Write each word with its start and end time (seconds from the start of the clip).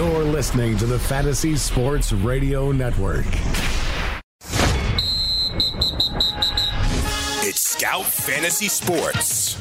You're 0.00 0.24
listening 0.24 0.78
to 0.78 0.86
the 0.86 0.98
Fantasy 0.98 1.56
Sports 1.56 2.10
Radio 2.10 2.72
Network. 2.72 3.26
It's 7.42 7.60
Scout 7.60 8.06
Fantasy 8.06 8.68
Sports. 8.68 9.58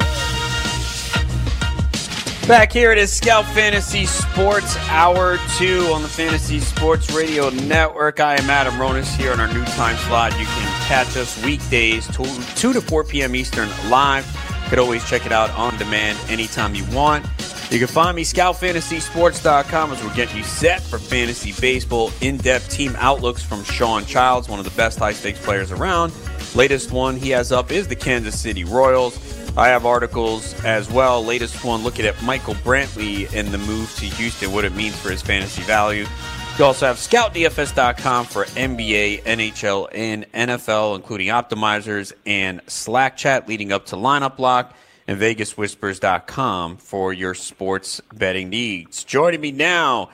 Back 2.48 2.72
here 2.72 2.94
it 2.94 2.98
is 2.98 3.12
Scout 3.12 3.44
Fantasy 3.48 4.06
Sports 4.06 4.78
Hour 4.88 5.40
2 5.58 5.92
on 5.94 6.04
the 6.04 6.08
Fantasy 6.08 6.62
Sports 6.62 7.14
Radio 7.14 7.50
Network. 7.50 8.22
I 8.22 8.36
am 8.36 8.50
Adam 8.50 8.76
Ronis 8.76 9.14
here 9.18 9.34
on 9.34 9.42
our 9.42 9.54
new 9.54 9.66
time 9.66 9.98
slot. 10.08 10.32
You 10.40 10.46
can 10.46 10.88
catch 10.88 11.18
us 11.18 11.44
weekdays 11.44 12.08
2, 12.16 12.24
2 12.56 12.72
to 12.72 12.80
4 12.80 13.04
p.m. 13.04 13.36
Eastern 13.36 13.68
live. 13.90 14.26
You 14.64 14.70
could 14.70 14.80
always 14.80 15.04
check 15.04 15.26
it 15.26 15.34
out 15.34 15.50
on 15.50 15.78
demand 15.78 16.18
anytime 16.30 16.76
you 16.76 16.86
want. 16.96 17.26
You 17.72 17.78
can 17.78 17.88
find 17.88 18.16
me, 18.16 18.24
scoutfantasysports.com, 18.24 19.92
as 19.92 20.04
we're 20.04 20.16
getting 20.16 20.38
you 20.38 20.44
set 20.44 20.82
for 20.82 20.98
fantasy 20.98 21.54
baseball. 21.62 22.12
In 22.20 22.38
depth 22.38 22.72
team 22.72 22.96
outlooks 22.98 23.44
from 23.44 23.64
Sean 23.64 24.06
Childs, 24.06 24.50
one 24.50 24.58
of 24.58 24.66
the 24.66 24.72
best 24.72 24.98
high 24.98 25.14
stakes 25.14 25.40
players 25.40 25.72
around. 25.72 26.12
Latest 26.56 26.92
one 26.92 27.16
he 27.16 27.30
has 27.30 27.52
up 27.52 27.72
is 27.72 27.88
the 27.88 27.96
Kansas 27.96 28.40
City 28.40 28.64
Royals. 28.64 29.20
I 29.56 29.68
have 29.68 29.86
articles 29.86 30.56
as 30.66 30.90
well. 30.90 31.24
Latest 31.24 31.64
one 31.64 31.84
looking 31.84 32.08
at 32.08 32.20
Michael 32.24 32.56
Brantley 32.56 33.32
and 33.36 33.50
the 33.50 33.60
move 33.60 33.94
to 33.98 34.06
Houston, 34.06 34.52
what 34.52 34.66
it 34.66 34.74
means 34.74 34.98
for 35.00 35.12
his 35.12 35.22
fantasy 35.22 35.62
value. 35.62 36.08
You 36.58 36.66
also 36.66 36.88
have 36.88 36.98
scoutdfs.com 36.98 38.26
for 38.26 38.46
NBA, 38.46 39.24
NHL, 39.24 39.90
and 39.94 40.26
NFL, 40.34 40.96
including 40.96 41.28
optimizers 41.28 42.14
and 42.26 42.62
Slack 42.66 43.16
chat 43.16 43.48
leading 43.48 43.72
up 43.72 43.86
to 43.88 43.96
lineup 43.96 44.40
lock 44.40 44.76
and 45.10 45.20
VegasWhispers.com 45.20 46.78
for 46.78 47.12
your 47.14 47.34
sports 47.34 48.00
betting 48.14 48.50
needs. 48.50 49.04
Joining 49.04 49.42
me 49.42 49.52
now, 49.52 50.12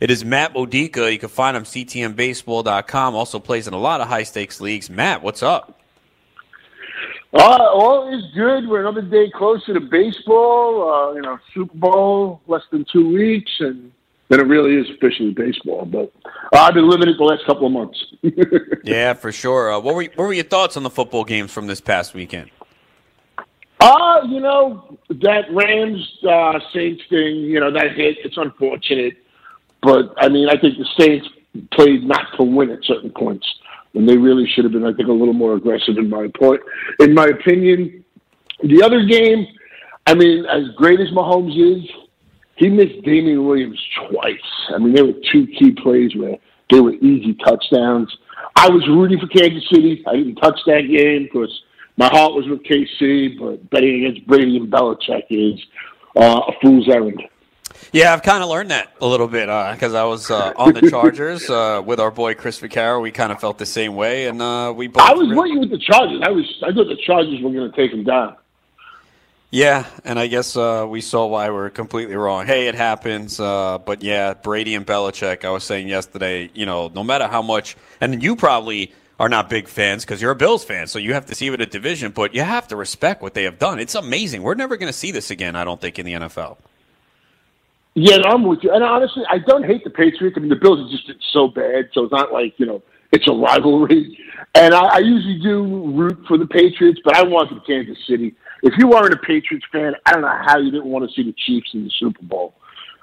it 0.00 0.10
is 0.10 0.24
Matt 0.24 0.54
Modica. 0.54 1.12
You 1.12 1.18
can 1.18 1.28
find 1.28 1.54
him 1.54 1.64
CTMBaseball.com. 1.64 3.14
Also 3.14 3.40
plays 3.40 3.68
in 3.68 3.74
a 3.74 3.78
lot 3.78 4.00
of 4.00 4.08
high 4.08 4.22
stakes 4.22 4.58
leagues. 4.58 4.88
Matt, 4.88 5.22
what's 5.22 5.42
up? 5.42 5.78
Uh, 7.34 7.68
all 7.74 8.08
is 8.08 8.24
good. 8.34 8.66
We're 8.66 8.80
another 8.80 9.02
day 9.02 9.30
closer 9.30 9.74
to 9.74 9.80
baseball. 9.80 10.94
Uh, 10.94 11.12
you 11.12 11.20
know, 11.20 11.38
Super 11.52 11.76
Bowl 11.76 12.40
less 12.46 12.62
than 12.70 12.86
two 12.90 13.06
weeks, 13.06 13.50
and 13.60 13.92
then 14.30 14.40
it 14.40 14.44
really 14.44 14.76
is 14.76 14.88
officially 14.96 15.32
baseball. 15.32 15.84
But 15.84 16.10
uh, 16.54 16.60
I've 16.60 16.72
been 16.72 16.88
living 16.88 17.10
it 17.10 17.18
the 17.18 17.24
last 17.24 17.44
couple 17.44 17.66
of 17.66 17.72
months. 17.74 18.02
yeah, 18.82 19.12
for 19.12 19.30
sure. 19.30 19.74
Uh, 19.74 19.78
what 19.78 19.94
were 19.94 20.04
what 20.04 20.24
were 20.24 20.32
your 20.32 20.44
thoughts 20.44 20.78
on 20.78 20.84
the 20.84 20.90
football 20.90 21.24
games 21.24 21.52
from 21.52 21.66
this 21.66 21.82
past 21.82 22.14
weekend? 22.14 22.50
Uh, 23.80 24.22
you 24.26 24.40
know, 24.40 24.98
that 25.08 25.44
Rams 25.52 26.18
uh, 26.28 26.58
Saints 26.74 27.02
thing, 27.08 27.36
you 27.36 27.60
know, 27.60 27.70
that 27.72 27.92
hit, 27.94 28.16
it's 28.24 28.36
unfortunate. 28.36 29.16
But, 29.82 30.14
I 30.18 30.28
mean, 30.28 30.48
I 30.48 30.58
think 30.60 30.78
the 30.78 30.88
Saints 30.98 31.28
played 31.72 32.04
not 32.04 32.26
to 32.36 32.44
win 32.44 32.70
at 32.70 32.82
certain 32.84 33.10
points. 33.10 33.46
And 33.94 34.08
they 34.08 34.16
really 34.16 34.46
should 34.48 34.64
have 34.64 34.72
been, 34.72 34.84
I 34.84 34.92
think, 34.92 35.08
a 35.08 35.12
little 35.12 35.34
more 35.34 35.54
aggressive 35.54 35.96
in 35.96 36.10
my 36.10 36.28
point. 36.38 36.60
In 37.00 37.14
my 37.14 37.26
opinion, 37.26 38.04
the 38.62 38.82
other 38.82 39.04
game, 39.04 39.46
I 40.06 40.14
mean, 40.14 40.44
as 40.46 40.74
great 40.76 41.00
as 41.00 41.08
Mahomes 41.08 41.56
is, 41.56 41.88
he 42.56 42.68
missed 42.68 43.02
Damien 43.04 43.46
Williams 43.46 43.80
twice. 44.10 44.36
I 44.74 44.78
mean, 44.78 44.92
there 44.92 45.06
were 45.06 45.14
two 45.32 45.46
key 45.46 45.70
plays 45.70 46.14
where 46.16 46.36
they 46.70 46.80
were 46.80 46.94
easy 46.94 47.34
touchdowns. 47.44 48.14
I 48.56 48.68
was 48.68 48.86
rooting 48.88 49.20
for 49.20 49.28
Kansas 49.28 49.64
City. 49.72 50.02
I 50.06 50.16
didn't 50.16 50.36
touch 50.36 50.58
that 50.66 50.82
game 50.82 51.28
because 51.32 51.62
my 51.98 52.08
heart 52.08 52.32
was 52.32 52.46
with 52.46 52.62
KC, 52.62 53.38
but 53.38 53.68
betting 53.70 54.04
against 54.04 54.26
Brady 54.26 54.56
and 54.56 54.70
Belichick 54.70 55.24
is 55.30 55.60
uh, 56.16 56.42
a 56.46 56.52
fool's 56.62 56.88
errand. 56.88 57.22
Yeah, 57.92 58.12
I've 58.12 58.22
kind 58.22 58.42
of 58.42 58.48
learned 58.48 58.70
that 58.70 58.92
a 59.00 59.06
little 59.06 59.26
bit 59.26 59.46
because 59.46 59.94
uh, 59.94 60.02
I 60.02 60.04
was 60.04 60.30
uh, 60.30 60.52
on 60.56 60.74
the 60.74 60.90
Chargers 60.90 61.50
uh, 61.50 61.82
with 61.84 61.98
our 61.98 62.10
boy 62.10 62.34
Chris 62.34 62.60
Vaccaro. 62.60 63.02
We 63.02 63.10
kind 63.10 63.32
of 63.32 63.40
felt 63.40 63.58
the 63.58 63.66
same 63.66 63.96
way, 63.96 64.28
and 64.28 64.40
uh, 64.40 64.72
we 64.76 64.86
both. 64.86 65.02
I 65.02 65.12
was 65.12 65.28
really... 65.28 65.58
with 65.58 65.70
the 65.70 65.78
Chargers. 65.78 66.20
I 66.22 66.30
was. 66.30 66.44
I 66.64 66.72
thought 66.72 66.88
the 66.88 67.00
Chargers 67.04 67.42
were 67.42 67.50
going 67.50 67.70
to 67.70 67.76
take 67.76 67.92
him 67.92 68.04
down. 68.04 68.36
Yeah, 69.50 69.86
and 70.04 70.18
I 70.18 70.26
guess 70.26 70.56
uh, 70.56 70.86
we 70.88 71.00
saw 71.00 71.26
why 71.26 71.50
we 71.50 71.56
are 71.56 71.70
completely 71.70 72.14
wrong. 72.14 72.46
Hey, 72.46 72.68
it 72.68 72.74
happens. 72.74 73.40
Uh, 73.40 73.78
but 73.78 74.02
yeah, 74.02 74.34
Brady 74.34 74.74
and 74.74 74.86
Belichick. 74.86 75.44
I 75.44 75.50
was 75.50 75.64
saying 75.64 75.88
yesterday. 75.88 76.50
You 76.54 76.66
know, 76.66 76.88
no 76.94 77.02
matter 77.02 77.26
how 77.26 77.42
much, 77.42 77.76
and 78.00 78.22
you 78.22 78.36
probably 78.36 78.92
are 79.18 79.28
not 79.28 79.50
big 79.50 79.68
fans 79.68 80.04
because 80.04 80.22
you're 80.22 80.30
a 80.30 80.36
Bills 80.36 80.64
fan, 80.64 80.86
so 80.86 80.98
you 80.98 81.14
have 81.14 81.26
to 81.26 81.34
see 81.34 81.48
it 81.48 81.60
a 81.60 81.66
division, 81.66 82.12
but 82.12 82.34
you 82.34 82.42
have 82.42 82.68
to 82.68 82.76
respect 82.76 83.20
what 83.20 83.34
they 83.34 83.44
have 83.44 83.58
done. 83.58 83.80
It's 83.80 83.94
amazing. 83.94 84.42
We're 84.42 84.54
never 84.54 84.76
going 84.76 84.92
to 84.92 84.98
see 84.98 85.10
this 85.10 85.30
again, 85.30 85.56
I 85.56 85.64
don't 85.64 85.80
think, 85.80 85.98
in 85.98 86.06
the 86.06 86.12
NFL. 86.12 86.58
Yeah, 87.94 88.18
I'm 88.26 88.44
with 88.44 88.60
you. 88.62 88.70
And 88.70 88.84
honestly, 88.84 89.24
I 89.28 89.38
don't 89.38 89.64
hate 89.64 89.82
the 89.82 89.90
Patriots. 89.90 90.36
I 90.36 90.40
mean, 90.40 90.50
the 90.50 90.56
Bills 90.56 90.78
are 90.78 90.96
just 90.96 91.10
so 91.32 91.48
bad, 91.48 91.88
so 91.92 92.04
it's 92.04 92.12
not 92.12 92.32
like, 92.32 92.54
you 92.58 92.66
know, 92.66 92.80
it's 93.10 93.26
a 93.26 93.32
rivalry. 93.32 94.16
And 94.54 94.72
I, 94.72 94.84
I 94.84 94.98
usually 94.98 95.40
do 95.40 95.90
root 95.92 96.18
for 96.28 96.38
the 96.38 96.46
Patriots, 96.46 97.00
but 97.04 97.16
I 97.16 97.24
wanted 97.24 97.66
Kansas 97.66 97.98
City. 98.08 98.36
If 98.62 98.74
you 98.78 98.86
weren't 98.86 99.12
a 99.12 99.18
Patriots 99.18 99.66
fan, 99.72 99.94
I 100.06 100.12
don't 100.12 100.22
know 100.22 100.40
how 100.46 100.58
you 100.58 100.70
didn't 100.70 100.86
want 100.86 101.08
to 101.08 101.14
see 101.14 101.22
the 101.22 101.34
Chiefs 101.46 101.70
in 101.74 101.84
the 101.84 101.90
Super 101.98 102.22
Bowl. 102.22 102.54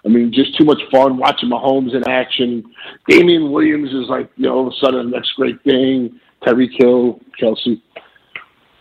I 0.05 0.09
mean, 0.09 0.31
just 0.31 0.55
too 0.57 0.65
much 0.65 0.81
fun 0.91 1.17
watching 1.17 1.49
Mahomes 1.49 1.95
in 1.95 2.07
action. 2.07 2.63
Damien 3.07 3.51
Williams 3.51 3.89
is 3.89 4.07
like, 4.07 4.29
you 4.37 4.45
know, 4.45 4.55
all 4.55 4.67
of 4.67 4.73
a 4.73 4.75
sudden 4.77 5.09
the 5.09 5.17
next 5.17 5.31
great 5.31 5.61
thing. 5.63 6.19
Tyreek 6.43 6.71
Hill, 6.77 7.19
Kelce. 7.41 7.81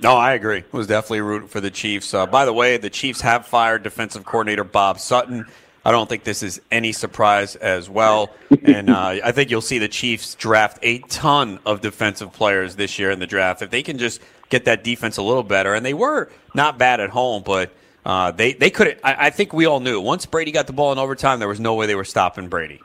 No, 0.00 0.16
I 0.16 0.34
agree. 0.34 0.58
It 0.58 0.72
was 0.72 0.86
definitely 0.86 1.22
rooting 1.22 1.48
for 1.48 1.60
the 1.60 1.70
Chiefs. 1.70 2.12
Uh, 2.12 2.26
by 2.26 2.44
the 2.44 2.52
way, 2.52 2.76
the 2.76 2.90
Chiefs 2.90 3.22
have 3.22 3.46
fired 3.46 3.82
defensive 3.82 4.24
coordinator 4.24 4.64
Bob 4.64 5.00
Sutton. 5.00 5.46
I 5.82 5.92
don't 5.92 6.08
think 6.08 6.24
this 6.24 6.42
is 6.42 6.60
any 6.70 6.92
surprise 6.92 7.56
as 7.56 7.88
well. 7.88 8.30
And 8.62 8.90
uh, 8.90 9.16
I 9.24 9.32
think 9.32 9.50
you'll 9.50 9.60
see 9.60 9.78
the 9.78 9.88
Chiefs 9.88 10.34
draft 10.34 10.78
a 10.82 10.98
ton 11.00 11.58
of 11.64 11.80
defensive 11.80 12.32
players 12.32 12.76
this 12.76 12.98
year 12.98 13.10
in 13.10 13.18
the 13.18 13.26
draft. 13.26 13.62
If 13.62 13.70
they 13.70 13.82
can 13.82 13.98
just 13.98 14.20
get 14.48 14.64
that 14.66 14.84
defense 14.84 15.16
a 15.16 15.22
little 15.22 15.42
better, 15.42 15.74
and 15.74 15.84
they 15.84 15.94
were 15.94 16.30
not 16.54 16.78
bad 16.78 17.00
at 17.00 17.10
home, 17.10 17.42
but 17.44 17.72
uh, 18.04 18.30
they 18.30 18.52
they 18.52 18.70
couldn't. 18.70 18.98
I, 19.02 19.26
I, 19.26 19.30
think 19.30 19.52
we 19.52 19.66
all 19.66 19.80
knew 19.80 20.00
once 20.00 20.26
Brady 20.26 20.52
got 20.52 20.66
the 20.66 20.72
ball 20.72 20.92
in 20.92 20.98
overtime, 20.98 21.38
there 21.38 21.48
was 21.48 21.60
no 21.60 21.74
way 21.74 21.86
they 21.86 21.94
were 21.94 22.04
stopping 22.04 22.48
Brady. 22.48 22.80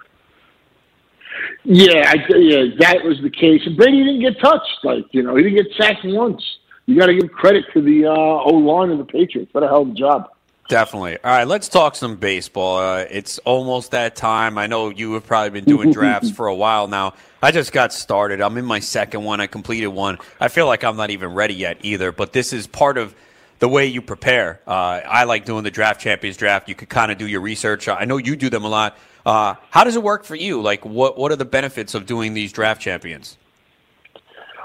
Yeah, 1.66 2.10
I, 2.10 2.16
yeah, 2.38 2.64
that 2.80 3.04
was 3.04 3.20
the 3.22 3.30
case. 3.30 3.62
And 3.66 3.76
Brady 3.76 4.04
didn't 4.04 4.22
get 4.22 4.40
touched. 4.40 4.78
Like 4.84 5.06
you 5.12 5.24
know, 5.24 5.36
he 5.36 5.44
didn't 5.44 5.58
get 5.58 5.76
sacked 5.78 6.06
once. 6.06 6.42
You 6.86 6.98
got 6.98 7.08
to 7.08 7.16
give 7.16 7.32
credit 7.32 7.66
to 7.74 7.82
the 7.82 8.06
uh, 8.06 8.12
O 8.12 8.54
line 8.56 8.90
of 8.90 8.98
the 8.98 9.06
Patriots. 9.06 9.54
What 9.54 9.64
a 9.64 9.68
hell 9.68 9.82
of 9.82 9.90
a 9.90 9.94
job. 9.94 10.32
Definitely. 10.70 11.18
All 11.24 11.32
right, 11.32 11.48
let's 11.48 11.68
talk 11.68 11.96
some 11.96 12.16
baseball. 12.16 12.78
Uh, 12.78 13.06
it's 13.10 13.40
almost 13.40 13.92
that 13.92 14.16
time. 14.16 14.58
I 14.58 14.68
know 14.68 14.90
you 14.90 15.14
have 15.14 15.26
probably 15.26 15.50
been 15.50 15.66
doing 15.66 15.92
drafts 15.92 16.30
for 16.36 16.46
a 16.46 16.54
while 16.54 16.88
now. 16.88 17.16
I 17.42 17.52
just 17.52 17.72
got 17.72 17.92
started. 17.92 18.40
I'm 18.40 18.56
in 18.58 18.66
my 18.66 18.80
second 18.80 19.24
one. 19.24 19.42
I 19.42 19.48
completed 19.48 19.88
one. 19.88 20.20
I 20.40 20.48
feel 20.48 20.68
like 20.68 20.84
I'm 20.84 20.96
not 20.96 21.10
even 21.10 21.34
ready 21.34 21.56
yet 21.56 21.78
either, 21.82 22.12
but 22.12 22.34
this 22.34 22.54
is 22.54 22.68
part 22.68 23.00
of 23.00 23.16
the 23.60 23.70
way 23.70 23.86
you 23.86 24.02
prepare. 24.02 24.62
Uh, 24.66 25.02
I 25.06 25.26
like 25.26 25.46
doing 25.46 25.64
the 25.64 25.72
draft 25.72 26.02
champions 26.02 26.38
draft. 26.38 26.68
You 26.68 26.76
could 26.76 26.90
kind 26.90 27.12
of 27.12 27.18
do 27.18 27.28
your 27.28 27.42
research. 27.42 27.88
I 27.88 28.06
know 28.06 28.18
you 28.18 28.36
do 28.36 28.50
them 28.50 28.64
a 28.64 28.70
lot. 28.70 28.98
Uh, 29.26 29.56
how 29.70 29.84
does 29.84 29.96
it 29.96 30.04
work 30.04 30.24
for 30.24 30.36
you? 30.36 30.62
Like, 30.62 30.86
what 30.86 31.18
what 31.18 31.32
are 31.32 31.36
the 31.36 31.46
benefits 31.46 31.94
of 31.94 32.06
doing 32.06 32.34
these 32.34 32.52
draft 32.52 32.82
champions? 32.82 33.38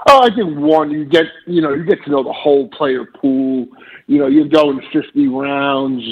Oh, 0.07 0.21
I 0.21 0.33
think 0.33 0.57
one, 0.57 0.91
you 0.91 1.05
get 1.05 1.25
you 1.45 1.61
know 1.61 1.73
you 1.73 1.83
get 1.83 2.03
to 2.05 2.09
know 2.09 2.23
the 2.23 2.33
whole 2.33 2.69
player 2.69 3.05
pool. 3.05 3.67
You 4.07 4.19
know, 4.19 4.27
you're 4.27 4.47
going 4.47 4.81
50 4.93 5.27
rounds. 5.27 6.03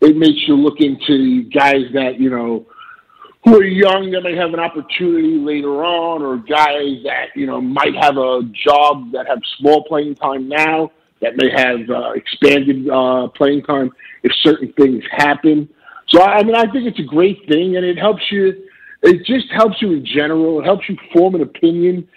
It 0.00 0.16
makes 0.16 0.48
you 0.48 0.56
look 0.56 0.80
into 0.80 1.44
guys 1.50 1.84
that 1.92 2.18
you 2.18 2.30
know 2.30 2.66
who 3.44 3.60
are 3.60 3.64
young 3.64 4.10
that 4.10 4.22
may 4.22 4.34
have 4.34 4.54
an 4.54 4.60
opportunity 4.60 5.36
later 5.36 5.84
on, 5.84 6.22
or 6.22 6.38
guys 6.38 7.02
that 7.04 7.28
you 7.36 7.46
know 7.46 7.60
might 7.60 7.94
have 7.94 8.16
a 8.16 8.42
job 8.66 9.12
that 9.12 9.28
have 9.28 9.38
small 9.58 9.84
playing 9.84 10.16
time 10.16 10.48
now 10.48 10.90
that 11.24 11.36
may 11.36 11.50
have 11.50 11.88
uh, 11.90 12.12
expanded 12.12 12.88
uh, 12.88 13.28
playing 13.28 13.62
time 13.62 13.90
if 14.22 14.32
certain 14.42 14.72
things 14.74 15.02
happen. 15.10 15.68
So 16.08 16.22
I 16.22 16.42
mean, 16.42 16.54
I 16.54 16.70
think 16.70 16.86
it's 16.86 17.00
a 17.00 17.04
great 17.04 17.38
thing, 17.48 17.76
and 17.76 17.84
it 17.84 17.98
helps 17.98 18.22
you. 18.30 18.64
It 19.02 19.24
just 19.26 19.46
helps 19.50 19.80
you 19.80 19.92
in 19.92 20.06
general. 20.06 20.60
It 20.60 20.64
helps 20.64 20.88
you 20.88 20.96
form 21.12 21.34
an 21.34 21.42
opinion 21.42 22.08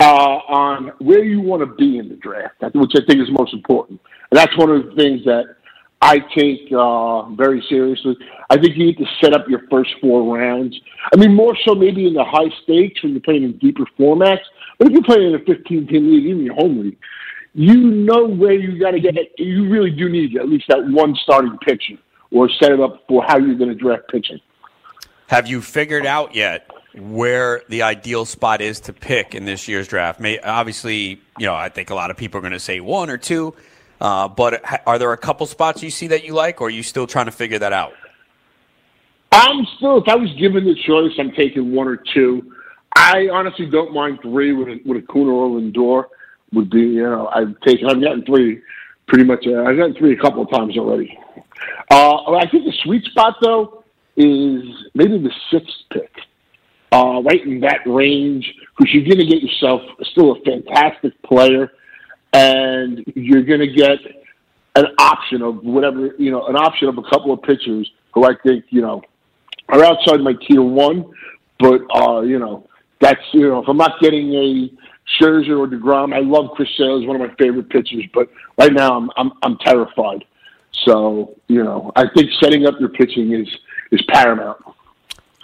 uh, 0.00 0.38
on 0.48 0.92
where 0.98 1.24
you 1.24 1.40
want 1.40 1.60
to 1.60 1.74
be 1.76 1.98
in 1.98 2.08
the 2.08 2.16
draft, 2.16 2.56
which 2.74 2.92
I 2.94 3.04
think 3.06 3.20
is 3.20 3.28
most 3.30 3.52
important. 3.52 4.00
And 4.30 4.38
that's 4.38 4.56
one 4.56 4.70
of 4.70 4.84
the 4.86 4.94
things 4.94 5.24
that 5.24 5.56
I 6.00 6.18
take 6.36 6.72
uh, 6.76 7.30
very 7.36 7.64
seriously. 7.68 8.16
I 8.50 8.56
think 8.56 8.76
you 8.76 8.86
need 8.86 8.98
to 8.98 9.06
set 9.20 9.34
up 9.34 9.48
your 9.48 9.62
first 9.70 9.90
four 10.00 10.36
rounds. 10.36 10.76
I 11.12 11.16
mean, 11.16 11.34
more 11.34 11.56
so 11.64 11.74
maybe 11.74 12.08
in 12.08 12.14
the 12.14 12.24
high 12.24 12.50
stakes 12.64 13.02
when 13.02 13.12
you're 13.12 13.20
playing 13.20 13.44
in 13.44 13.58
deeper 13.58 13.84
formats. 13.98 14.42
But 14.78 14.88
if 14.88 14.94
you're 14.94 15.04
playing 15.04 15.28
in 15.28 15.34
a 15.36 15.44
15 15.44 15.86
team 15.86 16.10
league, 16.10 16.26
even 16.26 16.44
your 16.44 16.54
home 16.54 16.82
league, 16.82 16.98
you 17.54 17.76
know 17.76 18.26
where 18.26 18.52
you 18.52 18.78
got 18.78 18.92
to 18.92 19.00
get 19.00 19.16
it. 19.16 19.32
You 19.38 19.68
really 19.68 19.90
do 19.90 20.08
need 20.08 20.36
at 20.36 20.48
least 20.48 20.66
that 20.68 20.86
one 20.88 21.14
starting 21.22 21.58
pitcher 21.58 21.98
or 22.30 22.48
set 22.48 22.72
it 22.72 22.80
up 22.80 23.04
for 23.08 23.22
how 23.24 23.38
you're 23.38 23.56
going 23.56 23.70
to 23.70 23.74
draft 23.74 24.04
pitching. 24.10 24.40
Have 25.26 25.46
you 25.46 25.60
figured 25.60 26.06
out 26.06 26.34
yet 26.34 26.70
where 26.94 27.62
the 27.68 27.82
ideal 27.82 28.24
spot 28.24 28.60
is 28.60 28.80
to 28.80 28.92
pick 28.92 29.34
in 29.34 29.44
this 29.44 29.68
year's 29.68 29.88
draft? 29.88 30.20
May, 30.20 30.38
obviously, 30.40 31.20
you 31.38 31.46
know, 31.46 31.54
I 31.54 31.68
think 31.68 31.90
a 31.90 31.94
lot 31.94 32.10
of 32.10 32.16
people 32.16 32.38
are 32.38 32.42
going 32.42 32.52
to 32.52 32.60
say 32.60 32.80
one 32.80 33.10
or 33.10 33.18
two. 33.18 33.54
Uh, 34.00 34.26
but 34.26 34.62
are 34.86 34.98
there 34.98 35.12
a 35.12 35.16
couple 35.16 35.46
spots 35.46 35.82
you 35.82 35.90
see 35.90 36.08
that 36.08 36.24
you 36.24 36.34
like, 36.34 36.60
or 36.60 36.66
are 36.66 36.70
you 36.70 36.82
still 36.82 37.06
trying 37.06 37.26
to 37.26 37.32
figure 37.32 37.58
that 37.58 37.72
out? 37.72 37.92
I'm 39.30 39.64
still, 39.76 39.98
if 39.98 40.08
I 40.08 40.16
was 40.16 40.32
given 40.34 40.64
the 40.64 40.74
choice, 40.74 41.12
I'm 41.18 41.30
taking 41.32 41.72
one 41.72 41.86
or 41.86 42.02
two. 42.12 42.52
I 42.96 43.28
honestly 43.32 43.66
don't 43.66 43.94
mind 43.94 44.18
three 44.20 44.52
with 44.52 44.68
a, 44.68 44.80
with 44.84 45.04
Acuna 45.04 45.30
or 45.30 45.60
Lindor. 45.60 46.06
Would 46.52 46.70
be, 46.70 46.80
you 46.80 47.02
know, 47.02 47.28
I've 47.28 47.58
taken, 47.60 47.88
I've 47.88 48.00
gotten 48.00 48.24
three 48.24 48.62
pretty 49.08 49.24
much. 49.24 49.46
Uh, 49.46 49.62
I've 49.62 49.76
gotten 49.76 49.94
three 49.94 50.14
a 50.14 50.20
couple 50.20 50.42
of 50.42 50.50
times 50.50 50.76
already. 50.76 51.18
Uh, 51.90 52.34
I 52.34 52.48
think 52.50 52.64
the 52.64 52.74
sweet 52.84 53.04
spot 53.04 53.36
though 53.42 53.84
is 54.16 54.62
maybe 54.94 55.18
the 55.18 55.30
sixth 55.50 55.74
pick, 55.90 56.10
uh, 56.92 57.22
right 57.22 57.42
in 57.44 57.60
that 57.60 57.80
range, 57.86 58.52
because 58.76 58.92
you're 58.92 59.04
going 59.04 59.18
to 59.18 59.26
get 59.26 59.42
yourself 59.42 59.80
still 60.02 60.32
a 60.32 60.40
fantastic 60.40 61.20
player 61.22 61.70
and 62.32 63.04
you're 63.14 63.42
going 63.42 63.60
to 63.60 63.72
get 63.72 63.98
an 64.74 64.86
option 64.98 65.42
of 65.42 65.62
whatever 65.62 66.14
you 66.18 66.30
know, 66.30 66.46
an 66.46 66.56
option 66.56 66.88
of 66.88 66.98
a 66.98 67.02
couple 67.02 67.32
of 67.32 67.42
pitchers 67.42 67.90
who 68.12 68.24
I 68.24 68.32
think 68.44 68.64
you 68.70 68.80
know 68.80 69.02
are 69.68 69.84
outside 69.84 70.20
my 70.20 70.34
tier 70.46 70.62
one, 70.62 71.04
but 71.58 71.80
uh, 71.94 72.20
you 72.20 72.38
know 72.38 72.68
that's 73.00 73.20
you 73.32 73.48
know 73.48 73.62
if 73.62 73.68
I'm 73.68 73.76
not 73.76 74.00
getting 74.00 74.34
a 74.34 74.70
Scherzer 75.20 75.58
or 75.58 75.66
Degrom, 75.66 76.14
I 76.14 76.20
love 76.20 76.50
Chris 76.54 76.68
Sale, 76.76 77.00
he's 77.00 77.06
one 77.06 77.20
of 77.20 77.28
my 77.28 77.34
favorite 77.36 77.68
pitchers, 77.68 78.04
but 78.14 78.28
right 78.58 78.72
now 78.72 78.96
I'm 78.96 79.10
I'm 79.16 79.32
I'm 79.42 79.58
terrified. 79.58 80.24
So 80.84 81.36
you 81.48 81.62
know 81.62 81.92
I 81.96 82.04
think 82.14 82.30
setting 82.42 82.66
up 82.66 82.74
your 82.80 82.88
pitching 82.88 83.32
is 83.32 83.48
is 83.90 84.02
paramount. 84.08 84.58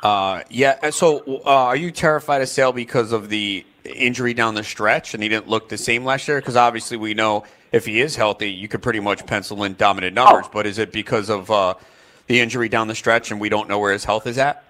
Uh, 0.03 0.43
yeah. 0.49 0.91
So, 0.91 1.41
uh, 1.44 1.50
are 1.50 1.76
you 1.76 1.91
terrified 1.91 2.43
of 2.43 2.49
Sale 2.49 2.73
because 2.73 3.12
of 3.12 3.29
the 3.29 3.65
injury 3.85 4.35
down 4.35 4.55
the 4.55 4.65
stretch, 4.65 5.15
and 5.15 5.23
he 5.23 5.29
didn't 5.29 5.49
look 5.49 5.69
the 5.69 5.79
same 5.79 6.05
last 6.05 6.29
year? 6.29 6.38
Because 6.38 6.56
obviously, 6.56 6.97
we 6.97 7.14
know 7.14 7.44
if 7.73 7.85
he 7.85 8.00
is 8.00 8.17
healthy, 8.17 8.50
you 8.50 8.69
could 8.69 8.82
pretty 8.82 9.00
much 9.00 9.26
pencil 9.26 9.64
in 9.64 9.75
dominant 9.75 10.14
numbers. 10.14 10.47
Oh. 10.47 10.50
But 10.53 10.67
is 10.67 10.79
it 10.79 10.93
because 10.93 11.31
of 11.31 11.50
uh, 11.50 11.75
the 12.26 12.41
injury 12.41 12.69
down 12.69 12.88
the 12.88 12.94
stretch, 12.94 13.31
and 13.31 13.41
we 13.41 13.49
don't 13.49 13.69
know 13.69 13.79
where 13.79 13.93
his 13.93 14.05
health 14.05 14.26
is 14.26 14.38
at? 14.38 14.64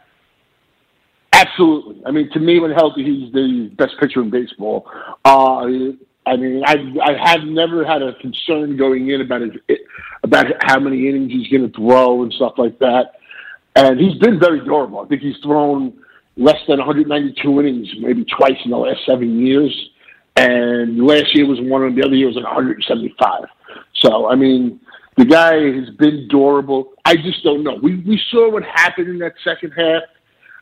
Absolutely. 1.38 2.02
I 2.05 2.11
mean, 2.11 2.29
to 2.32 2.40
me, 2.40 2.58
when 2.58 2.73
healthy, 2.73 3.05
he's 3.05 3.32
the 3.32 3.70
best 3.76 3.93
pitcher 4.00 4.20
in 4.23 4.31
baseball. 4.31 4.90
Uh, 5.25 5.67
I 6.26 6.37
mean, 6.37 6.64
I 6.67 6.75
I 7.00 7.31
have 7.31 7.44
never 7.44 7.85
had 7.85 8.02
a 8.02 8.14
concern 8.14 8.76
going 8.76 9.08
in 9.08 9.20
about 9.20 9.43
his 9.43 9.52
about 10.25 10.46
how 10.62 10.81
many 10.81 11.08
innings 11.08 11.31
he's 11.31 11.46
going 11.46 11.70
to 11.70 11.76
throw 11.79 12.25
and 12.25 12.32
stuff 12.32 12.55
like 12.58 12.79
that. 12.81 13.12
And 13.76 14.00
he's 14.00 14.19
been 14.19 14.40
very 14.40 14.58
durable. 14.64 14.99
I 14.99 15.06
think 15.06 15.23
he's 15.23 15.37
thrown 15.40 15.96
less 16.37 16.58
than 16.67 16.79
192 16.79 17.61
innings 17.61 17.88
maybe 18.00 18.25
twice 18.25 18.58
in 18.64 18.73
the 18.73 18.76
last 18.76 18.99
seven 19.06 19.38
years. 19.38 19.73
And 20.34 21.06
last 21.06 21.37
year 21.37 21.46
was 21.46 21.61
one, 21.61 21.84
and 21.84 21.96
the 21.96 22.05
other 22.05 22.17
year 22.17 22.26
was 22.26 22.37
like 22.37 22.46
175. 22.46 23.44
So, 24.02 24.29
I 24.29 24.34
mean, 24.34 24.81
the 25.17 25.25
guy 25.25 25.55
has 25.55 25.91
been 25.96 26.26
durable. 26.29 26.94
I 27.05 27.17
just 27.17 27.44
don't 27.44 27.62
know. 27.62 27.79
We, 27.81 27.96
we 28.02 28.20
saw 28.31 28.50
what 28.50 28.64
happened 28.64 29.08
in 29.08 29.19
that 29.20 29.34
second 29.44 29.73
half. 29.76 30.02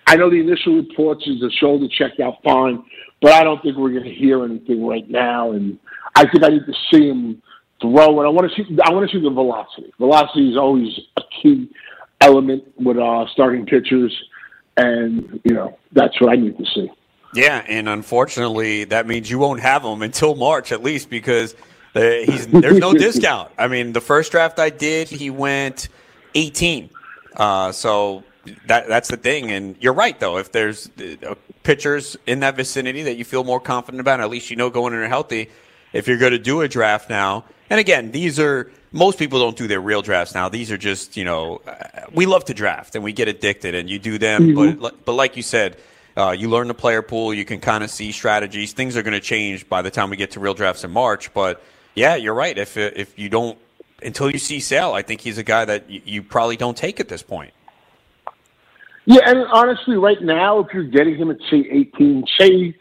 I 0.07 0.17
know 0.17 0.31
the 0.31 0.41
initial 0.41 0.77
reports 0.77 1.27
is 1.27 1.41
the 1.41 1.51
shoulder 1.51 1.87
checked 1.89 2.21
out 2.21 2.43
fine, 2.45 2.85
but 3.21 3.33
I 3.33 3.43
don't 3.43 3.61
think 3.63 3.77
we're 3.77 3.91
going 3.91 4.05
to 4.05 4.15
hear 4.15 4.45
anything 4.45 4.87
right 4.87 5.09
now. 5.09 5.53
And 5.53 5.79
I 6.15 6.29
think 6.29 6.45
I 6.45 6.49
need 6.49 6.67
to 6.67 6.75
see 6.93 7.09
him 7.09 7.43
throw. 7.81 8.19
And 8.21 8.27
I 8.27 8.31
want 8.31 8.51
to 8.51 8.57
see. 8.57 8.79
I 8.85 8.93
want 8.93 9.11
to 9.11 9.17
see 9.17 9.23
the 9.23 9.31
velocity. 9.31 9.93
Velocity 9.99 10.51
is 10.51 10.57
always 10.57 10.89
a 11.17 11.23
key 11.43 11.71
element 12.21 12.65
with 12.79 12.99
uh, 12.99 13.27
starting 13.33 13.67
pitchers 13.67 14.13
and 14.77 15.41
you 15.45 15.55
know 15.55 15.79
that's 15.93 16.21
what 16.21 16.31
I 16.31 16.37
need 16.37 16.57
to 16.59 16.65
see. 16.75 16.91
Yeah, 17.35 17.65
and 17.69 17.89
unfortunately, 17.89 18.85
that 18.85 19.07
means 19.07 19.31
you 19.31 19.39
won't 19.39 19.61
have 19.61 19.83
him 19.83 20.03
until 20.03 20.35
March 20.35 20.73
at 20.73 20.83
least 20.83 21.11
because 21.11 21.55
he's 21.95 22.47
there's 22.47 22.79
no 22.79 22.95
discount. 22.95 23.51
I 23.59 23.69
mean, 23.69 23.93
the 23.93 24.01
first 24.01 24.33
draft 24.33 24.59
I 24.59 24.71
did, 24.71 25.09
he 25.09 25.31
went 25.31 25.89
18. 26.35 26.91
Uh, 27.37 27.73
so 27.73 28.25
that 28.67 28.89
that's 28.89 29.09
the 29.09 29.17
thing. 29.17 29.51
And 29.51 29.77
you're 29.81 29.93
right 29.93 30.19
though. 30.19 30.39
If 30.39 30.53
there's 30.53 30.91
uh, 30.99 31.35
pitchers 31.63 32.17
in 32.27 32.41
that 32.41 32.57
vicinity 32.57 33.03
that 33.05 33.17
you 33.17 33.25
feel 33.25 33.45
more 33.45 33.61
confident 33.61 34.01
about, 34.01 34.21
at 34.21 34.31
least 34.31 34.51
you 34.51 34.57
know 34.57 34.71
going 34.71 34.93
in 34.95 35.01
are 35.01 35.09
healthy. 35.09 35.51
If 35.93 36.09
you're 36.09 36.19
going 36.19 36.33
to 36.33 36.39
do 36.39 36.61
a 36.61 36.69
draft 36.69 37.09
now, 37.09 37.45
and 37.71 37.81
again, 37.81 38.11
these 38.11 38.39
are 38.39 38.71
most 38.93 39.19
people 39.19 39.39
don't 39.39 39.57
do 39.57 39.67
their 39.67 39.81
real 39.81 40.03
drafts 40.03 40.35
now. 40.35 40.49
These 40.49 40.71
are 40.71 40.79
just, 40.79 41.17
you 41.17 41.25
know, 41.25 41.61
we 42.13 42.27
love 42.27 42.45
to 42.47 42.55
draft 42.55 42.95
and 42.95 43.05
we 43.05 43.13
get 43.13 43.29
addicted 43.29 43.75
and 43.75 43.91
you 43.91 43.99
do 43.99 44.19
them. 44.19 44.49
Mm-hmm. 44.49 44.81
But, 44.81 45.05
but 45.05 45.13
like 45.13 45.37
you 45.37 45.43
said, 45.43 45.77
uh, 46.17 46.31
you 46.31 46.49
learn 46.49 46.69
the 46.69 46.75
player 46.75 47.03
pool. 47.03 47.35
You 47.35 47.45
can 47.45 47.61
kind 47.61 47.85
of 47.85 47.91
see 47.91 48.11
strategies. 48.11 48.73
Things 48.73 48.97
are 48.97 49.03
going 49.03 49.15
to 49.15 49.21
change 49.21 49.69
by 49.69 49.83
the 49.83 49.91
time 49.91 50.11
we 50.11 50.17
get 50.17 50.31
to 50.33 50.41
real 50.41 50.55
drafts 50.55 50.83
in 50.83 50.91
March. 50.91 51.33
But 51.35 51.63
yeah, 51.95 52.17
you're 52.17 52.35
right. 52.35 52.57
If 52.57 52.77
if 52.77 53.19
you 53.19 53.29
don't 53.29 53.59
until 54.03 54.31
you 54.31 54.39
see 54.39 54.61
Sale, 54.61 54.93
I 54.93 55.03
think 55.03 55.21
he's 55.21 55.37
a 55.37 55.43
guy 55.43 55.67
that 55.67 55.91
you, 55.91 56.01
you 56.05 56.23
probably 56.23 56.57
don't 56.57 56.77
take 56.77 57.01
at 57.01 57.09
this 57.09 57.23
point. 57.23 57.53
Yeah, 59.07 59.21
and 59.25 59.47
honestly, 59.53 59.97
right 59.97 60.21
now, 60.21 60.59
if 60.59 60.73
you're 60.75 60.85
getting 60.85 61.17
him 61.17 61.31
at 61.31 61.39
say 61.51 61.67
18, 61.71 62.25
say 62.39 62.75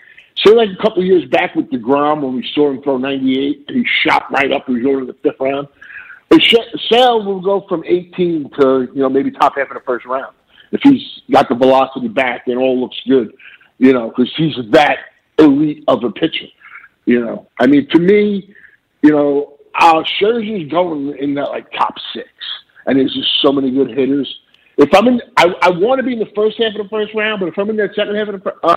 say 0.44 0.52
like 0.54 0.70
a 0.70 0.82
couple 0.82 1.04
years 1.04 1.26
back 1.30 1.56
with 1.56 1.70
Degrom 1.70 2.22
when 2.22 2.36
we 2.36 2.50
saw 2.54 2.72
him 2.72 2.82
throw 2.82 2.98
98, 2.98 3.66
he 3.70 3.86
shot 4.04 4.32
right 4.32 4.52
up. 4.52 4.66
He 4.66 4.74
was 4.74 4.84
going 4.84 5.06
to 5.06 5.06
the 5.06 5.18
fifth 5.22 5.40
round. 5.40 5.68
Sale 6.90 7.24
will 7.24 7.40
go 7.40 7.66
from 7.70 7.84
18 7.86 8.50
to 8.60 8.90
you 8.94 9.02
know 9.02 9.10
maybe 9.10 9.32
top 9.32 9.54
half 9.56 9.70
of 9.70 9.76
the 9.76 9.84
first 9.86 10.06
round 10.06 10.36
if 10.72 10.82
he's 10.84 11.22
got 11.32 11.48
the 11.50 11.56
velocity 11.56 12.08
back 12.08 12.48
and 12.48 12.58
all 12.58 12.80
looks 12.80 13.00
good, 13.08 13.34
you 13.78 13.94
know, 13.94 14.10
because 14.10 14.32
he's 14.36 14.56
that 14.72 14.98
elite 15.40 15.84
of 15.88 16.04
a 16.04 16.12
pitcher. 16.12 16.48
You 17.06 17.24
know, 17.24 17.48
I 17.60 17.68
mean, 17.68 17.88
to 17.90 18.00
me, 18.00 18.54
you 19.02 19.12
know, 19.12 19.58
uh, 19.76 20.04
Scherzer's 20.04 20.70
going 20.72 21.16
in 21.18 21.36
that 21.36 21.50
like 21.50 21.72
top 21.72 21.96
six, 22.14 22.28
and 22.86 22.98
there's 22.98 23.14
just 23.14 23.30
so 23.42 23.52
many 23.52 23.72
good 23.72 23.90
hitters. 23.90 24.40
If 24.78 24.94
I'm 24.94 25.08
in, 25.08 25.22
I, 25.38 25.54
I 25.62 25.70
want 25.70 26.00
to 26.00 26.04
be 26.04 26.14
in 26.14 26.20
the 26.20 26.32
first 26.36 26.58
half 26.58 26.76
of 26.76 26.84
the 26.84 26.90
first 26.90 27.14
round, 27.16 27.40
but 27.40 27.48
if 27.48 27.58
I'm 27.58 27.70
in 27.70 27.78
the 27.78 27.90
second 27.96 28.16
half 28.16 28.28
of 28.28 28.44
the 28.44 28.54
uh, 28.64 28.76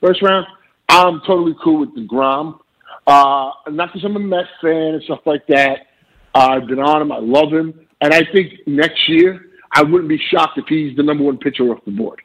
first 0.00 0.22
round, 0.22 0.46
I'm 0.88 1.20
totally 1.26 1.54
cool 1.62 1.80
with 1.80 1.96
Degrom. 1.96 2.58
Uh, 3.06 3.50
not 3.70 3.92
because 3.92 4.04
I'm 4.04 4.14
a 4.14 4.20
Mets 4.20 4.48
fan 4.60 4.94
and 4.94 5.02
stuff 5.04 5.20
like 5.26 5.46
that. 5.48 5.88
I've 6.34 6.66
been 6.66 6.78
on 6.78 7.02
him. 7.02 7.12
I 7.12 7.18
love 7.18 7.52
him. 7.52 7.86
And 8.00 8.14
I 8.14 8.22
think 8.32 8.52
next 8.66 9.08
year, 9.08 9.46
I 9.72 9.82
wouldn't 9.82 10.08
be 10.08 10.18
shocked 10.30 10.58
if 10.58 10.66
he's 10.68 10.96
the 10.96 11.02
number 11.02 11.24
one 11.24 11.38
pitcher 11.38 11.64
off 11.64 11.84
the 11.84 11.90
board. 11.90 12.22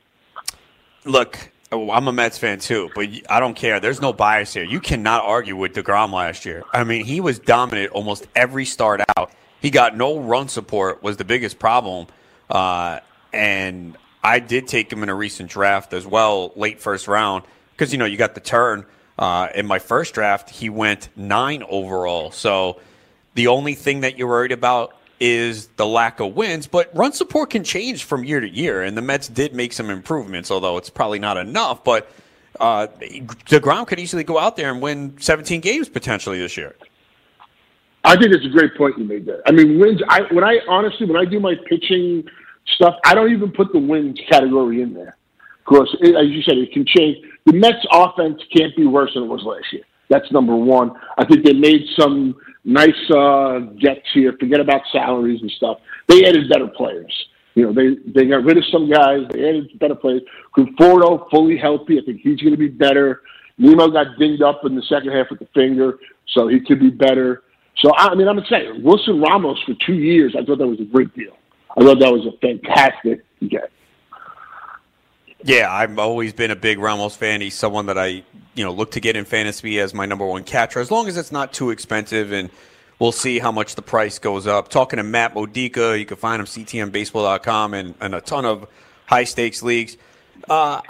Look, 1.06 1.52
I'm 1.72 2.08
a 2.08 2.14
Mets 2.14 2.38
fan 2.38 2.60
too, 2.60 2.90
but 2.94 3.08
I 3.30 3.40
don't 3.40 3.56
care. 3.56 3.80
There's 3.80 4.02
no 4.02 4.14
bias 4.14 4.54
here. 4.54 4.64
You 4.64 4.80
cannot 4.80 5.24
argue 5.24 5.56
with 5.56 5.74
DeGrom 5.74 6.12
last 6.12 6.46
year. 6.46 6.64
I 6.74 6.84
mean, 6.84 7.06
he 7.06 7.22
was 7.22 7.40
dominant 7.40 7.92
almost 7.92 8.28
every 8.36 8.66
start 8.66 9.02
out. 9.18 9.32
He 9.62 9.70
got 9.70 9.98
no 9.98 10.20
run 10.20 10.50
support 10.50 11.02
was 11.02 11.18
the 11.18 11.26
biggest 11.26 11.58
problem. 11.58 12.08
Uh, 12.50 13.00
and 13.34 13.98
I 14.24 14.40
did 14.40 14.68
take 14.68 14.92
him 14.92 15.04
in 15.04 15.10
a 15.10 15.16
recent 15.16 15.50
draft 15.50 15.94
as 15.94 16.06
well, 16.06 16.52
late 16.56 16.80
first 16.80 17.08
round, 17.08 17.44
because, 17.72 17.92
you 17.92 17.98
know, 17.98 18.06
you 18.06 18.18
got 18.18 18.36
the 18.36 18.42
turn. 18.42 18.86
Uh, 19.18 19.48
in 19.56 19.66
my 19.66 19.80
first 19.80 20.14
draft, 20.14 20.50
he 20.50 20.70
went 20.70 21.10
nine 21.16 21.64
overall. 21.70 22.32
So 22.32 22.80
the 23.34 23.48
only 23.48 23.74
thing 23.74 24.02
that 24.02 24.18
you're 24.18 24.28
worried 24.28 24.52
about 24.52 24.96
is 25.20 25.68
the 25.78 25.86
lack 25.86 26.20
of 26.20 26.36
wins, 26.36 26.68
but 26.68 26.96
run 26.96 27.12
support 27.12 27.50
can 27.50 27.64
change 27.64 28.04
from 28.04 28.24
year 28.24 28.40
to 28.40 28.50
year, 28.50 28.84
and 28.84 28.96
the 28.96 29.02
Mets 29.02 29.28
did 29.28 29.54
make 29.54 29.74
some 29.74 29.90
improvements, 29.90 30.52
although 30.52 30.78
it's 30.78 30.90
probably 30.90 31.20
not 31.20 31.38
enough. 31.38 31.84
But 31.84 32.12
uh, 32.60 32.88
Degrom 33.48 33.88
could 33.88 34.00
easily 34.00 34.24
go 34.24 34.38
out 34.38 34.56
there 34.56 34.72
and 34.72 34.82
win 34.82 35.16
17 35.20 35.62
games 35.62 35.90
potentially 35.90 36.38
this 36.38 36.58
year. 36.58 36.76
I 38.08 38.16
think 38.16 38.34
it's 38.34 38.46
a 38.46 38.50
great 38.50 38.74
point 38.78 38.98
you 38.98 39.04
made 39.04 39.26
there. 39.26 39.42
I 39.46 39.52
mean, 39.52 39.80
wins. 39.80 40.02
I 40.08 40.22
when 40.32 40.44
I 40.44 40.60
honestly 40.70 41.06
when 41.06 41.18
I 41.18 41.26
do 41.26 41.42
my 41.42 41.56
pitching 41.70 42.24
stuff, 42.76 42.96
I 43.04 43.14
don't 43.14 43.34
even 43.34 43.52
put 43.52 43.74
the 43.74 43.80
wins 43.80 44.18
category 44.32 44.82
in 44.82 44.94
there 44.94 45.18
because, 45.66 45.94
as 46.02 46.28
you 46.28 46.42
said, 46.44 46.58
it 46.58 46.72
can 46.72 46.86
change. 46.86 47.18
The 47.46 47.54
Mets' 47.54 47.86
offense 47.92 48.42
can't 48.56 48.74
be 48.78 48.86
worse 48.86 49.14
than 49.14 49.24
it 49.24 49.28
was 49.28 49.44
last 49.44 49.66
year. 49.74 49.84
That's 50.10 50.32
number 50.32 50.56
one. 50.56 50.92
I 51.18 51.26
think 51.26 51.46
they 51.46 51.52
made 51.52 51.82
some 52.00 52.36
nice 52.64 53.12
uh, 53.12 53.60
gets 53.78 54.08
here. 54.14 54.34
Forget 54.40 54.62
about 54.62 54.82
salaries 54.94 55.42
and 55.42 55.52
stuff. 55.52 55.80
They 56.08 56.26
added 56.26 56.50
better 56.50 56.68
players. 56.68 57.14
You 57.56 57.64
know, 57.66 57.74
they 57.74 57.98
they 58.10 58.26
got 58.26 58.46
rid 58.46 58.58
of 58.58 58.64
some 58.72 58.90
guys. 58.90 59.28
They 59.32 59.50
added 59.50 59.78
better 59.80 59.96
players. 59.96 60.22
Conforto 60.58 61.30
fully 61.30 61.58
healthy. 61.58 62.00
I 62.00 62.06
think 62.06 62.22
he's 62.22 62.40
going 62.40 62.54
to 62.54 62.58
be 62.58 62.70
better. 62.70 63.22
Nimmo 63.58 63.90
got 63.90 64.18
dinged 64.18 64.42
up 64.44 64.62
in 64.64 64.76
the 64.76 64.84
second 64.84 65.12
half 65.12 65.28
with 65.30 65.40
the 65.40 65.48
finger, 65.54 65.98
so 66.30 66.48
he 66.48 66.62
could 66.62 66.80
be 66.80 66.90
better. 66.90 67.44
So 67.80 67.92
I 67.96 68.16
mean, 68.16 68.28
I'm 68.28 68.44
say 68.50 68.72
Wilson 68.80 69.22
Ramos 69.22 69.62
for 69.64 69.74
two 69.86 69.96
years. 69.96 70.36
I 70.38 70.44
thought 70.44 70.58
that 70.58 70.68
was 70.68 70.80
a 70.80 70.86
great 70.86 71.14
deal. 71.16 71.38
I 71.78 71.84
thought 71.84 72.00
that 72.00 72.12
was 72.12 72.26
a 72.26 72.38
fantastic 72.40 73.24
get. 73.48 73.72
Yeah, 75.44 75.72
I've 75.72 76.00
always 76.00 76.34
been 76.34 76.50
a 76.50 76.56
big 76.56 76.80
Ramos 76.80 77.16
fan. 77.16 77.42
He's 77.42 77.54
someone 77.54 77.86
that 77.86 77.98
I, 77.98 78.24
you 78.56 78.64
know, 78.64 78.72
look 78.72 78.92
to 78.92 79.00
get 79.00 79.16
in 79.16 79.26
fantasy 79.26 79.80
as 79.80 79.94
my 79.94 80.08
number 80.08 80.26
one 80.26 80.44
catcher, 80.44 80.80
as 80.80 80.90
long 80.90 81.08
as 81.08 81.16
it's 81.16 81.32
not 81.32 81.54
too 81.54 81.70
expensive. 81.70 82.32
And 82.32 82.50
we'll 82.98 83.12
see 83.12 83.38
how 83.38 83.52
much 83.52 83.76
the 83.76 83.84
price 83.84 84.18
goes 84.18 84.48
up. 84.48 84.70
Talking 84.70 84.98
to 84.98 85.04
Matt 85.04 85.36
Modica, 85.36 85.98
you 85.98 86.06
can 86.06 86.18
find 86.18 86.40
him 86.40 86.48
ctmbaseball.com 86.48 87.76
and, 87.76 87.94
and 88.02 88.16
a 88.16 88.22
ton 88.22 88.46
of 88.46 88.68
high 89.06 89.26
stakes 89.26 89.62
leagues. 89.62 89.98
Uh, 90.50 90.82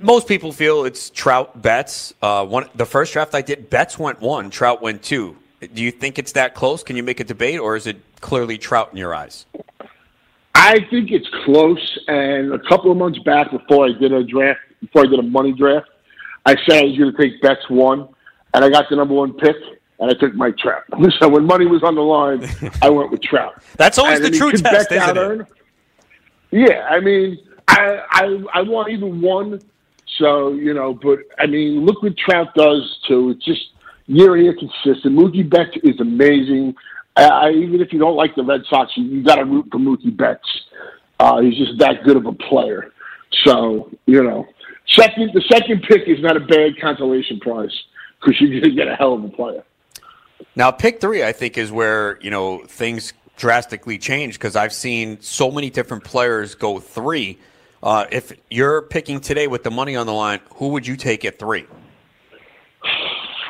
most 0.00 0.26
people 0.26 0.52
feel 0.52 0.84
it's 0.84 1.10
Trout 1.10 1.60
Betts. 1.60 2.14
Uh, 2.22 2.46
one 2.46 2.68
the 2.74 2.86
first 2.86 3.12
draft 3.12 3.34
I 3.34 3.42
did, 3.42 3.68
Betts 3.68 3.98
went 3.98 4.20
one, 4.20 4.48
Trout 4.48 4.80
went 4.80 5.02
two. 5.02 5.36
Do 5.74 5.82
you 5.82 5.90
think 5.92 6.18
it's 6.18 6.32
that 6.32 6.54
close? 6.54 6.82
Can 6.82 6.96
you 6.96 7.02
make 7.02 7.20
a 7.20 7.24
debate, 7.24 7.60
or 7.60 7.76
is 7.76 7.86
it 7.86 7.96
clearly 8.20 8.58
Trout 8.58 8.88
in 8.90 8.96
your 8.98 9.14
eyes? 9.14 9.46
I 10.54 10.80
think 10.90 11.10
it's 11.10 11.28
close. 11.44 11.98
And 12.08 12.52
a 12.52 12.58
couple 12.68 12.90
of 12.90 12.96
months 12.96 13.18
back, 13.20 13.50
before 13.50 13.86
I 13.86 13.92
did 13.92 14.12
a 14.12 14.24
draft, 14.24 14.60
before 14.80 15.02
I 15.04 15.06
did 15.06 15.18
a 15.18 15.22
money 15.22 15.52
draft, 15.52 15.88
I 16.46 16.56
said 16.66 16.82
I 16.82 16.84
was 16.86 16.98
going 16.98 17.12
to 17.14 17.16
take 17.18 17.40
Betts 17.40 17.68
one, 17.68 18.08
and 18.54 18.64
I 18.64 18.70
got 18.70 18.86
the 18.90 18.96
number 18.96 19.14
one 19.14 19.34
pick, 19.34 19.54
and 20.00 20.10
I 20.10 20.14
took 20.14 20.34
Mike 20.34 20.58
Trout. 20.58 20.82
So 21.20 21.28
when 21.28 21.44
money 21.46 21.66
was 21.66 21.82
on 21.84 21.94
the 21.94 22.00
line, 22.02 22.48
I 22.82 22.90
went 22.90 23.10
with 23.12 23.22
Trout. 23.22 23.62
That's 23.76 23.98
always 23.98 24.20
And 24.20 24.32
the 24.34 24.36
true 24.38 24.50
test, 24.52 24.90
isn't 24.90 25.16
it? 25.16 25.20
earn. 25.20 25.46
Yeah, 26.50 26.86
I 26.90 27.00
mean, 27.00 27.38
I, 27.68 28.02
I 28.10 28.44
I 28.54 28.62
want 28.62 28.90
either 28.90 29.06
one. 29.06 29.60
So 30.18 30.52
you 30.52 30.74
know, 30.74 30.92
but 30.92 31.20
I 31.38 31.46
mean, 31.46 31.86
look 31.86 32.02
what 32.02 32.16
Trout 32.18 32.48
does 32.54 32.98
too. 33.08 33.30
It's 33.30 33.44
just 33.44 33.70
year 34.12 34.36
in 34.36 34.44
year 34.44 34.54
consistent. 34.54 35.16
Mookie 35.16 35.48
Betts 35.48 35.76
is 35.82 36.00
amazing. 36.00 36.74
I, 37.16 37.50
even 37.50 37.80
if 37.80 37.92
you 37.92 37.98
don't 37.98 38.16
like 38.16 38.34
the 38.34 38.44
Red 38.44 38.62
Sox, 38.70 38.92
you, 38.96 39.04
you 39.04 39.22
got 39.22 39.36
to 39.36 39.44
root 39.44 39.68
for 39.70 39.78
Mookie 39.78 40.16
Betts. 40.16 40.48
Uh, 41.20 41.40
he's 41.40 41.56
just 41.56 41.78
that 41.78 42.04
good 42.04 42.16
of 42.16 42.26
a 42.26 42.32
player. 42.32 42.92
So 43.44 43.90
you 44.06 44.22
know, 44.22 44.46
second 44.88 45.30
the 45.34 45.42
second 45.50 45.82
pick 45.88 46.02
is 46.06 46.20
not 46.20 46.36
a 46.36 46.40
bad 46.40 46.80
consolation 46.80 47.40
prize 47.40 47.72
because 48.20 48.40
you're 48.40 48.50
going 48.50 48.62
to 48.70 48.70
get 48.70 48.88
a 48.88 48.96
hell 48.96 49.14
of 49.14 49.24
a 49.24 49.28
player. 49.28 49.64
Now, 50.54 50.70
pick 50.70 51.00
three, 51.00 51.22
I 51.24 51.32
think, 51.32 51.56
is 51.56 51.70
where 51.70 52.18
you 52.20 52.30
know 52.30 52.64
things 52.64 53.12
drastically 53.36 53.98
change 53.98 54.34
because 54.34 54.56
I've 54.56 54.72
seen 54.72 55.20
so 55.20 55.50
many 55.50 55.70
different 55.70 56.04
players 56.04 56.54
go 56.54 56.78
three. 56.78 57.38
Uh, 57.82 58.06
if 58.12 58.32
you're 58.50 58.82
picking 58.82 59.20
today 59.20 59.48
with 59.48 59.64
the 59.64 59.70
money 59.70 59.96
on 59.96 60.06
the 60.06 60.12
line, 60.12 60.40
who 60.54 60.68
would 60.68 60.86
you 60.86 60.96
take 60.96 61.24
at 61.24 61.38
three? 61.38 61.66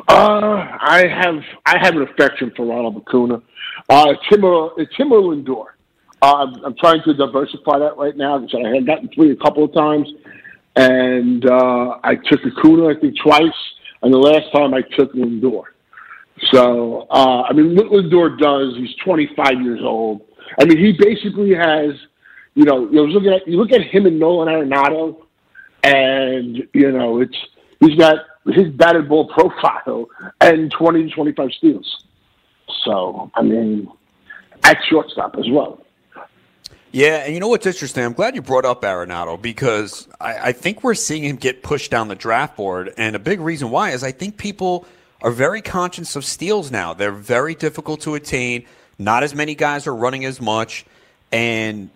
Uh, 0.09 0.79
I 0.81 1.07
have 1.09 1.37
I 1.67 1.79
have 1.81 1.95
an 1.97 2.03
affection 2.03 2.53
for 2.57 2.67
Ronald 2.67 2.97
Acuna. 2.97 3.43
Uh, 3.89 4.15
Timur 4.31 4.71
Timur 4.97 5.19
Lindor. 5.19 5.67
Uh, 6.21 6.35
I'm, 6.35 6.65
I'm 6.65 6.77
trying 6.77 7.03
to 7.05 7.15
diversify 7.15 7.79
that 7.79 7.97
right 7.97 8.17
now 8.17 8.39
because 8.39 8.61
I 8.65 8.75
had 8.75 8.87
gotten 8.87 9.09
three 9.15 9.33
a 9.33 9.37
couple 9.37 9.65
of 9.65 9.73
times, 9.75 10.09
and 10.77 11.45
uh, 11.49 11.99
I 12.03 12.17
took 12.31 12.41
Acuna 12.45 12.89
I 12.89 13.01
think 13.01 13.17
twice, 13.23 13.43
and 14.03 14.13
the 14.13 14.19
last 14.19 14.53
time 14.53 14.75
I 14.75 14.83
took 14.97 15.13
Lindor. 15.15 15.65
So 16.53 17.07
uh, 17.11 17.43
I 17.43 17.53
mean, 17.53 17.77
what 17.77 17.87
Lindor 17.87 18.39
does, 18.39 18.75
he's 18.77 18.95
25 19.05 19.63
years 19.63 19.81
old. 19.83 20.23
I 20.61 20.65
mean, 20.65 20.79
he 20.79 20.93
basically 20.99 21.55
has, 21.55 21.93
you 22.55 22.65
know, 22.65 22.89
you 22.91 23.03
looking 23.07 23.33
at 23.33 23.47
you 23.47 23.57
look 23.57 23.73
at 23.73 23.83
him 23.83 24.07
and 24.07 24.19
Nolan 24.19 24.49
Arenado, 24.49 25.23
and 25.85 26.63
you 26.73 26.91
know, 26.91 27.21
it's 27.21 27.37
he's 27.81 27.97
got 27.97 28.17
his 28.47 28.69
batted 28.71 29.09
ball 29.09 29.29
profile 29.29 30.07
and 30.41 30.71
20 30.71 31.05
to 31.05 31.11
25 31.11 31.53
steals. 31.53 32.05
So, 32.85 33.31
I 33.35 33.43
mean, 33.43 33.89
at 34.65 34.79
shortstop 34.89 35.37
as 35.39 35.49
well. 35.51 35.85
Yeah, 36.91 37.25
and 37.25 37.33
you 37.33 37.41
know 37.41 37.49
what's 37.49 37.65
interesting? 37.65 38.05
I'm 38.05 38.13
glad 38.13 38.35
you 38.35 38.43
brought 38.43 38.67
up 38.67 38.83
Arenado 38.83 39.41
because 39.41 40.09
I, 40.21 40.49
I 40.49 40.53
think 40.53 40.85
we're 40.85 40.95
seeing 40.95 41.25
him 41.25 41.37
get 41.37 41.63
pushed 41.63 41.91
down 41.91 42.09
the 42.09 42.15
draft 42.15 42.57
board, 42.57 42.93
and 42.99 43.17
a 43.17 43.19
big 43.19 43.41
reason 43.41 43.71
why 43.71 43.91
is 43.91 44.05
I 44.05 44.13
think 44.13 44.37
people 44.37 44.87
are 45.23 45.31
very 45.31 45.63
conscious 45.63 46.17
of 46.17 46.25
steals 46.25 46.71
now. 46.71 46.93
They're 46.93 47.11
very 47.11 47.55
difficult 47.55 48.03
to 48.03 48.15
attain. 48.15 48.67
Not 48.99 49.23
as 49.23 49.35
many 49.35 49.55
guys 49.55 49.87
are 49.87 49.95
running 49.95 50.27
as 50.27 50.39
much, 50.39 50.85
and 51.31 51.89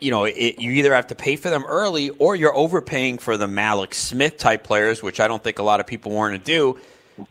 you 0.00 0.10
know 0.10 0.24
it, 0.24 0.58
you 0.60 0.72
either 0.72 0.94
have 0.94 1.08
to 1.08 1.14
pay 1.14 1.36
for 1.36 1.50
them 1.50 1.64
early 1.66 2.10
or 2.10 2.36
you're 2.36 2.54
overpaying 2.54 3.18
for 3.18 3.36
the 3.36 3.46
Mallex 3.46 3.94
Smith 3.94 4.38
type 4.38 4.64
players, 4.64 5.02
which 5.02 5.20
I 5.20 5.28
don't 5.28 5.42
think 5.42 5.58
a 5.58 5.62
lot 5.62 5.80
of 5.80 5.86
people 5.86 6.12
want 6.12 6.34
to 6.34 6.38
do. 6.38 6.78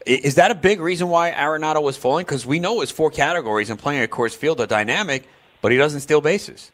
Is 0.06 0.36
that 0.36 0.50
a 0.50 0.56
big 0.56 0.80
reason 0.80 1.10
why 1.10 1.32
Arenado 1.32 1.82
was 1.82 1.98
falling? 1.98 2.26
Because 2.26 2.46
we 2.46 2.60
know 2.60 2.82
it's 2.82 2.92
four 2.92 3.12
categories 3.12 3.70
and 3.70 3.78
playing 3.78 4.02
at 4.02 4.10
Coors 4.10 4.34
Field 4.34 4.62
are 4.62 4.66
dynamic, 4.66 5.28
but 5.62 5.72
he 5.74 5.78
doesn't 5.78 6.00
steal 6.00 6.22
bases. 6.22 6.72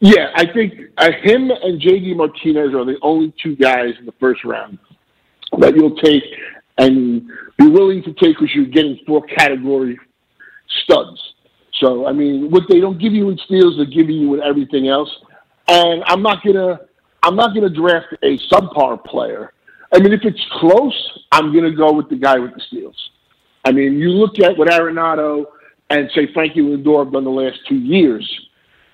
Yeah, 0.00 0.32
I 0.34 0.46
think 0.46 0.74
uh, 0.98 1.12
him 1.22 1.50
and 1.50 1.80
JD 1.80 2.16
Martinez 2.16 2.74
are 2.74 2.84
the 2.84 2.96
only 3.02 3.32
two 3.42 3.56
guys 3.56 3.94
in 3.98 4.06
the 4.06 4.14
first 4.20 4.44
round 4.44 4.78
that 5.58 5.76
you'll 5.76 5.96
take 5.96 6.24
and 6.78 7.26
be 7.58 7.68
willing 7.68 8.02
to 8.02 8.12
take 8.14 8.38
because 8.38 8.54
you're 8.54 8.66
getting 8.66 8.98
four 9.06 9.22
category 9.22 9.98
studs. 10.82 11.33
So, 11.80 12.06
I 12.06 12.12
mean, 12.12 12.50
what 12.50 12.64
they 12.68 12.80
don't 12.80 12.98
give 12.98 13.12
you 13.12 13.30
in 13.30 13.38
steals, 13.38 13.76
they're 13.76 13.86
giving 13.86 14.16
you 14.16 14.34
in 14.34 14.42
everything 14.42 14.88
else. 14.88 15.10
And 15.68 16.04
I'm 16.06 16.22
not 16.22 16.44
gonna, 16.44 16.80
I'm 17.22 17.36
not 17.36 17.54
gonna 17.54 17.70
draft 17.70 18.06
a 18.22 18.38
subpar 18.52 19.02
player. 19.04 19.52
I 19.92 19.98
mean, 19.98 20.12
if 20.12 20.20
it's 20.24 20.44
close, 20.52 21.18
I'm 21.32 21.52
gonna 21.52 21.74
go 21.74 21.92
with 21.92 22.08
the 22.08 22.16
guy 22.16 22.38
with 22.38 22.54
the 22.54 22.60
steals. 22.68 22.96
I 23.64 23.72
mean, 23.72 23.98
you 23.98 24.10
look 24.10 24.38
at 24.40 24.56
what 24.56 24.68
Arenado 24.68 25.46
and 25.90 26.10
say 26.14 26.32
Frankie 26.32 26.60
Lindor 26.60 27.04
have 27.04 27.12
done 27.12 27.24
the 27.24 27.30
last 27.30 27.58
two 27.68 27.76
years. 27.76 28.28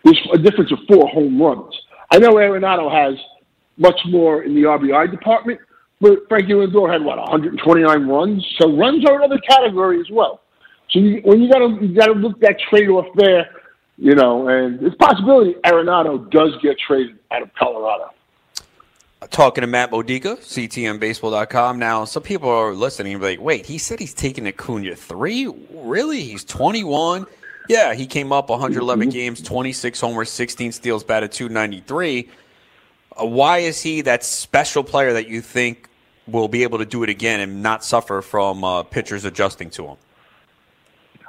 There's 0.04 0.20
a 0.32 0.38
difference 0.38 0.72
of 0.72 0.78
four 0.88 1.08
home 1.08 1.40
runs. 1.40 1.75
I 2.10 2.18
know 2.18 2.34
Arenado 2.34 2.90
has 2.90 3.18
much 3.76 3.99
more 4.06 4.42
in 4.42 4.54
the 4.54 4.62
RBI 4.62 5.10
department, 5.10 5.60
but 6.00 6.20
Frankie 6.28 6.52
Lindor 6.52 6.90
had 6.90 7.02
what 7.02 7.18
129 7.18 8.06
runs. 8.06 8.56
So 8.60 8.76
runs 8.76 9.04
are 9.06 9.16
another 9.16 9.38
category 9.49 10.00
as 10.00 10.06
well. 10.10 10.42
So 10.90 10.99
you, 10.99 11.20
when 11.25 11.42
you 11.42 11.50
got 11.50 11.59
to 11.59 11.78
you 11.80 11.94
got 11.94 12.06
to 12.06 12.12
look 12.12 12.40
that 12.40 12.56
trade 12.68 12.88
off 12.88 13.06
there, 13.14 13.49
you 13.97 14.14
know, 14.14 14.49
and 14.49 14.82
it's 14.82 14.94
a 14.94 14.99
possibility 14.99 15.54
Arenado 15.64 16.28
does 16.30 16.56
get 16.62 16.78
traded 16.78 17.18
out 17.30 17.42
of 17.42 17.54
Colorado. 17.54 18.11
Talking 19.28 19.61
to 19.61 19.66
Matt 19.66 19.90
Modica, 19.90 20.37
CTMBaseball.com. 20.37 21.78
Now, 21.78 22.06
some 22.06 22.23
people 22.23 22.49
are 22.49 22.73
listening 22.73 23.12
and 23.12 23.20
be 23.20 23.28
like, 23.28 23.40
wait, 23.40 23.66
he 23.66 23.76
said 23.76 24.00
he's 24.00 24.14
taking 24.14 24.49
Acuna 24.49 24.97
three? 24.97 25.52
Really? 25.75 26.23
He's 26.23 26.42
21? 26.44 27.26
Yeah, 27.68 27.92
he 27.92 28.06
came 28.06 28.32
up 28.32 28.49
111 28.49 29.11
games, 29.11 29.42
26 29.42 30.00
homers, 30.00 30.30
16 30.30 30.73
steals, 30.73 31.04
batted 31.04 31.32
293. 31.32 32.30
Uh, 33.20 33.26
why 33.26 33.59
is 33.59 33.82
he 33.82 34.00
that 34.00 34.25
special 34.25 34.82
player 34.82 35.12
that 35.12 35.28
you 35.28 35.42
think 35.42 35.88
will 36.26 36.49
be 36.49 36.62
able 36.62 36.78
to 36.78 36.87
do 36.87 37.02
it 37.02 37.11
again 37.11 37.40
and 37.40 37.62
not 37.62 37.85
suffer 37.85 38.23
from 38.23 38.64
uh, 38.64 38.82
pitchers 38.85 39.26
adjusting 39.26 39.68
to 39.70 39.87
him? 39.87 39.97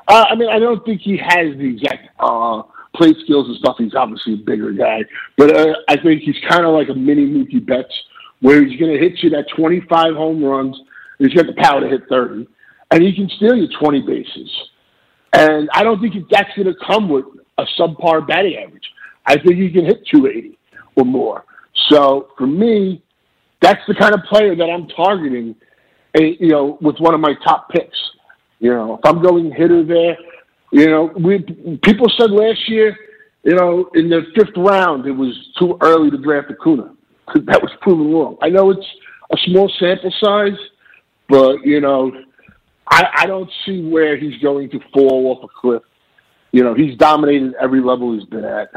Uh, 0.07 0.25
I 0.29 0.35
mean, 0.35 0.49
I 0.49 0.59
don't 0.59 0.83
think 0.85 1.01
he 1.01 1.17
has 1.17 1.55
the 1.57 1.67
exact 1.75 2.09
uh, 2.19 2.63
plate 2.95 3.15
skills 3.23 3.47
and 3.47 3.57
stuff. 3.57 3.75
He's 3.77 3.95
obviously 3.95 4.33
a 4.33 4.37
bigger 4.37 4.71
guy, 4.71 5.03
but 5.37 5.55
uh, 5.55 5.73
I 5.87 5.97
think 5.97 6.21
he's 6.21 6.35
kind 6.49 6.65
of 6.65 6.73
like 6.73 6.89
a 6.89 6.93
mini 6.93 7.25
Mookie 7.25 7.65
Betts, 7.65 7.93
where 8.41 8.63
he's 8.65 8.79
going 8.79 8.91
to 8.93 8.99
hit 8.99 9.21
you 9.23 9.29
that 9.31 9.45
25 9.55 10.15
home 10.15 10.43
runs. 10.43 10.77
He's 11.19 11.33
got 11.33 11.45
the 11.45 11.53
power 11.53 11.81
to 11.81 11.87
hit 11.87 12.01
30, 12.09 12.47
and 12.91 13.03
he 13.03 13.13
can 13.15 13.29
steal 13.37 13.55
you 13.55 13.67
20 13.79 14.01
bases. 14.01 14.49
And 15.33 15.69
I 15.73 15.83
don't 15.83 16.01
think 16.01 16.13
that's 16.29 16.49
going 16.55 16.67
to 16.67 16.75
come 16.85 17.07
with 17.07 17.25
a 17.57 17.65
subpar 17.79 18.27
batting 18.27 18.57
average. 18.57 18.83
I 19.25 19.35
think 19.37 19.55
he 19.55 19.69
can 19.71 19.85
hit 19.85 20.05
280 20.11 20.57
or 20.97 21.05
more. 21.05 21.45
So 21.89 22.29
for 22.37 22.47
me, 22.47 23.01
that's 23.61 23.79
the 23.87 23.93
kind 23.93 24.13
of 24.13 24.21
player 24.23 24.55
that 24.55 24.69
I'm 24.69 24.87
targeting. 24.87 25.55
eh, 26.15 26.33
You 26.39 26.49
know, 26.49 26.77
with 26.81 26.97
one 26.99 27.13
of 27.13 27.19
my 27.21 27.33
top 27.45 27.69
picks. 27.69 27.97
You 28.61 28.69
know, 28.69 28.93
if 28.93 28.99
I'm 29.03 29.23
going 29.23 29.51
hitter 29.51 29.83
there, 29.83 30.15
you 30.71 30.85
know, 30.85 31.11
we 31.17 31.39
people 31.83 32.07
said 32.15 32.29
last 32.29 32.69
year, 32.69 32.95
you 33.43 33.55
know, 33.55 33.89
in 33.95 34.07
the 34.07 34.21
fifth 34.35 34.55
round 34.55 35.07
it 35.07 35.11
was 35.11 35.35
too 35.57 35.77
early 35.81 36.11
to 36.11 36.17
draft 36.17 36.51
Acuna. 36.51 36.93
That 37.45 37.61
was 37.61 37.71
proven 37.81 38.13
wrong. 38.13 38.37
I 38.41 38.49
know 38.49 38.69
it's 38.69 38.85
a 39.31 39.37
small 39.45 39.71
sample 39.79 40.13
size, 40.21 40.59
but 41.27 41.65
you 41.65 41.81
know, 41.81 42.11
I, 42.87 43.05
I 43.19 43.25
don't 43.25 43.49
see 43.65 43.89
where 43.89 44.15
he's 44.17 44.37
going 44.41 44.69
to 44.71 44.79
fall 44.93 45.31
off 45.31 45.43
a 45.43 45.47
cliff. 45.59 45.81
You 46.51 46.63
know, 46.63 46.75
he's 46.75 46.97
dominated 46.97 47.53
every 47.59 47.81
level 47.81 48.13
he's 48.13 48.25
been 48.25 48.45
at, 48.45 48.69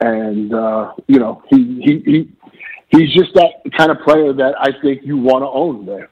and 0.00 0.52
uh, 0.52 0.94
you 1.06 1.20
know, 1.20 1.42
he 1.48 1.80
he 1.84 2.02
he 2.10 2.32
he's 2.88 3.14
just 3.14 3.34
that 3.34 3.50
kind 3.76 3.92
of 3.92 3.98
player 4.00 4.32
that 4.32 4.54
I 4.58 4.70
think 4.80 5.02
you 5.04 5.16
want 5.16 5.42
to 5.42 5.48
own 5.48 5.86
there. 5.86 6.08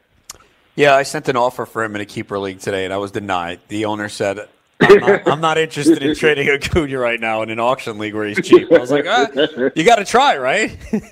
Yeah, 0.81 0.97
I 0.97 1.03
sent 1.03 1.29
an 1.29 1.37
offer 1.37 1.67
for 1.67 1.85
him 1.85 1.95
in 1.95 2.01
a 2.01 2.07
keeper 2.07 2.39
league 2.39 2.59
today, 2.59 2.87
and 2.87 2.95
I 2.95 2.97
was 2.97 3.11
denied. 3.11 3.61
The 3.69 3.85
owner 3.85 4.09
said, 4.09 4.49
I'm 4.81 4.99
not, 4.99 5.23
I'm 5.29 5.41
not 5.43 5.59
interested 5.59 6.03
in 6.03 6.17
trading 6.17 6.49
Acuna 6.49 6.99
right 6.99 7.21
now 7.21 7.43
in 7.43 7.51
an 7.51 7.61
auction 7.61 7.99
league 7.99 8.15
where 8.15 8.27
he's 8.27 8.41
cheap. 8.41 8.73
I 8.73 8.79
was 8.79 8.91
like, 8.91 9.05
ah, 9.07 9.29
you 9.75 9.85
got 9.85 9.97
to 9.97 10.07
try, 10.07 10.39
right? 10.39 10.79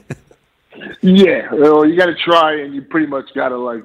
Yeah, 1.02 1.52
well, 1.52 1.84
you 1.84 1.96
got 1.96 2.06
to 2.06 2.14
try, 2.14 2.60
and 2.60 2.72
you 2.72 2.82
pretty 2.82 3.08
much 3.08 3.34
got 3.34 3.48
to 3.48 3.56
like 3.56 3.82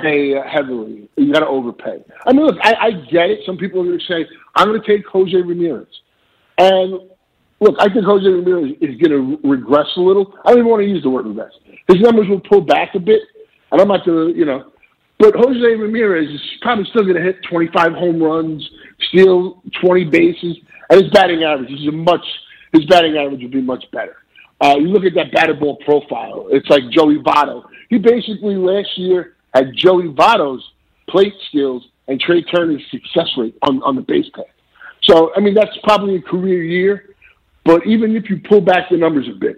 pay 0.00 0.30
heavily. 0.30 1.10
You 1.16 1.30
got 1.30 1.40
to 1.40 1.46
overpay. 1.46 2.02
I 2.24 2.32
mean, 2.32 2.46
look, 2.46 2.56
I, 2.62 2.74
I 2.74 2.90
get 2.92 3.28
it. 3.28 3.40
Some 3.44 3.58
people 3.58 3.82
are 3.82 3.84
going 3.84 3.98
to 3.98 4.04
say, 4.06 4.26
I'm 4.54 4.68
going 4.68 4.80
to 4.80 4.86
take 4.86 5.06
Jose 5.08 5.36
Ramirez. 5.36 5.86
And 6.56 7.10
look, 7.60 7.76
I 7.78 7.92
think 7.92 8.06
Jose 8.06 8.26
Ramirez 8.26 8.76
is 8.80 8.96
going 8.98 9.10
to 9.10 9.46
regress 9.46 9.88
a 9.98 10.00
little. 10.00 10.32
I 10.46 10.50
don't 10.50 10.60
even 10.60 10.70
want 10.70 10.80
to 10.84 10.88
use 10.88 11.02
the 11.02 11.10
word 11.10 11.26
regress. 11.26 11.52
His 11.86 12.00
numbers 12.00 12.28
will 12.28 12.40
pull 12.40 12.62
back 12.62 12.94
a 12.94 12.98
bit. 12.98 13.20
And 13.70 13.80
I'm 13.80 13.88
not 13.88 14.06
going 14.06 14.32
to, 14.32 14.38
you 14.38 14.46
know, 14.46 14.72
but 15.18 15.34
Jose 15.34 15.58
Ramirez 15.58 16.28
is 16.28 16.40
probably 16.60 16.84
still 16.90 17.02
going 17.02 17.16
to 17.16 17.22
hit 17.22 17.36
25 17.48 17.92
home 17.92 18.22
runs, 18.22 18.68
steal 19.08 19.62
20 19.82 20.04
bases, 20.04 20.56
and 20.90 21.02
his 21.02 21.10
batting 21.12 21.42
average 21.42 21.70
is 21.70 21.80
much, 21.92 22.24
his 22.72 22.84
batting 22.86 23.16
average 23.16 23.42
would 23.42 23.52
be 23.52 23.62
much 23.62 23.84
better. 23.92 24.16
Uh, 24.60 24.76
you 24.78 24.88
look 24.88 25.04
at 25.04 25.14
that 25.14 25.32
batted 25.32 25.60
ball 25.60 25.76
profile. 25.84 26.46
It's 26.50 26.68
like 26.68 26.82
Joey 26.90 27.18
Votto. 27.18 27.64
He 27.90 27.98
basically 27.98 28.56
last 28.56 28.88
year 28.96 29.36
had 29.54 29.72
Joey 29.76 30.08
Votto's 30.08 30.62
plate 31.08 31.34
skills 31.48 31.86
and 32.08 32.20
Trea 32.20 32.42
Turner's 32.42 32.82
success 32.90 33.28
rate 33.36 33.56
on, 33.62 33.82
on 33.82 33.96
the 33.96 34.02
base 34.02 34.26
path. 34.34 34.44
So, 35.02 35.30
I 35.36 35.40
mean, 35.40 35.54
that's 35.54 35.76
probably 35.82 36.16
a 36.16 36.22
career 36.22 36.62
year. 36.62 37.14
But 37.64 37.86
even 37.86 38.14
if 38.14 38.30
you 38.30 38.40
pull 38.48 38.60
back 38.60 38.90
the 38.90 38.96
numbers 38.96 39.28
a 39.28 39.38
bit, 39.38 39.56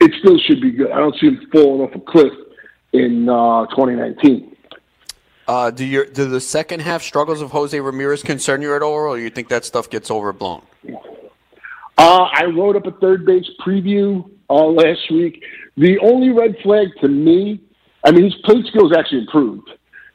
it 0.00 0.12
still 0.20 0.38
should 0.46 0.60
be 0.60 0.70
good. 0.70 0.92
I 0.92 0.98
don't 0.98 1.14
see 1.20 1.26
him 1.26 1.40
falling 1.52 1.80
off 1.80 1.94
a 1.94 2.00
cliff 2.00 2.32
in 2.92 3.28
uh, 3.28 3.66
2019. 3.74 4.47
Uh, 5.48 5.70
do 5.70 5.82
your 5.82 6.04
do 6.04 6.26
the 6.26 6.40
second 6.40 6.80
half 6.80 7.02
struggles 7.02 7.40
of 7.40 7.50
Jose 7.50 7.80
Ramirez 7.80 8.22
concern 8.22 8.60
you 8.60 8.76
at 8.76 8.82
all, 8.82 8.92
or 8.92 9.16
do 9.16 9.22
you 9.22 9.30
think 9.30 9.48
that 9.48 9.64
stuff 9.64 9.88
gets 9.88 10.10
overblown? 10.10 10.62
Uh, 11.96 12.28
I 12.30 12.44
wrote 12.44 12.76
up 12.76 12.86
a 12.86 12.92
third 12.92 13.24
base 13.24 13.48
preview 13.66 14.30
uh, 14.50 14.66
last 14.66 15.10
week. 15.10 15.42
The 15.78 15.98
only 16.00 16.28
red 16.30 16.54
flag 16.62 16.88
to 17.00 17.08
me, 17.08 17.62
I 18.04 18.10
mean, 18.10 18.24
his 18.24 18.34
plate 18.44 18.66
skills 18.66 18.92
actually 18.96 19.22
improved. 19.22 19.70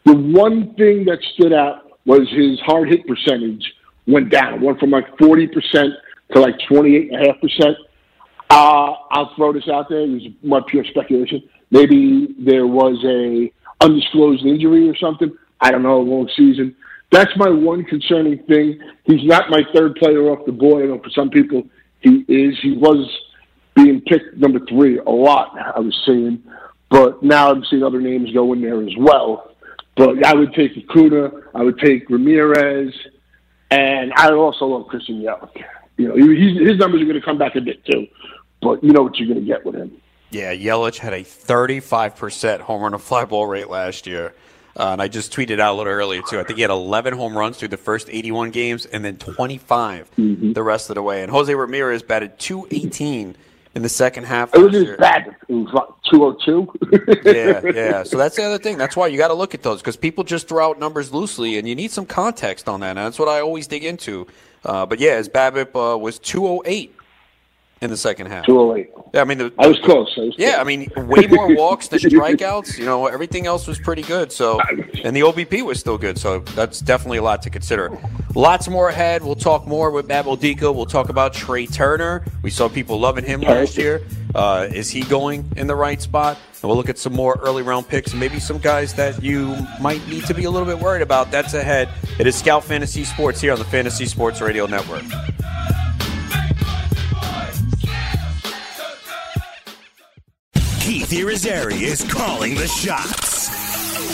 The 0.05 0.13
one 0.13 0.75
thing 0.75 1.05
that 1.05 1.17
stood 1.33 1.51
out 1.51 1.99
was 2.05 2.29
his 2.29 2.59
hard 2.59 2.89
hit 2.89 3.07
percentage 3.07 3.73
went 4.05 4.29
down. 4.29 4.55
It 4.55 4.61
went 4.61 4.79
from 4.79 4.91
like 4.91 5.07
40% 5.17 5.49
to 6.33 6.39
like 6.39 6.59
28.5%. 6.69 7.75
Uh, 8.49 8.93
I'll 9.09 9.33
throw 9.35 9.51
this 9.51 9.67
out 9.67 9.89
there. 9.89 10.05
This 10.05 10.23
is 10.23 10.33
my 10.43 10.59
pure 10.67 10.85
speculation. 10.85 11.41
Maybe 11.71 12.35
there 12.37 12.67
was 12.67 13.03
a 13.03 13.51
undisclosed 13.83 14.45
injury 14.45 14.89
or 14.89 14.95
something. 14.95 15.31
I 15.61 15.71
don't 15.71 15.83
know, 15.83 16.01
a 16.01 16.01
long 16.01 16.29
season. 16.35 16.75
That's 17.11 17.31
my 17.37 17.49
one 17.49 17.83
concerning 17.83 18.39
thing. 18.45 18.79
He's 19.03 19.23
not 19.23 19.49
my 19.49 19.61
third 19.75 19.95
player 19.95 20.31
off 20.31 20.45
the 20.45 20.51
board. 20.51 20.83
I 20.83 20.87
know 20.87 20.99
for 20.99 21.11
some 21.11 21.29
people 21.29 21.63
he 21.99 22.25
is. 22.27 22.57
He 22.61 22.75
was 22.75 23.07
being 23.75 24.01
picked 24.01 24.37
number 24.37 24.59
three 24.67 24.97
a 24.97 25.09
lot, 25.09 25.55
I 25.75 25.79
was 25.79 25.95
seeing. 26.05 26.43
But 26.89 27.23
now 27.23 27.51
I'm 27.51 27.63
seeing 27.69 27.83
other 27.83 28.01
names 28.01 28.31
go 28.33 28.53
in 28.53 28.61
there 28.61 28.81
as 28.81 28.93
well. 28.97 29.55
But 29.95 30.25
I 30.25 30.33
would 30.33 30.53
take 30.53 30.71
Acuna, 30.77 31.31
I 31.53 31.63
would 31.63 31.79
take 31.79 32.09
Ramirez, 32.09 32.93
and 33.69 34.11
I 34.15 34.31
also 34.31 34.65
love 34.65 34.87
Christian 34.87 35.21
Yelich. 35.21 35.63
You 35.97 36.07
know, 36.07 36.15
his 36.15 36.79
numbers 36.79 37.01
are 37.01 37.05
going 37.05 37.19
to 37.19 37.25
come 37.25 37.37
back 37.37 37.55
a 37.55 37.61
bit 37.61 37.85
too, 37.85 38.07
but 38.61 38.83
you 38.83 38.91
know 38.91 39.03
what 39.03 39.17
you're 39.17 39.27
going 39.27 39.39
to 39.39 39.45
get 39.45 39.63
with 39.63 39.75
him. 39.75 39.91
Yeah, 40.33 40.53
Yelich 40.53 40.97
had 40.97 41.13
a 41.13 41.21
35% 41.23 42.59
home 42.61 42.81
run 42.81 42.91
to 42.93 42.97
fly 42.99 43.25
ball 43.25 43.45
rate 43.45 43.69
last 43.69 44.07
year. 44.07 44.33
Uh, 44.75 44.89
and 44.93 45.01
I 45.01 45.07
just 45.07 45.31
tweeted 45.31 45.59
out 45.59 45.75
a 45.75 45.77
little 45.77 45.93
earlier, 45.93 46.23
too. 46.27 46.39
I 46.39 46.43
think 46.43 46.57
he 46.57 46.63
had 46.63 46.71
11 46.71 47.13
home 47.13 47.37
runs 47.37 47.57
through 47.57 47.67
the 47.67 47.77
first 47.77 48.09
81 48.09 48.49
games 48.49 48.87
and 48.87 49.05
then 49.05 49.17
25 49.17 50.09
Mm-hmm. 50.17 50.53
the 50.53 50.63
rest 50.63 50.89
of 50.89 50.95
the 50.95 51.03
way. 51.03 51.21
And 51.21 51.31
Jose 51.31 51.53
Ramirez 51.53 52.01
batted 52.01 52.39
218 52.39 53.35
in 53.75 53.81
the 53.83 53.89
second 53.89 54.23
half. 54.25 54.53
It 54.55 54.59
was 54.59 54.73
year. 54.73 54.97
bad. 54.97 55.35
It 55.47 55.53
was 55.53 55.71
like 55.73 55.87
202. 56.11 57.21
yeah, 57.25 57.61
yeah. 57.75 58.03
So 58.03 58.17
that's 58.17 58.35
the 58.35 58.43
other 58.43 58.57
thing. 58.57 58.79
That's 58.79 58.95
why 58.95 59.05
you 59.07 59.17
got 59.19 59.27
to 59.27 59.33
look 59.35 59.53
at 59.53 59.61
those 59.61 59.79
because 59.81 59.95
people 59.97 60.23
just 60.23 60.47
throw 60.47 60.67
out 60.71 60.79
numbers 60.79 61.13
loosely, 61.13 61.59
and 61.59 61.67
you 61.67 61.75
need 61.75 61.91
some 61.91 62.07
context 62.07 62.67
on 62.67 62.79
that. 62.79 62.89
And 62.89 62.97
that's 62.97 63.19
what 63.19 63.27
I 63.29 63.41
always 63.41 63.67
dig 63.67 63.83
into. 63.83 64.25
Uh, 64.65 64.85
but 64.87 64.99
yeah, 64.99 65.17
his 65.17 65.29
BABIP 65.29 65.75
uh, 65.75 65.97
was 65.99 66.17
208 66.17 66.95
in 67.83 67.89
the 67.89 67.97
second 67.97 68.27
half. 68.27 68.45
208. 68.45 68.89
Yeah, 69.13 69.21
I 69.21 69.25
mean, 69.25 69.37
the, 69.37 69.53
I 69.59 69.67
was 69.67 69.77
close. 69.81 70.11
I 70.17 70.21
was 70.21 70.35
yeah, 70.37 70.51
close. 70.51 70.61
I 70.61 70.63
mean, 70.63 70.89
way 70.95 71.27
more 71.27 71.53
walks 71.55 71.89
than 71.89 71.99
strikeouts. 71.99 72.77
You 72.79 72.85
know, 72.85 73.07
everything 73.07 73.45
else 73.45 73.67
was 73.67 73.77
pretty 73.77 74.03
good. 74.03 74.31
So, 74.31 74.61
and 75.03 75.13
the 75.13 75.19
OBP 75.19 75.63
was 75.63 75.79
still 75.79 75.97
good. 75.97 76.17
So 76.17 76.39
that's 76.39 76.79
definitely 76.79 77.17
a 77.17 77.23
lot 77.23 77.41
to 77.43 77.49
consider. 77.49 77.91
Lots 78.35 78.69
more 78.69 78.87
ahead. 78.89 79.21
We'll 79.21 79.35
talk 79.35 79.67
more 79.67 79.91
with 79.91 80.07
Matt 80.07 80.25
Modica. 80.25 80.71
We'll 80.71 80.85
talk 80.85 81.09
about 81.09 81.33
Trea 81.33 81.67
Turner. 81.67 82.23
We 82.41 82.49
saw 82.49 82.69
people 82.69 82.99
loving 82.99 83.25
him 83.25 83.41
last 83.41 83.77
year. 83.77 84.01
Uh, 84.33 84.67
is 84.71 84.89
he 84.89 85.01
going 85.01 85.51
in 85.57 85.67
the 85.67 85.75
right 85.75 86.01
spot? 86.01 86.39
And 86.61 86.69
we'll 86.69 86.77
look 86.77 86.89
at 86.89 86.97
some 86.97 87.13
more 87.13 87.37
early 87.41 87.63
round 87.63 87.89
picks 87.89 88.11
and 88.11 88.19
maybe 88.19 88.39
some 88.39 88.57
guys 88.57 88.93
that 88.93 89.21
you 89.21 89.57
might 89.81 90.07
need 90.07 90.25
to 90.25 90.33
be 90.33 90.45
a 90.45 90.49
little 90.49 90.65
bit 90.65 90.79
worried 90.79 91.01
about. 91.01 91.29
That's 91.29 91.53
ahead. 91.53 91.89
It 92.17 92.27
is 92.27 92.35
Scout 92.35 92.63
Fantasy 92.63 93.03
Sports 93.03 93.41
here 93.41 93.51
on 93.51 93.59
the 93.59 93.65
Fantasy 93.65 94.05
Sports 94.05 94.39
Radio 94.39 94.65
Network. 94.65 95.03
Keith 100.83 101.11
Irizarry 101.11 101.81
is 101.81 102.03
calling 102.11 102.55
the 102.55 102.67
shots. 102.67 103.47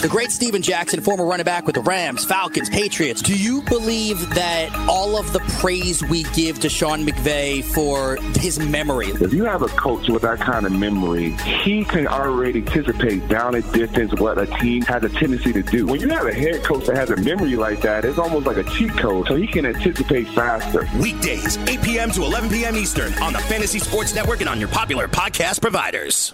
The 0.01 0.07
great 0.07 0.31
Steven 0.31 0.61
Jackson, 0.61 1.01
former 1.01 1.25
running 1.25 1.43
back 1.43 1.65
with 1.65 1.73
the 1.73 1.81
Rams, 1.81 2.23
Falcons, 2.23 2.69
Patriots. 2.69 3.23
Do 3.23 3.35
you 3.35 3.63
believe 3.63 4.29
that 4.35 4.71
all 4.87 5.17
of 5.17 5.33
the 5.33 5.39
praise 5.57 6.03
we 6.03 6.23
give 6.25 6.59
to 6.59 6.69
Sean 6.69 7.07
McVay 7.07 7.63
for 7.63 8.17
his 8.39 8.59
memory, 8.59 9.07
If 9.07 9.33
you 9.33 9.45
have 9.45 9.63
a 9.63 9.67
coach 9.69 10.09
with 10.09 10.21
that 10.21 10.39
kind 10.41 10.67
of 10.67 10.71
memory, 10.71 11.31
he 11.63 11.83
can 11.83 12.05
already 12.05 12.59
anticipate 12.59 13.27
down 13.27 13.55
a 13.55 13.61
distance 13.61 14.13
what 14.19 14.37
a 14.37 14.45
team 14.45 14.83
has 14.83 15.03
a 15.03 15.09
tendency 15.09 15.51
to 15.51 15.63
do. 15.63 15.87
When 15.87 15.99
you 15.99 16.09
have 16.09 16.27
a 16.27 16.33
head 16.33 16.63
coach 16.63 16.85
that 16.85 16.95
has 16.95 17.09
a 17.09 17.17
memory 17.17 17.55
like 17.55 17.81
that, 17.81 18.05
it's 18.05 18.19
almost 18.19 18.45
like 18.45 18.57
a 18.57 18.63
cheat 18.63 18.91
code, 18.91 19.25
so 19.27 19.35
he 19.35 19.47
can 19.47 19.65
anticipate 19.65 20.27
faster. 20.29 20.87
Weekdays, 21.01 21.57
8 21.67 21.81
p.m. 21.81 22.11
to 22.11 22.21
11 22.21 22.49
p.m. 22.51 22.75
Eastern 22.75 23.11
on 23.15 23.33
the 23.33 23.39
Fantasy 23.39 23.79
Sports 23.79 24.13
Network 24.13 24.41
and 24.41 24.49
on 24.49 24.59
your 24.59 24.69
popular 24.69 25.07
podcast 25.07 25.61
providers. 25.61 26.33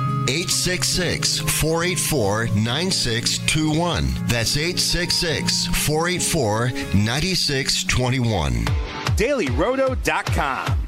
866 0.27 1.39
484 1.39 2.47
9621. 2.55 4.05
That's 4.27 4.57
866 4.57 5.67
484 5.87 6.71
9621. 6.95 8.65
DailyRoto.com. 9.17 10.87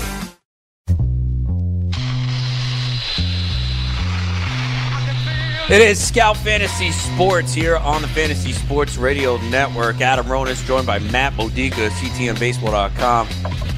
It 5.71 5.79
is 5.79 6.05
Scout 6.05 6.35
Fantasy 6.35 6.91
Sports 6.91 7.53
here 7.53 7.77
on 7.77 8.01
the 8.01 8.07
Fantasy 8.09 8.51
Sports 8.51 8.97
Radio 8.97 9.37
Network. 9.37 10.01
Adam 10.01 10.25
Ronis 10.25 10.65
joined 10.65 10.85
by 10.85 10.99
Matt 10.99 11.31
Modica, 11.37 11.87
CTMBaseball.com. 11.91 13.29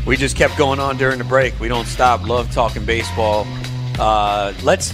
We 0.07 0.17
just 0.17 0.35
kept 0.35 0.57
going 0.57 0.79
on 0.79 0.97
during 0.97 1.19
the 1.19 1.23
break. 1.23 1.59
We 1.59 1.67
don't 1.67 1.85
stop. 1.85 2.27
Love 2.27 2.51
talking 2.51 2.83
baseball. 2.83 3.45
Uh, 3.99 4.55
let's 4.63 4.91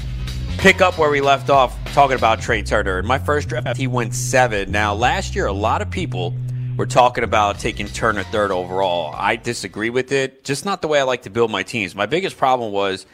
pick 0.57 0.81
up 0.81 0.97
where 0.97 1.09
we 1.09 1.21
left 1.21 1.49
off 1.49 1.73
talking 1.93 2.17
about 2.17 2.41
Trea 2.41 2.63
Turner. 2.63 2.99
In 2.99 3.05
my 3.05 3.17
first 3.17 3.47
draft, 3.47 3.77
he 3.77 3.87
went 3.87 4.13
seven. 4.13 4.69
Now, 4.69 4.93
last 4.93 5.35
year, 5.35 5.45
a 5.45 5.53
lot 5.53 5.81
of 5.81 5.89
people 5.89 6.33
were 6.75 6.85
talking 6.85 7.23
about 7.23 7.59
taking 7.59 7.87
Turner 7.87 8.23
third 8.23 8.51
overall. 8.51 9.15
I 9.17 9.37
disagree 9.37 9.89
with 9.89 10.11
it, 10.11 10.43
just 10.43 10.65
not 10.65 10.81
the 10.81 10.89
way 10.89 10.99
I 10.99 11.03
like 11.03 11.21
to 11.21 11.29
build 11.29 11.49
my 11.49 11.63
teams. 11.63 11.95
My 11.95 12.07
biggest 12.07 12.35
problem 12.35 12.73
was 12.73 13.05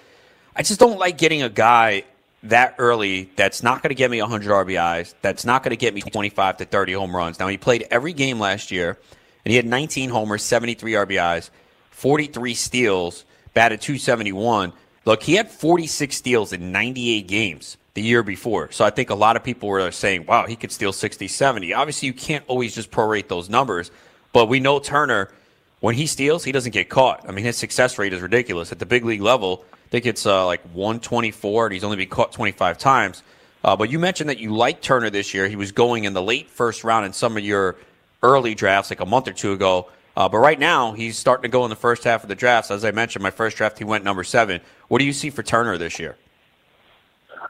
I 0.56 0.64
just 0.64 0.80
don't 0.80 0.98
like 0.98 1.20
getting 1.20 1.44
a 1.44 1.50
guy 1.50 2.06
that 2.50 2.76
early 2.78 3.30
that's 3.36 3.64
not 3.64 3.82
going 3.82 3.90
to 3.90 3.96
get 3.96 4.12
me 4.12 4.22
100 4.22 4.50
RBIs, 4.50 5.14
that's 5.22 5.46
not 5.46 5.64
going 5.64 5.72
to 5.72 5.78
get 5.78 5.94
me 5.94 6.02
25 6.02 6.58
to 6.58 6.66
30 6.66 6.94
home 6.94 7.16
runs. 7.16 7.40
Now, 7.40 7.48
he 7.48 7.58
played 7.58 7.88
every 7.92 8.14
game 8.14 8.40
last 8.40 8.72
year, 8.72 8.98
and 9.44 9.52
he 9.52 9.56
had 9.56 9.66
19 9.66 10.10
homers, 10.10 10.44
73 10.44 10.94
RBIs, 10.94 11.50
43 11.92 12.54
steals, 12.54 13.26
batted 13.54 13.82
271. 13.82 14.74
Look, 15.06 15.24
he 15.24 15.36
had 15.36 15.50
46 15.50 16.16
steals 16.16 16.54
in 16.54 16.72
98 16.72 17.28
games 17.28 17.78
the 17.94 18.02
year 18.02 18.24
before. 18.24 18.72
So 18.72 18.86
I 18.86 18.90
think 18.90 19.10
a 19.10 19.16
lot 19.16 19.36
of 19.36 19.44
people 19.44 19.70
were 19.70 19.92
saying, 19.92 20.26
wow, 20.26 20.46
he 20.46 20.56
could 20.56 20.72
steal 20.72 20.92
60, 20.92 21.28
70. 21.28 21.74
Obviously, 21.74 22.08
you 22.08 22.14
can't 22.14 22.44
always 22.48 22.76
just 22.76 22.92
prorate 22.92 23.28
those 23.28 23.50
numbers, 23.50 23.92
but 24.34 24.48
we 24.48 24.60
know 24.60 24.80
Turner, 24.80 25.32
when 25.80 25.96
he 25.96 26.06
steals, 26.06 26.44
he 26.44 26.52
doesn't 26.52 26.72
get 26.72 26.90
caught. 26.90 27.28
I 27.28 27.32
mean, 27.32 27.46
his 27.46 27.58
success 27.58 27.98
rate 27.98 28.14
is 28.14 28.22
ridiculous. 28.22 28.72
At 28.72 28.80
the 28.80 28.86
big 28.86 29.06
league 29.06 29.22
level, 29.22 29.64
I 29.86 29.88
think 29.90 30.06
it's 30.06 30.26
uh, 30.26 30.46
like 30.46 30.62
124, 30.74 31.68
and 31.68 31.74
he's 31.74 31.84
only 31.84 31.98
been 31.98 32.10
caught 32.10 32.32
25 32.32 32.78
times. 32.78 33.24
Uh, 33.64 33.76
but 33.76 33.90
you 33.90 34.00
mentioned 34.00 34.30
that 34.30 34.40
you 34.40 34.56
liked 34.56 34.84
Turner 34.84 35.10
this 35.10 35.34
year. 35.34 35.48
He 35.48 35.56
was 35.56 35.72
going 35.72 36.04
in 36.04 36.14
the 36.14 36.22
late 36.22 36.50
first 36.50 36.84
round 36.84 37.06
in 37.06 37.14
some 37.14 37.38
of 37.38 37.44
your 37.44 37.76
early 38.24 38.56
drafts, 38.56 38.90
like 38.90 39.00
a 39.00 39.06
month 39.06 39.28
or 39.28 39.34
two 39.34 39.54
ago. 39.54 39.90
Uh, 40.18 40.30
but 40.30 40.38
right 40.38 40.60
now, 40.60 40.94
he's 40.94 41.18
starting 41.18 41.44
to 41.44 41.50
go 41.50 41.64
in 41.66 41.70
the 41.70 41.76
first 41.76 42.04
half 42.04 42.24
of 42.24 42.30
the 42.30 42.36
drafts. 42.36 42.72
As 42.72 42.86
I 42.86 42.92
mentioned, 42.92 43.22
my 43.22 43.32
first 43.32 43.58
draft, 43.58 43.78
he 43.78 43.84
went 43.84 44.04
number 44.04 44.24
seven. 44.24 44.62
What 44.88 45.00
do 45.00 45.06
you 45.06 45.14
see 45.14 45.30
for 45.30 45.44
Turner 45.44 45.78
this 45.78 46.00
year? 46.00 46.16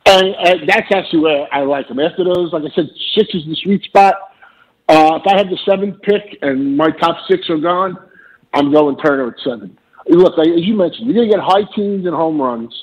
And, 0.06 0.36
and 0.36 0.70
that's 0.70 0.92
actually 0.92 1.20
where 1.20 1.54
I 1.54 1.62
like 1.62 1.88
him. 1.88 2.00
After 2.00 2.24
those, 2.24 2.52
like 2.54 2.64
I 2.64 2.76
said, 2.76 2.90
six 3.14 3.34
is 3.34 3.46
the 3.46 3.56
sweet 3.56 3.84
spot. 3.84 4.16
Uh, 4.88 5.20
if 5.22 5.28
I 5.28 5.38
had 5.38 5.50
the 5.50 5.58
seventh 5.66 6.02
pick 6.02 6.38
and 6.42 6.78
my 6.78 6.92
top 6.92 7.18
six 7.28 7.50
are 7.50 7.58
gone, 7.58 7.98
I'm 8.54 8.72
going 8.72 8.98
Turner 8.98 9.30
at 9.30 9.40
seven. 9.44 9.78
Look, 10.08 10.38
as 10.40 10.48
you 10.48 10.76
mentioned, 10.76 11.08
you're 11.08 11.16
going 11.16 11.30
to 11.30 11.36
get 11.36 11.44
high 11.44 11.64
teens 11.76 12.06
and 12.06 12.16
home 12.16 12.40
runs. 12.40 12.74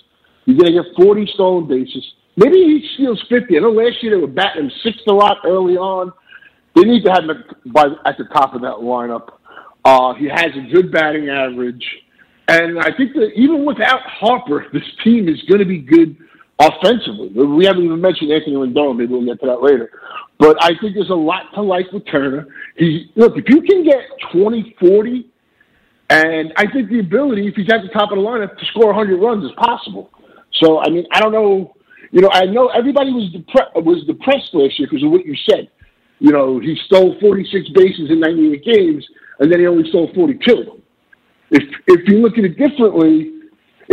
You're 0.44 0.58
going 0.58 0.74
to 0.74 0.82
get 0.82 0.92
40 0.96 1.30
stolen 1.34 1.68
bases. 1.68 2.04
Maybe 2.36 2.56
he 2.56 2.88
steals 2.94 3.22
50. 3.28 3.56
I 3.56 3.60
know 3.60 3.70
last 3.70 4.02
year 4.02 4.16
they 4.16 4.20
were 4.20 4.26
batting 4.26 4.70
sixth 4.82 5.02
a 5.08 5.12
lot 5.12 5.38
early 5.44 5.76
on. 5.76 6.12
They 6.74 6.82
need 6.82 7.04
to 7.04 7.10
have 7.10 7.24
him 7.24 7.30
at 7.30 8.16
the 8.18 8.24
top 8.32 8.54
of 8.54 8.62
that 8.62 8.80
lineup. 8.80 9.28
Uh, 9.84 10.14
he 10.14 10.28
has 10.28 10.50
a 10.56 10.72
good 10.72 10.90
batting 10.90 11.28
average. 11.28 11.84
And 12.48 12.78
I 12.80 12.90
think 12.96 13.12
that 13.14 13.32
even 13.36 13.64
without 13.64 14.00
Harper, 14.02 14.66
this 14.72 14.82
team 15.04 15.28
is 15.28 15.40
going 15.42 15.60
to 15.60 15.66
be 15.66 15.78
good 15.78 16.16
offensively. 16.58 17.28
We 17.28 17.66
haven't 17.66 17.84
even 17.84 18.00
mentioned 18.00 18.32
Anthony 18.32 18.56
Rendon. 18.56 18.96
Maybe 18.96 19.12
we'll 19.12 19.26
get 19.26 19.40
to 19.40 19.46
that 19.46 19.62
later. 19.62 19.90
But 20.38 20.56
I 20.62 20.70
think 20.80 20.94
there's 20.94 21.10
a 21.10 21.14
lot 21.14 21.52
to 21.54 21.62
like 21.62 21.90
with 21.92 22.06
Turner. 22.06 22.48
He 22.76 23.10
look 23.16 23.36
if 23.36 23.44
you 23.48 23.62
can 23.62 23.84
get 23.84 24.00
20, 24.32 24.76
40, 24.80 25.30
and 26.12 26.52
I 26.56 26.70
think 26.70 26.90
the 26.90 27.00
ability, 27.00 27.48
if 27.48 27.54
he's 27.54 27.72
at 27.72 27.82
the 27.82 27.88
top 27.88 28.10
of 28.10 28.18
the 28.18 28.22
lineup, 28.22 28.58
to 28.58 28.64
score 28.66 28.92
100 28.92 29.16
runs 29.16 29.44
is 29.44 29.52
possible. 29.56 30.10
So 30.62 30.80
I 30.80 30.90
mean, 30.90 31.06
I 31.12 31.20
don't 31.20 31.32
know. 31.32 31.74
You 32.10 32.20
know, 32.20 32.30
I 32.32 32.44
know 32.44 32.68
everybody 32.68 33.10
was 33.10 33.32
depre- 33.32 33.82
was 33.82 34.04
depressed 34.06 34.52
last 34.52 34.78
year 34.78 34.88
because 34.90 35.02
of 35.04 35.10
what 35.10 35.24
you 35.24 35.34
said. 35.48 35.70
You 36.18 36.30
know, 36.30 36.60
he 36.60 36.76
stole 36.86 37.18
46 37.20 37.70
bases 37.70 38.10
in 38.10 38.20
98 38.20 38.64
games, 38.64 39.06
and 39.40 39.50
then 39.50 39.60
he 39.60 39.66
only 39.66 39.88
stole 39.88 40.10
42. 40.14 40.82
If 41.50 41.62
if 41.86 42.08
you 42.08 42.18
look 42.18 42.36
at 42.38 42.44
it 42.44 42.58
differently, 42.58 43.32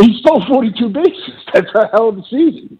he 0.00 0.20
stole 0.20 0.44
42 0.46 0.88
bases. 0.90 1.32
That's 1.54 1.70
a 1.74 1.88
hell 1.92 2.10
of 2.10 2.18
a 2.18 2.22
season. 2.24 2.78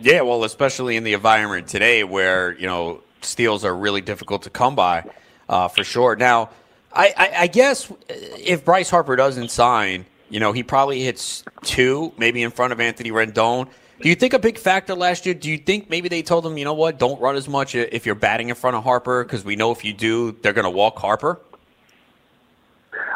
Yeah, 0.00 0.20
well, 0.22 0.44
especially 0.44 0.96
in 0.96 1.02
the 1.02 1.14
environment 1.14 1.66
today 1.66 2.04
where, 2.04 2.56
you 2.56 2.66
know, 2.66 3.02
steals 3.20 3.64
are 3.64 3.74
really 3.74 4.00
difficult 4.00 4.42
to 4.42 4.50
come 4.50 4.76
by, 4.76 5.04
uh, 5.48 5.66
for 5.66 5.82
sure. 5.82 6.14
Now, 6.14 6.50
I, 6.92 7.14
I, 7.16 7.32
I, 7.40 7.46
guess 7.46 7.92
if 8.08 8.64
Bryce 8.64 8.90
Harper 8.90 9.16
doesn't 9.16 9.50
sign, 9.50 10.06
you 10.30 10.40
know, 10.40 10.52
he 10.52 10.62
probably 10.62 11.02
hits 11.02 11.44
two, 11.62 12.12
maybe 12.16 12.42
in 12.42 12.50
front 12.50 12.72
of 12.72 12.80
Anthony 12.80 13.10
Rendon. 13.10 13.68
Do 14.00 14.08
you 14.08 14.14
think 14.14 14.32
a 14.32 14.38
big 14.38 14.58
factor 14.58 14.94
last 14.94 15.26
year? 15.26 15.34
Do 15.34 15.50
you 15.50 15.58
think 15.58 15.90
maybe 15.90 16.08
they 16.08 16.22
told 16.22 16.46
him, 16.46 16.56
you 16.56 16.64
know 16.64 16.74
what, 16.74 16.98
don't 16.98 17.20
run 17.20 17.36
as 17.36 17.48
much 17.48 17.74
if 17.74 18.06
you're 18.06 18.14
batting 18.14 18.48
in 18.48 18.54
front 18.54 18.76
of 18.76 18.84
Harper 18.84 19.24
because 19.24 19.44
we 19.44 19.56
know 19.56 19.72
if 19.72 19.84
you 19.84 19.92
do, 19.92 20.32
they're 20.42 20.52
going 20.52 20.64
to 20.64 20.70
walk 20.70 20.98
Harper? 20.98 21.40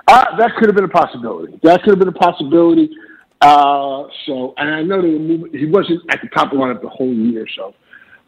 Uh, 0.08 0.37
that 0.37 0.56
could 0.56 0.68
have 0.68 0.74
been 0.74 0.85
a 0.85 0.88
possibility. 0.88 1.58
That 1.62 1.82
could 1.82 1.90
have 1.90 1.98
been 1.98 2.08
a 2.08 2.12
possibility. 2.12 2.90
Uh, 3.40 4.06
so, 4.26 4.54
and 4.56 4.74
I 4.74 4.82
know 4.82 5.02
that 5.02 5.50
he 5.52 5.66
wasn't 5.66 6.02
at 6.11 6.20
the 6.20 6.28
top 6.28 6.52
of 6.52 6.58
the 6.58 6.64
lineup 6.64 6.82
the 6.82 6.88
whole 6.88 7.12
year. 7.12 7.46
So, 7.56 7.74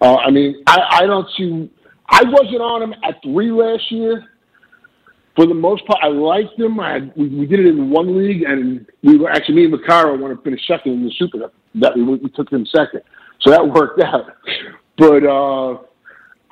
uh, 0.00 0.16
I 0.16 0.30
mean, 0.30 0.62
I, 0.66 1.00
I 1.02 1.06
don't 1.06 1.28
see. 1.36 1.70
I 2.08 2.22
wasn't 2.24 2.60
on 2.60 2.82
him 2.82 2.94
at 3.02 3.22
three 3.22 3.50
last 3.50 3.90
year. 3.90 4.24
For 5.36 5.46
the 5.46 5.54
most 5.54 5.84
part, 5.86 5.98
I 6.02 6.08
liked 6.08 6.58
him. 6.58 6.78
I 6.78 6.92
had, 6.92 7.12
we, 7.16 7.28
we 7.28 7.46
did 7.46 7.60
it 7.60 7.66
in 7.66 7.90
one 7.90 8.16
league, 8.16 8.42
and 8.42 8.86
we 9.02 9.18
were 9.18 9.30
actually 9.30 9.56
me 9.56 9.64
and 9.64 9.74
Macaro 9.74 10.18
wanted 10.18 10.36
to 10.36 10.42
finish 10.42 10.64
second 10.66 10.92
in 10.92 11.04
the 11.04 11.12
Super. 11.18 11.50
That 11.76 11.96
we, 11.96 12.02
we 12.04 12.30
took 12.30 12.50
him 12.52 12.66
second, 12.66 13.02
so 13.40 13.50
that 13.50 13.66
worked 13.74 14.00
out. 14.00 14.26
But 14.96 15.24
uh, 15.24 15.78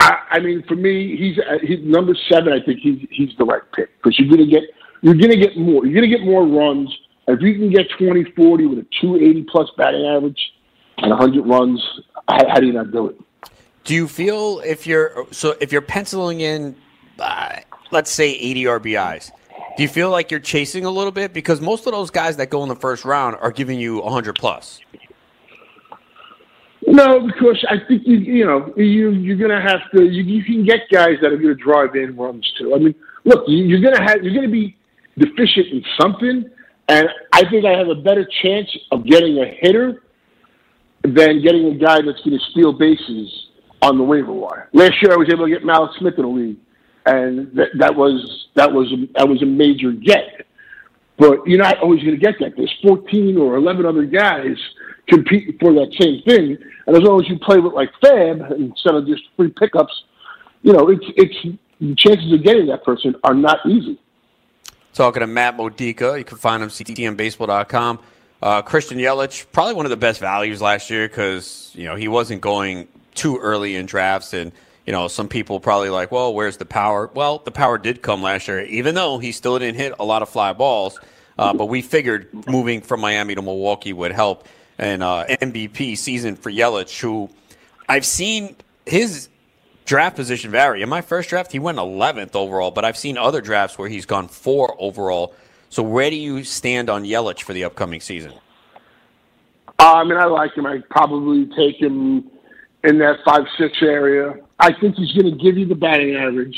I, 0.00 0.18
I 0.32 0.40
mean, 0.40 0.64
for 0.66 0.74
me, 0.74 1.16
he's 1.16 1.38
he's 1.62 1.78
number 1.84 2.16
seven. 2.28 2.52
I 2.52 2.64
think 2.64 2.80
he's 2.80 3.06
he's 3.10 3.30
the 3.38 3.44
right 3.44 3.62
pick 3.72 3.90
because 3.98 4.18
you're 4.18 4.28
gonna 4.28 4.50
get 4.50 4.64
you're 5.00 5.14
gonna 5.14 5.36
get 5.36 5.56
more. 5.56 5.86
You're 5.86 5.94
gonna 5.94 6.08
get 6.08 6.24
more 6.24 6.44
runs 6.44 6.92
if 7.28 7.40
you 7.40 7.54
can 7.54 7.70
get 7.70 7.88
20, 7.98 8.32
40 8.32 8.66
with 8.66 8.78
a 8.78 8.86
280 9.00 9.44
plus 9.44 9.70
batting 9.76 10.04
average 10.06 10.38
and 10.98 11.10
100 11.10 11.46
runs, 11.46 11.82
how, 12.28 12.48
how 12.48 12.60
do 12.60 12.66
you 12.66 12.72
not 12.72 12.90
do 12.90 13.08
it? 13.08 13.20
Do 13.84 13.94
you 13.94 14.08
feel 14.08 14.60
if 14.64 14.86
you're 14.86 15.26
so 15.32 15.56
if 15.60 15.72
you're 15.72 15.80
penciling 15.80 16.40
in, 16.40 16.76
uh, 17.18 17.56
let's 17.92 18.10
say 18.10 18.30
80 18.30 18.64
RBIs, 18.64 19.30
do 19.76 19.82
you 19.82 19.88
feel 19.88 20.10
like 20.10 20.30
you're 20.30 20.40
chasing 20.40 20.84
a 20.84 20.90
little 20.90 21.12
bit 21.12 21.32
because 21.32 21.60
most 21.60 21.86
of 21.86 21.92
those 21.92 22.10
guys 22.10 22.36
that 22.36 22.50
go 22.50 22.62
in 22.62 22.68
the 22.68 22.76
first 22.76 23.04
round 23.04 23.36
are 23.40 23.50
giving 23.50 23.78
you 23.78 24.00
100 24.00 24.34
plus? 24.34 24.80
No, 26.86 27.26
because 27.26 27.64
I 27.70 27.76
think 27.86 28.02
you 28.04 28.16
you 28.18 28.44
know 28.44 28.72
you 28.76 29.10
you're 29.12 29.36
gonna 29.36 29.62
have 29.62 29.80
to 29.94 30.04
you, 30.04 30.24
you 30.24 30.44
can 30.44 30.64
get 30.64 30.80
guys 30.90 31.14
that 31.22 31.32
are 31.32 31.36
gonna 31.36 31.54
drive 31.54 31.94
in 31.94 32.16
runs 32.16 32.50
too. 32.58 32.74
I 32.74 32.78
mean, 32.78 32.94
look, 33.24 33.44
you, 33.46 33.64
you're 33.64 33.80
gonna 33.80 34.02
have 34.02 34.22
you're 34.22 34.34
gonna 34.34 34.48
be 34.48 34.76
deficient 35.16 35.68
in 35.68 35.84
something, 36.00 36.50
and 36.88 37.08
I 37.32 37.48
think 37.48 37.64
I 37.64 37.78
have 37.78 37.88
a 37.88 37.94
better 37.94 38.28
chance 38.42 38.68
of 38.90 39.06
getting 39.06 39.38
a 39.38 39.46
hitter 39.60 40.02
than 41.02 41.40
getting 41.42 41.66
a 41.66 41.74
guy 41.76 42.02
that's 42.02 42.22
to 42.22 42.38
steal 42.50 42.72
bases 42.72 43.46
on 43.80 43.96
the 43.96 44.04
waiver 44.04 44.32
wire. 44.32 44.68
Last 44.72 44.94
year, 45.02 45.12
I 45.12 45.16
was 45.16 45.28
able 45.32 45.46
to 45.46 45.50
get 45.50 45.62
Mallex 45.62 45.98
Smith 45.98 46.14
in 46.16 46.22
the 46.22 46.28
league, 46.28 46.56
and 47.06 47.52
that, 47.54 47.68
that 47.78 47.94
was 47.94 48.46
that 48.54 48.72
was 48.72 48.92
that 49.14 49.28
was 49.28 49.42
a 49.42 49.46
major 49.46 49.92
get. 49.92 50.46
But 51.18 51.46
you're 51.46 51.58
not 51.58 51.78
always 51.78 52.02
going 52.02 52.18
to 52.18 52.20
get 52.20 52.34
that. 52.40 52.56
There's 52.56 52.74
14 52.82 53.36
or 53.36 53.56
11 53.56 53.84
other 53.86 54.04
guys 54.04 54.56
competing 55.08 55.56
for 55.60 55.72
that 55.74 55.94
same 56.00 56.22
thing, 56.22 56.56
and 56.86 56.96
as 56.96 57.02
long 57.02 57.20
as 57.20 57.28
you 57.28 57.38
play 57.38 57.58
with 57.58 57.74
like 57.74 57.90
FAAB 58.02 58.50
instead 58.56 58.94
of 58.94 59.06
just 59.06 59.22
free 59.36 59.50
pickups, 59.50 59.92
you 60.62 60.72
know, 60.72 60.88
it's 60.88 61.04
it's 61.16 61.58
the 61.80 61.94
chances 61.96 62.32
of 62.32 62.42
getting 62.42 62.66
that 62.66 62.84
person 62.84 63.14
are 63.24 63.34
not 63.34 63.58
easy. 63.66 63.98
Talking 64.94 65.20
to 65.20 65.26
Matt 65.26 65.56
Modica. 65.56 66.18
You 66.18 66.24
can 66.24 66.38
find 66.38 66.62
him 66.62 66.68
ctmbaseball.com. 66.68 67.98
Uh, 68.42 68.60
Christian 68.60 68.98
Yelich, 68.98 69.46
probably 69.52 69.74
one 69.74 69.86
of 69.86 69.90
the 69.90 69.96
best 69.96 70.20
values 70.20 70.60
last 70.60 70.90
year 70.90 71.08
because 71.08 71.70
you 71.74 71.84
know 71.84 71.94
he 71.94 72.08
wasn't 72.08 72.40
going 72.40 72.88
too 73.14 73.38
early 73.38 73.76
in 73.76 73.86
drafts, 73.86 74.32
and 74.32 74.52
you 74.86 74.92
know 74.92 75.08
some 75.08 75.28
people 75.28 75.60
probably 75.60 75.90
like, 75.90 76.10
well, 76.10 76.34
where's 76.34 76.56
the 76.56 76.64
power? 76.64 77.10
Well, 77.14 77.38
the 77.38 77.50
power 77.50 77.78
did 77.78 78.02
come 78.02 78.22
last 78.22 78.48
year, 78.48 78.62
even 78.62 78.94
though 78.94 79.18
he 79.18 79.32
still 79.32 79.58
didn't 79.58 79.76
hit 79.76 79.94
a 79.98 80.04
lot 80.04 80.22
of 80.22 80.28
fly 80.28 80.52
balls. 80.52 80.98
Uh, 81.38 81.54
but 81.54 81.66
we 81.66 81.82
figured 81.82 82.28
moving 82.46 82.80
from 82.80 83.00
Miami 83.00 83.34
to 83.34 83.42
Milwaukee 83.42 83.92
would 83.92 84.12
help. 84.12 84.46
And 84.78 85.02
uh, 85.02 85.26
MVP 85.28 85.96
season 85.96 86.36
for 86.36 86.50
Yelich, 86.50 87.00
who 87.00 87.30
I've 87.88 88.04
seen 88.04 88.56
his 88.86 89.28
draft 89.84 90.16
position 90.16 90.50
vary. 90.50 90.82
In 90.82 90.88
my 90.88 91.00
first 91.00 91.28
draft, 91.28 91.52
he 91.52 91.58
went 91.58 91.78
11th 91.78 92.34
overall, 92.34 92.70
but 92.70 92.84
I've 92.84 92.96
seen 92.96 93.18
other 93.18 93.40
drafts 93.40 93.78
where 93.78 93.88
he's 93.88 94.06
gone 94.06 94.28
four 94.28 94.74
overall. 94.78 95.34
So 95.68 95.82
where 95.82 96.10
do 96.10 96.16
you 96.16 96.44
stand 96.44 96.90
on 96.90 97.04
Yelich 97.04 97.42
for 97.42 97.52
the 97.52 97.64
upcoming 97.64 98.00
season? 98.00 98.32
Uh, 99.78 99.94
I 99.94 100.04
mean, 100.04 100.18
I 100.18 100.26
like 100.26 100.54
him. 100.54 100.66
I'd 100.66 100.88
probably 100.88 101.46
take 101.56 101.80
him 101.80 102.30
in 102.84 102.98
that 102.98 103.18
five 103.24 103.44
six 103.58 103.78
area. 103.82 104.34
I 104.62 104.70
think 104.80 104.94
he's 104.94 105.10
going 105.12 105.36
to 105.36 105.44
give 105.44 105.58
you 105.58 105.66
the 105.66 105.74
batting 105.74 106.14
average. 106.14 106.56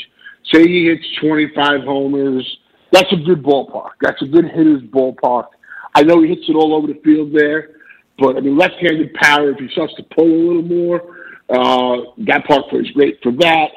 Say 0.53 0.61
he 0.67 0.85
hits 0.85 1.03
25 1.21 1.81
homers. 1.81 2.57
That's 2.91 3.11
a 3.11 3.17
good 3.17 3.41
ballpark. 3.41 3.93
That's 3.99 4.21
a 4.21 4.27
good 4.27 4.45
hitter's 4.45 4.83
ballpark. 4.83 5.47
I 5.95 6.03
know 6.03 6.21
he 6.21 6.29
hits 6.29 6.43
it 6.47 6.55
all 6.55 6.75
over 6.75 6.85
the 6.85 7.01
field 7.03 7.33
there, 7.33 7.71
but 8.19 8.37
I 8.37 8.41
mean, 8.41 8.57
left-handed 8.57 9.15
power. 9.15 9.49
If 9.49 9.57
he 9.57 9.69
starts 9.69 9.95
to 9.95 10.03
pull 10.15 10.25
a 10.25 10.43
little 10.47 10.61
more, 10.61 11.01
uh, 11.49 12.11
that 12.27 12.45
park 12.47 12.65
is 12.73 12.91
great 12.91 13.17
for 13.23 13.31
that. 13.31 13.69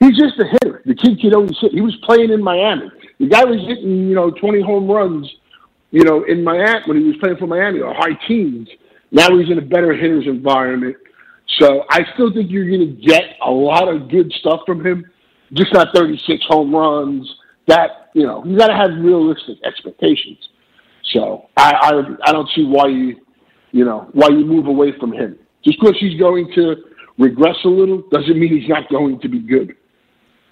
He's 0.00 0.18
just 0.18 0.38
a 0.40 0.44
hitter. 0.44 0.82
The 0.84 0.94
kid 0.96 1.20
can 1.20 1.34
always 1.34 1.56
hit. 1.60 1.72
He 1.72 1.80
was 1.80 1.96
playing 2.02 2.32
in 2.32 2.42
Miami. 2.42 2.90
The 3.20 3.28
guy 3.28 3.44
was 3.44 3.60
hitting, 3.68 4.08
you 4.08 4.16
know, 4.16 4.30
20 4.32 4.62
home 4.62 4.90
runs, 4.90 5.32
you 5.92 6.02
know, 6.02 6.24
in 6.24 6.42
Miami 6.42 6.80
when 6.86 6.96
he 6.98 7.04
was 7.04 7.16
playing 7.18 7.36
for 7.36 7.46
Miami 7.46 7.80
or 7.80 7.94
high 7.94 8.18
teens. 8.26 8.68
Now 9.12 9.28
he's 9.38 9.48
in 9.48 9.58
a 9.58 9.62
better 9.62 9.94
hitter's 9.94 10.26
environment. 10.26 10.96
So 11.58 11.84
I 11.90 12.00
still 12.14 12.32
think 12.32 12.50
you're 12.50 12.68
going 12.68 12.80
to 12.80 13.06
get 13.06 13.36
a 13.44 13.50
lot 13.50 13.88
of 13.88 14.10
good 14.10 14.32
stuff 14.40 14.60
from 14.66 14.84
him, 14.84 15.04
just 15.52 15.72
not 15.72 15.88
36 15.94 16.44
home 16.48 16.74
runs. 16.74 17.28
That 17.68 18.10
you 18.14 18.24
know, 18.24 18.44
you 18.44 18.56
got 18.56 18.68
to 18.68 18.74
have 18.74 18.90
realistic 18.98 19.58
expectations. 19.64 20.38
So 21.12 21.48
I, 21.56 21.72
I 21.72 22.28
I 22.28 22.32
don't 22.32 22.48
see 22.54 22.64
why 22.64 22.88
you 22.88 23.16
you 23.72 23.84
know 23.84 24.08
why 24.12 24.28
you 24.28 24.44
move 24.44 24.66
away 24.66 24.92
from 24.98 25.12
him. 25.12 25.38
Just 25.64 25.80
because 25.80 25.96
he's 25.98 26.18
going 26.18 26.52
to 26.54 26.76
regress 27.18 27.56
a 27.64 27.68
little 27.68 28.02
doesn't 28.10 28.38
mean 28.38 28.58
he's 28.58 28.68
not 28.68 28.88
going 28.88 29.20
to 29.20 29.28
be 29.28 29.40
good. 29.40 29.76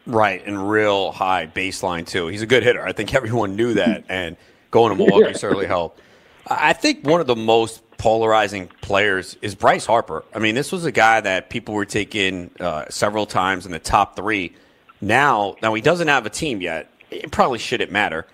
Right, 0.06 0.44
and 0.44 0.68
real 0.68 1.12
high 1.12 1.46
baseline 1.46 2.06
too. 2.06 2.26
He's 2.26 2.42
a 2.42 2.46
good 2.46 2.62
hitter. 2.62 2.86
I 2.86 2.92
think 2.92 3.14
everyone 3.14 3.56
knew 3.56 3.74
that, 3.74 4.04
and 4.08 4.36
going 4.70 4.90
to 4.90 4.96
Milwaukee 4.96 5.30
yeah. 5.30 5.36
certainly 5.36 5.66
helped. 5.66 6.00
I 6.46 6.74
think 6.74 7.06
one 7.06 7.20
of 7.20 7.26
the 7.26 7.36
most 7.36 7.83
polarizing 8.04 8.68
players 8.82 9.38
is 9.40 9.54
Bryce 9.54 9.86
Harper. 9.86 10.26
I 10.34 10.38
mean, 10.38 10.54
this 10.54 10.70
was 10.70 10.84
a 10.84 10.92
guy 10.92 11.22
that 11.22 11.48
people 11.48 11.72
were 11.72 11.86
taking 11.86 12.50
uh, 12.60 12.84
several 12.90 13.24
times 13.24 13.64
in 13.64 13.72
the 13.72 13.78
top 13.78 14.14
three. 14.14 14.52
Now, 15.00 15.56
now 15.62 15.72
he 15.72 15.80
doesn't 15.80 16.08
have 16.08 16.26
a 16.26 16.28
team 16.28 16.60
yet. 16.60 16.90
It 17.10 17.30
probably 17.30 17.58
shouldn't 17.58 17.90
matter, 17.90 18.26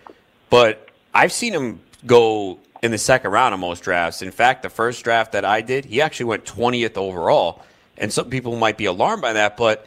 but 0.50 0.88
I've 1.14 1.30
seen 1.30 1.52
him 1.52 1.78
go 2.04 2.58
in 2.82 2.90
the 2.90 2.98
second 2.98 3.30
round 3.30 3.54
of 3.54 3.60
most 3.60 3.84
drafts. 3.84 4.22
In 4.22 4.32
fact, 4.32 4.64
the 4.64 4.70
first 4.70 5.04
draft 5.04 5.30
that 5.32 5.44
I 5.44 5.60
did, 5.60 5.84
he 5.84 6.00
actually 6.00 6.26
went 6.26 6.44
20th 6.46 6.96
overall. 6.96 7.62
And 7.96 8.12
some 8.12 8.28
people 8.28 8.56
might 8.56 8.76
be 8.76 8.86
alarmed 8.86 9.22
by 9.22 9.34
that, 9.34 9.56
but 9.56 9.86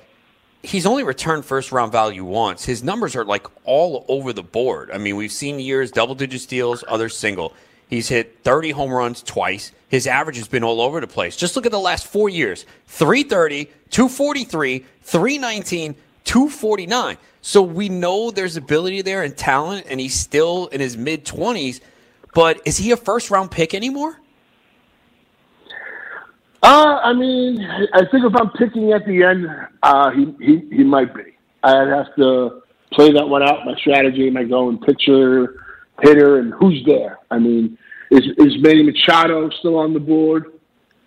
he's 0.61 0.85
only 0.85 1.03
returned 1.03 1.43
first 1.43 1.73
round 1.73 1.91
value 1.91 2.23
once. 2.23 2.63
His 2.63 2.83
numbers 2.83 3.17
are 3.17 3.25
like 3.25 3.47
all 3.65 4.05
over 4.07 4.31
the 4.31 4.43
board. 4.43 4.91
I 4.91 4.97
mean, 4.97 5.17
we've 5.17 5.29
seen 5.29 5.59
years 5.59 5.91
double 5.91 6.15
digit 6.15 6.39
steals, 6.39 6.85
others 6.87 7.17
single. 7.17 7.53
He's 7.93 8.09
hit 8.09 8.39
30 8.43 8.71
home 8.71 8.91
runs 8.91 9.21
twice. 9.21 9.71
His 9.87 10.07
average 10.07 10.37
has 10.37 10.47
been 10.47 10.63
all 10.63 10.81
over 10.81 10.99
the 10.99 11.05
place. 11.05 11.35
Just 11.35 11.55
look 11.55 11.67
at 11.67 11.71
the 11.71 11.79
last 11.79 12.07
four 12.07 12.27
years 12.27 12.65
330, 12.87 13.65
243, 13.91 14.85
319, 15.03 15.95
249. 16.23 17.17
So 17.43 17.61
we 17.61 17.89
know 17.89 18.31
there's 18.31 18.57
ability 18.57 19.03
there 19.03 19.21
and 19.21 19.37
talent, 19.37 19.85
and 19.87 19.99
he's 19.99 20.15
still 20.15 20.67
in 20.67 20.79
his 20.79 20.97
mid 20.97 21.23
20s. 21.23 21.81
But 22.33 22.61
is 22.65 22.77
he 22.77 22.89
a 22.89 22.97
first 22.97 23.29
round 23.29 23.51
pick 23.51 23.75
anymore? 23.75 24.19
Uh, 26.63 26.99
I 27.03 27.13
mean, 27.13 27.61
I 27.93 28.05
think 28.09 28.25
if 28.25 28.33
I'm 28.35 28.49
picking 28.53 28.91
at 28.91 29.05
the 29.05 29.21
end, 29.21 29.45
uh, 29.83 30.09
he, 30.09 30.33
he, 30.39 30.77
he 30.77 30.83
might 30.83 31.13
be. 31.13 31.37
I'd 31.61 31.89
have 31.89 32.15
to 32.15 32.63
play 32.91 33.11
that 33.11 33.29
one 33.29 33.43
out, 33.43 33.67
my 33.67 33.75
strategy, 33.75 34.31
my 34.31 34.45
going 34.45 34.79
pitcher, 34.79 35.63
hitter, 36.01 36.39
and 36.39 36.55
who's 36.55 36.83
there. 36.85 37.19
I 37.29 37.37
mean, 37.37 37.77
is, 38.13 38.21
is 38.37 38.61
Manny 38.61 38.83
Machado 38.83 39.49
still 39.59 39.77
on 39.77 39.93
the 39.93 39.99
board? 39.99 40.59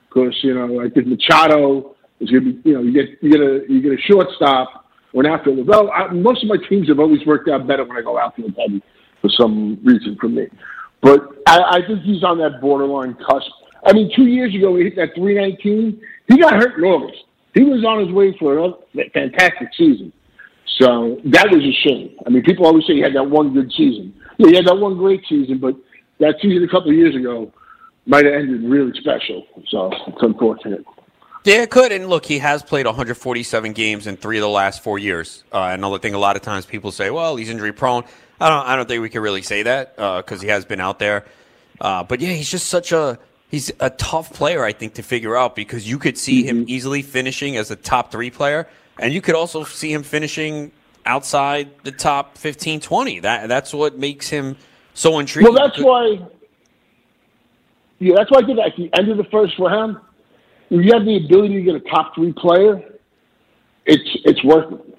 Because, 0.09 0.35
you 0.42 0.55
know, 0.55 0.81
I 0.81 0.88
think 0.88 1.07
Machado 1.07 1.95
is 2.21 2.31
going 2.31 2.45
to 2.45 2.53
be, 2.53 2.69
you 2.71 2.75
know, 2.75 2.83
you 2.83 2.92
get, 2.92 3.23
you 3.23 3.31
get 3.31 3.40
a, 3.40 3.61
you 3.69 3.83
get 3.83 3.92
a 3.92 4.03
shortstop 4.03 4.87
or 5.12 5.25
an 5.25 5.31
outfielder. 5.31 5.64
Well, 5.64 5.90
I, 5.92 6.09
most 6.12 6.42
of 6.42 6.49
my 6.49 6.57
teams 6.69 6.88
have 6.88 6.99
always 6.99 7.25
worked 7.27 7.49
out 7.49 7.66
better 7.66 7.85
when 7.85 7.97
I 7.97 8.03
go 8.03 8.19
outfield 8.19 8.55
heavy 8.59 8.83
for 9.21 9.31
some 9.31 9.79
reason 9.85 10.16
for 10.21 10.29
me. 10.29 10.49
But 11.01 11.21
I, 11.47 11.79
I 11.79 11.87
think 11.87 12.03
he's 12.03 12.25
on 12.25 12.38
that 12.38 12.61
borderline 12.61 13.14
cusp. 13.14 13.51
I 13.85 13.92
mean, 13.92 14.11
two 14.16 14.27
years 14.27 14.55
ago, 14.55 14.75
he 14.77 14.85
hit 14.85 14.97
that 14.97 15.14
319. 15.14 16.01
He 16.29 16.38
got 16.38 16.55
hurt 16.55 16.79
in 16.79 16.85
August. 16.85 17.23
He 17.55 17.62
was 17.62 17.85
on 17.85 18.05
his 18.05 18.12
way 18.12 18.37
for 18.38 18.59
a 18.59 18.73
fantastic 19.14 19.69
season. 19.77 20.12
So 20.79 21.21
that 21.25 21.49
was 21.51 21.62
a 21.62 21.88
shame. 21.88 22.16
I 22.27 22.31
mean, 22.31 22.42
people 22.42 22.66
always 22.66 22.85
say 22.87 22.95
he 22.95 23.01
had 23.01 23.14
that 23.14 23.31
one 23.31 23.55
good 23.55 23.73
season. 23.77 24.14
Yeah, 24.38 24.49
he 24.49 24.57
had 24.57 24.66
that 24.66 24.77
one 24.77 24.97
great 24.99 25.23
season, 25.29 25.59
but 25.59 25.75
that 26.19 26.37
season 26.41 26.63
a 26.65 26.69
couple 26.69 26.91
of 26.91 26.97
years 26.97 27.15
ago 27.15 27.53
might 28.07 28.25
have 28.25 28.35
ended 28.35 28.63
really 28.63 28.93
special. 28.99 29.47
So 29.69 29.91
it's 30.07 30.23
unfortunate. 30.23 30.85
Yeah, 31.45 31.63
it 31.63 31.71
could. 31.71 31.93
And 31.93 32.09
look, 32.09 32.27
he 32.27 32.39
has 32.39 32.63
played 32.63 32.87
147 32.87 33.73
games 33.73 34.07
in 34.07 34.17
three 34.17 34.39
of 34.39 34.43
the 34.43 34.49
last 34.49 34.83
four 34.83 34.99
years. 34.99 35.45
Uh, 35.53 35.71
another 35.73 35.99
thing, 35.99 36.15
a 36.15 36.19
lot 36.19 36.35
of 36.35 36.43
times 36.43 36.67
people 36.67 36.91
say, 36.91 37.11
"Well, 37.11 37.37
he's 37.37 37.49
injury 37.49 37.73
prone." 37.73 38.05
I 38.41 38.49
don't. 38.49 38.67
I 38.67 38.77
don't 38.77 38.89
think 38.89 39.01
we 39.01 39.09
can 39.09 39.23
really 39.23 39.43
say 39.43 39.63
that 39.63 39.95
because 39.95 40.41
uh, 40.41 40.43
he 40.43 40.49
has 40.49 40.65
been 40.65 40.81
out 40.81 40.99
there. 40.99 41.25
Uh, 41.81 42.03
but 42.03 42.21
yeah, 42.21 42.31
he's 42.31 42.51
just 42.51 42.67
such 42.67 42.91
a 42.91 43.19
he's 43.49 43.71
a 43.79 43.91
tough 43.91 44.33
player, 44.33 44.65
I 44.65 44.73
think, 44.73 44.95
to 44.95 45.03
figure 45.03 45.37
out 45.37 45.55
because 45.55 45.89
you 45.89 45.99
could 45.99 46.19
see 46.19 46.41
mm-hmm. 46.43 46.63
him 46.63 46.65
easily 46.69 47.03
finishing 47.03 47.57
as 47.57 47.71
a 47.71 47.77
top 47.77 48.11
three 48.11 48.31
player, 48.31 48.69
and 48.99 49.13
you 49.13 49.21
could 49.21 49.37
also 49.37 49.63
see 49.63 49.93
him 49.93 50.03
finishing 50.03 50.73
outside 51.05 51.71
the 51.85 51.93
top 51.93 52.37
15, 52.37 52.81
20. 52.81 53.21
That 53.21 53.49
that's 53.49 53.73
what 53.73 53.99
makes 53.99 54.29
him 54.29 54.57
so 54.97 55.19
intriguing. 55.19 55.53
Well, 55.53 55.63
that's 55.63 55.79
why. 55.79 56.27
Yeah, 57.99 58.15
that's 58.17 58.31
why 58.31 58.41
I 58.41 58.47
think 58.47 58.59
at 58.59 58.77
the 58.77 58.91
end 58.99 59.11
of 59.11 59.17
the 59.17 59.25
first 59.25 59.59
round, 59.59 59.99
if 60.71 60.85
you 60.85 60.93
have 60.93 61.05
the 61.05 61.17
ability 61.25 61.55
to 61.55 61.63
get 61.63 61.75
a 61.75 61.81
top 61.81 62.15
three 62.15 62.33
player, 62.33 62.83
it's 63.85 64.17
it's 64.25 64.43
worth 64.43 64.73
it. 64.73 64.99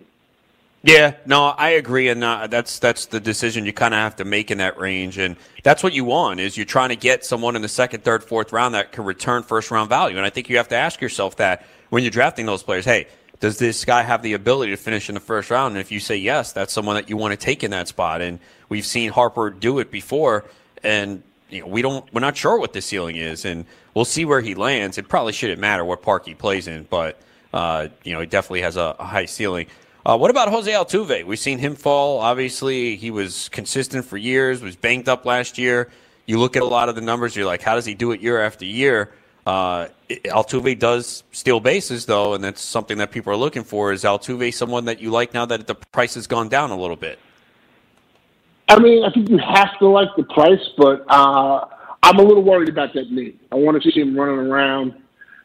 Yeah, 0.84 1.16
no, 1.26 1.48
I 1.48 1.72
agree, 1.72 2.08
and 2.10 2.24
uh, 2.24 2.48
that's 2.48 2.80
that's 2.80 3.08
the 3.08 3.20
decision 3.20 3.66
you 3.66 3.74
kind 3.74 3.94
of 3.94 4.00
have 4.00 4.16
to 4.18 4.26
make 4.26 4.52
in 4.52 4.60
that 4.60 4.80
range, 4.80 5.18
and 5.18 5.36
that's 5.64 5.84
what 5.84 5.94
you 5.94 6.06
want 6.06 6.40
is 6.40 6.56
you're 6.56 6.66
trying 6.66 6.90
to 6.90 6.96
get 6.96 7.26
someone 7.26 7.56
in 7.56 7.62
the 7.62 7.68
second, 7.68 8.04
third, 8.04 8.24
fourth 8.24 8.54
round 8.54 8.76
that 8.76 8.92
can 8.92 9.04
return 9.04 9.44
first 9.44 9.72
round 9.72 9.90
value, 9.90 10.16
and 10.16 10.26
I 10.26 10.30
think 10.30 10.50
you 10.50 10.58
have 10.58 10.70
to 10.70 10.76
ask 10.76 11.02
yourself 11.02 11.36
that 11.38 11.66
when 11.90 12.04
you're 12.04 12.12
drafting 12.12 12.46
those 12.46 12.64
players. 12.64 12.86
Hey, 12.86 13.08
does 13.40 13.58
this 13.58 13.84
guy 13.84 14.04
have 14.04 14.22
the 14.22 14.34
ability 14.34 14.72
to 14.72 14.78
finish 14.78 15.10
in 15.10 15.16
the 15.16 15.22
first 15.22 15.50
round? 15.52 15.74
And 15.74 15.82
if 15.82 15.92
you 15.92 16.00
say 16.00 16.16
yes, 16.16 16.54
that's 16.54 16.74
someone 16.74 16.96
that 16.96 17.10
you 17.10 17.18
want 17.18 17.38
to 17.38 17.38
take 17.38 17.64
in 17.64 17.72
that 17.72 17.88
spot, 17.88 18.22
and 18.22 18.40
we've 18.70 18.86
seen 18.86 19.12
Harper 19.12 19.50
do 19.50 19.80
it 19.80 19.92
before, 19.92 20.46
and 20.84 21.24
you 21.50 21.62
know, 21.62 21.68
we 21.68 21.82
don't 21.82 22.12
we're 22.14 22.22
not 22.22 22.38
sure 22.38 22.60
what 22.60 22.74
the 22.74 22.82
ceiling 22.82 23.16
is, 23.16 23.46
and 23.46 23.66
we'll 23.94 24.06
see 24.06 24.26
where 24.26 24.42
he 24.42 24.56
lands. 24.56 24.98
It 24.98 25.08
probably 25.08 25.34
shouldn't 25.34 25.60
matter 25.60 25.86
what 25.86 26.02
park 26.02 26.26
he 26.26 26.34
plays 26.34 26.68
in, 26.68 26.88
but 26.90 27.20
uh, 27.54 27.88
you 28.04 28.14
know, 28.14 28.20
he 28.20 28.26
definitely 28.26 28.62
has 28.62 28.78
a, 28.78 28.96
a 29.00 29.06
high 29.06 29.26
ceiling. 29.26 29.68
Uh, 30.06 30.18
what 30.18 30.32
about 30.32 30.48
Jose 30.50 30.72
Altuve? 30.72 31.26
We've 31.26 31.40
seen 31.40 31.60
him 31.60 31.76
fall. 31.76 32.20
Obviously, 32.20 32.96
he 32.96 33.12
was 33.12 33.50
consistent 33.50 34.06
for 34.06 34.16
years, 34.16 34.62
was 34.62 34.78
banged 34.78 35.10
up 35.10 35.26
last 35.26 35.58
year. 35.58 35.90
You 36.26 36.40
look 36.40 36.56
at 36.56 36.62
a 36.62 36.66
lot 36.66 36.88
of 36.88 36.96
the 36.96 37.02
numbers, 37.02 37.36
you're 37.36 37.46
like, 37.46 37.62
how 37.62 37.76
does 37.76 37.86
he 37.86 37.94
do 37.94 38.12
it 38.12 38.22
year 38.22 38.42
after 38.42 38.64
year? 38.64 39.12
Uh, 39.46 39.88
Altuve 40.10 40.78
does 40.78 41.24
steal 41.32 41.60
bases, 41.60 42.06
though, 42.06 42.34
and 42.34 42.44
that's 42.44 42.62
something 42.62 42.98
that 42.98 43.12
people 43.12 43.32
are 43.32 43.38
looking 43.38 43.64
for. 43.64 43.92
Is 43.92 44.04
Altuve 44.04 44.54
someone 44.54 44.86
that 44.86 45.02
you 45.02 45.10
like 45.10 45.34
now 45.34 45.46
that 45.46 45.68
the 45.68 45.76
price 45.76 46.16
has 46.16 46.28
gone 46.28 46.50
down 46.50 46.72
a 46.72 46.78
little 46.78 46.96
bit? 46.98 47.20
I 48.68 48.80
mean, 48.80 49.04
I 49.04 49.12
think 49.12 49.30
you 49.30 49.38
have 49.38 49.78
to 49.80 49.88
like 49.88 50.10
the 50.18 50.24
price, 50.24 50.60
but 50.78 51.06
uh, 51.10 51.66
I'm 52.04 52.20
a 52.20 52.22
little 52.22 52.44
worried 52.44 52.70
about 52.70 52.94
that 52.94 53.12
knee. 53.12 53.36
I 53.52 53.56
want 53.56 53.82
to 53.82 53.92
see 53.92 54.00
him 54.00 54.18
running 54.18 54.38
around 54.38 54.94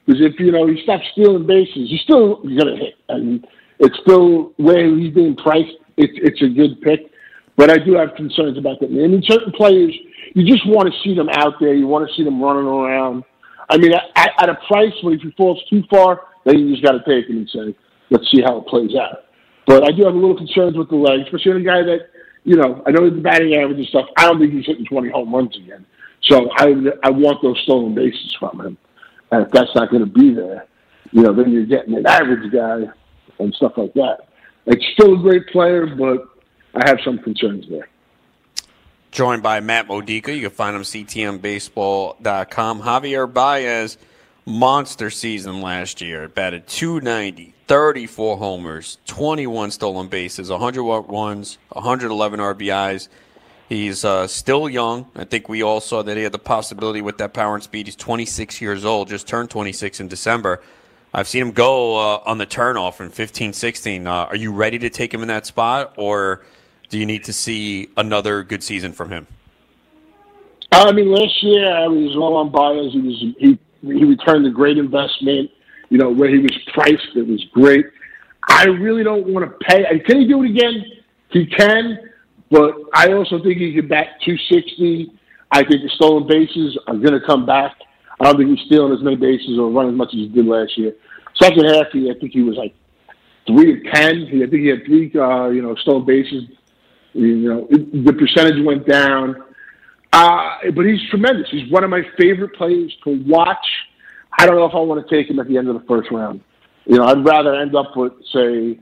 because 0.05 0.21
if 0.21 0.39
you 0.41 0.51
know 0.51 0.67
he 0.67 0.83
stops 0.83 1.05
stealing 1.13 1.47
bases, 1.47 1.89
he's 1.89 2.01
still 2.01 2.37
going 2.43 2.67
to 2.67 2.77
hit. 2.77 2.95
And 3.09 3.47
it's 3.79 3.97
still 4.01 4.53
where 4.57 4.85
he's 4.97 5.15
being 5.15 5.37
priced. 5.37 5.77
It's 5.97 6.13
it's 6.17 6.43
a 6.43 6.49
good 6.49 6.81
pick, 6.83 7.11
but 7.57 7.71
I 7.71 7.79
do 7.79 7.95
have 7.95 8.15
concerns 8.17 8.59
about 8.59 8.81
that. 8.81 8.87
I 8.87 8.93
mean, 8.93 9.23
certain 9.27 9.53
players, 9.53 9.95
you 10.35 10.45
just 10.45 10.67
want 10.67 10.93
to 10.93 11.01
see 11.05 11.15
them 11.15 11.29
out 11.29 11.55
there. 11.61 11.75
You 11.75 11.87
want 11.87 12.09
to 12.09 12.15
see 12.15 12.25
them 12.25 12.43
running 12.43 12.67
around. 12.67 13.25
I 13.71 13.79
mean, 13.79 13.93
at, 13.93 14.31
at 14.39 14.49
a 14.49 14.59
price 14.67 14.93
where 15.03 15.15
if 15.15 15.21
he 15.21 15.31
falls 15.33 15.63
too 15.71 15.83
far, 15.89 16.23
then 16.45 16.59
you 16.59 16.73
just 16.73 16.83
got 16.85 16.93
to 16.93 17.05
take 17.07 17.31
him 17.31 17.39
and 17.39 17.51
say, 17.51 17.77
let's 18.11 18.29
see 18.31 18.43
how 18.43 18.59
it 18.59 18.67
plays 18.67 18.91
out. 18.97 19.25
But 19.67 19.85
I 19.85 19.93
do 19.93 20.05
have 20.05 20.15
a 20.15 20.19
little 20.19 20.37
concerns 20.37 20.77
with 20.77 20.91
the 20.91 20.97
legs, 20.97 21.23
especially 21.27 21.63
a 21.63 21.65
guy 21.65 21.83
that, 21.83 22.11
you 22.44 22.57
know, 22.57 22.83
I 22.87 22.90
know 22.90 23.09
the 23.09 23.20
batting 23.20 23.55
average 23.55 23.78
and 23.78 23.87
stuff. 23.87 24.07
I 24.16 24.26
don't 24.26 24.38
think 24.38 24.52
he's 24.52 24.66
hitting 24.66 24.85
20 24.85 25.11
home 25.11 25.35
runs 25.35 25.57
again. 25.57 25.87
So 26.22 26.50
I 26.57 26.74
I 27.02 27.11
want 27.11 27.42
those 27.42 27.61
stolen 27.62 27.94
bases 27.94 28.35
from 28.38 28.61
him. 28.61 28.76
And 29.31 29.46
if 29.46 29.52
that's 29.52 29.74
not 29.74 29.90
going 29.90 30.05
to 30.05 30.11
be 30.11 30.35
there, 30.35 30.66
you 31.11 31.22
know, 31.22 31.33
then 31.33 31.50
you're 31.50 31.66
getting 31.66 31.94
an 31.94 32.07
average 32.07 32.52
guy 32.52 32.83
and 33.38 33.55
stuff 33.55 33.72
like 33.76 33.94
that. 33.94 34.28
It's 34.66 34.85
still 34.92 35.14
a 35.14 35.18
great 35.18 35.46
player, 35.48 35.87
but 35.87 36.28
I 36.74 36.88
have 36.88 36.98
some 37.05 37.18
concerns 37.18 37.66
there. 37.68 37.88
Joined 39.11 39.42
by 39.42 39.61
Matt 39.61 39.88
Modica. 39.88 40.35
You 40.35 40.42
can 40.42 40.50
find 40.50 40.76
him 40.76 40.83
ctmbaseball.com. 40.83 42.83
Javier 42.83 43.33
Baez, 43.33 43.98
monster 44.44 45.11
season 45.11 45.61
last 45.61 46.00
year. 46.00 46.28
Batted 46.28 46.66
290, 46.66 47.55
34 47.66 48.37
homers, 48.38 48.98
21 49.07 49.70
stolen 49.70 50.09
bases, 50.09 50.50
100 50.50 50.83
ones, 50.85 51.59
111 51.70 52.40
RBIs. 52.40 53.09
He's 53.68 54.05
uh, 54.05 54.26
still 54.26 54.68
young. 54.68 55.07
I 55.16 55.24
think 55.24 55.48
we 55.48 55.62
all 55.62 55.81
saw 55.81 56.02
that 56.02 56.16
he 56.16 56.22
had 56.24 56.33
the 56.33 56.38
possibility 56.38 57.00
with 57.00 57.18
that 57.18 57.33
power 57.33 57.55
and 57.55 57.62
speed. 57.62 57.87
He's 57.87 57.96
26 57.96 58.61
years 58.61 58.85
old, 58.85 59.09
just 59.09 59.26
turned 59.26 59.50
26 59.50 60.00
in 60.00 60.09
December. 60.09 60.61
I've 61.14 61.28
seen 61.28 61.42
him 61.42 61.52
go 61.52 61.96
uh, 61.96 62.22
on 62.26 62.38
the 62.38 62.46
turnoff 62.46 63.00
in 63.00 63.11
15 63.11 63.52
16. 63.52 64.07
Uh, 64.07 64.12
are 64.12 64.37
you 64.37 64.52
ready 64.52 64.78
to 64.78 64.90
take 64.90 65.12
him 65.12 65.22
in 65.22 65.28
that 65.28 65.46
spot, 65.46 65.94
or 65.96 66.42
do 66.88 66.98
you 66.98 67.07
need 67.07 67.24
to 67.24 67.33
see 67.33 67.88
another 67.96 68.42
good 68.42 68.62
season 68.62 68.92
from 68.92 69.11
him? 69.11 69.26
I 70.72 70.90
mean, 70.92 71.11
last 71.11 71.42
year 71.42 71.74
I 71.74 71.87
was 71.87 72.16
all 72.16 72.37
on 72.37 72.50
Baez. 72.50 72.92
He 72.92 73.00
was 73.00 73.35
he 73.38 73.59
he 73.83 74.05
returned 74.05 74.47
a 74.47 74.51
great 74.51 74.79
investment. 74.79 75.51
You 75.90 75.99
know 75.99 76.11
where 76.11 76.31
he 76.31 76.38
was 76.38 76.53
priced, 76.73 77.16
it 77.16 77.27
was 77.27 77.45
great. 77.53 77.87
I 78.49 78.64
really 78.64 79.05
don't 79.05 79.27
want 79.27 79.47
to 79.47 79.57
pay. 79.66 79.85
Can 80.07 80.21
he 80.21 80.27
do 80.27 80.42
it 80.42 80.51
again? 80.51 80.85
He 81.31 81.47
can, 81.47 81.99
but 82.51 82.75
I 82.95 83.12
also 83.12 83.42
think 83.42 83.59
he 83.59 83.75
could 83.75 83.88
bat 83.88 84.21
260. 84.25 85.12
I 85.51 85.62
think 85.64 85.83
the 85.83 85.90
stolen 85.95 86.27
bases 86.27 86.79
are 86.87 86.97
going 86.97 87.12
to 87.12 87.21
come 87.27 87.47
back. 87.47 87.77
I 88.21 88.25
don't 88.25 88.37
think 88.37 88.51
he's 88.51 88.66
stealing 88.66 88.92
as 88.92 89.03
many 89.03 89.16
bases 89.16 89.59
or 89.59 89.71
running 89.71 89.92
as 89.92 89.99
much 89.99 90.09
as 90.09 90.21
he 90.21 90.29
did 90.29 90.47
last 90.47 90.77
year. 90.77 90.95
Second 91.37 91.64
half, 91.64 91.87
he, 91.92 92.11
I 92.11 92.18
think 92.18 92.33
he 92.33 92.42
was 92.42 92.57
like 92.57 92.75
three 93.47 93.83
to 93.83 93.90
ten. 93.90 94.27
He, 94.27 94.42
I 94.42 94.47
think 94.47 94.62
he 94.62 94.68
had 94.68 94.85
three, 94.85 95.12
uh, 95.14 95.49
you 95.49 95.62
know, 95.62 95.75
stolen 95.77 96.05
bases. 96.05 96.45
You 97.14 97.37
know, 97.37 97.66
it, 97.71 98.05
the 98.05 98.12
percentage 98.12 98.64
went 98.64 98.87
down. 98.87 99.37
Uh, 100.12 100.59
but 100.75 100.85
he's 100.85 101.01
tremendous. 101.09 101.48
He's 101.51 101.70
one 101.70 101.85
of 101.85 101.90
my 101.90 102.03
favorite 102.18 102.55
players 102.55 102.94
to 103.05 103.22
watch. 103.27 103.66
I 104.38 104.46
don't 104.46 104.57
know 104.57 104.66
if 104.66 104.75
I 104.75 104.79
want 104.79 105.07
to 105.07 105.14
take 105.14 105.31
him 105.31 105.38
at 105.40 105.48
the 105.48 105.57
end 105.57 105.68
of 105.68 105.75
the 105.75 105.87
first 105.87 106.11
round. 106.11 106.42
You 106.85 106.96
know, 106.96 107.05
I'd 107.05 107.25
rather 107.25 107.55
end 107.55 107.75
up 107.75 107.96
with 107.96 108.12
say, 108.33 108.79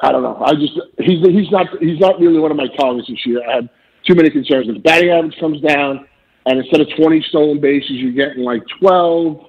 I 0.00 0.10
don't 0.10 0.22
know. 0.22 0.42
I 0.44 0.54
just 0.54 0.72
he's 0.98 1.20
he's 1.26 1.50
not 1.50 1.66
he's 1.80 2.00
not 2.00 2.18
really 2.18 2.38
one 2.38 2.50
of 2.50 2.56
my 2.56 2.68
targets 2.78 3.08
this 3.08 3.24
year. 3.26 3.42
I 3.48 3.56
have 3.56 3.68
too 4.06 4.14
many 4.14 4.30
concerns. 4.30 4.66
The 4.66 4.78
batting 4.78 5.10
average 5.10 5.36
comes 5.38 5.60
down, 5.60 6.06
and 6.46 6.58
instead 6.58 6.80
of 6.80 6.88
twenty 6.96 7.22
stolen 7.28 7.60
bases, 7.60 7.90
you're 7.92 8.12
getting 8.12 8.42
like 8.42 8.62
twelve. 8.80 9.46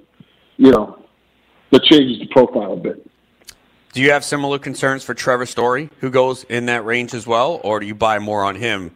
You 0.57 0.71
know, 0.71 1.03
that 1.71 1.83
changes 1.83 2.19
the 2.19 2.27
profile 2.27 2.73
a 2.73 2.77
bit. 2.77 3.09
Do 3.93 4.01
you 4.01 4.11
have 4.11 4.23
similar 4.23 4.59
concerns 4.59 5.03
for 5.03 5.13
Trevor 5.13 5.45
Story, 5.45 5.89
who 5.99 6.09
goes 6.09 6.43
in 6.45 6.67
that 6.67 6.85
range 6.85 7.13
as 7.13 7.25
well, 7.25 7.59
or 7.63 7.79
do 7.79 7.85
you 7.85 7.95
buy 7.95 8.19
more 8.19 8.43
on 8.43 8.55
him? 8.55 8.95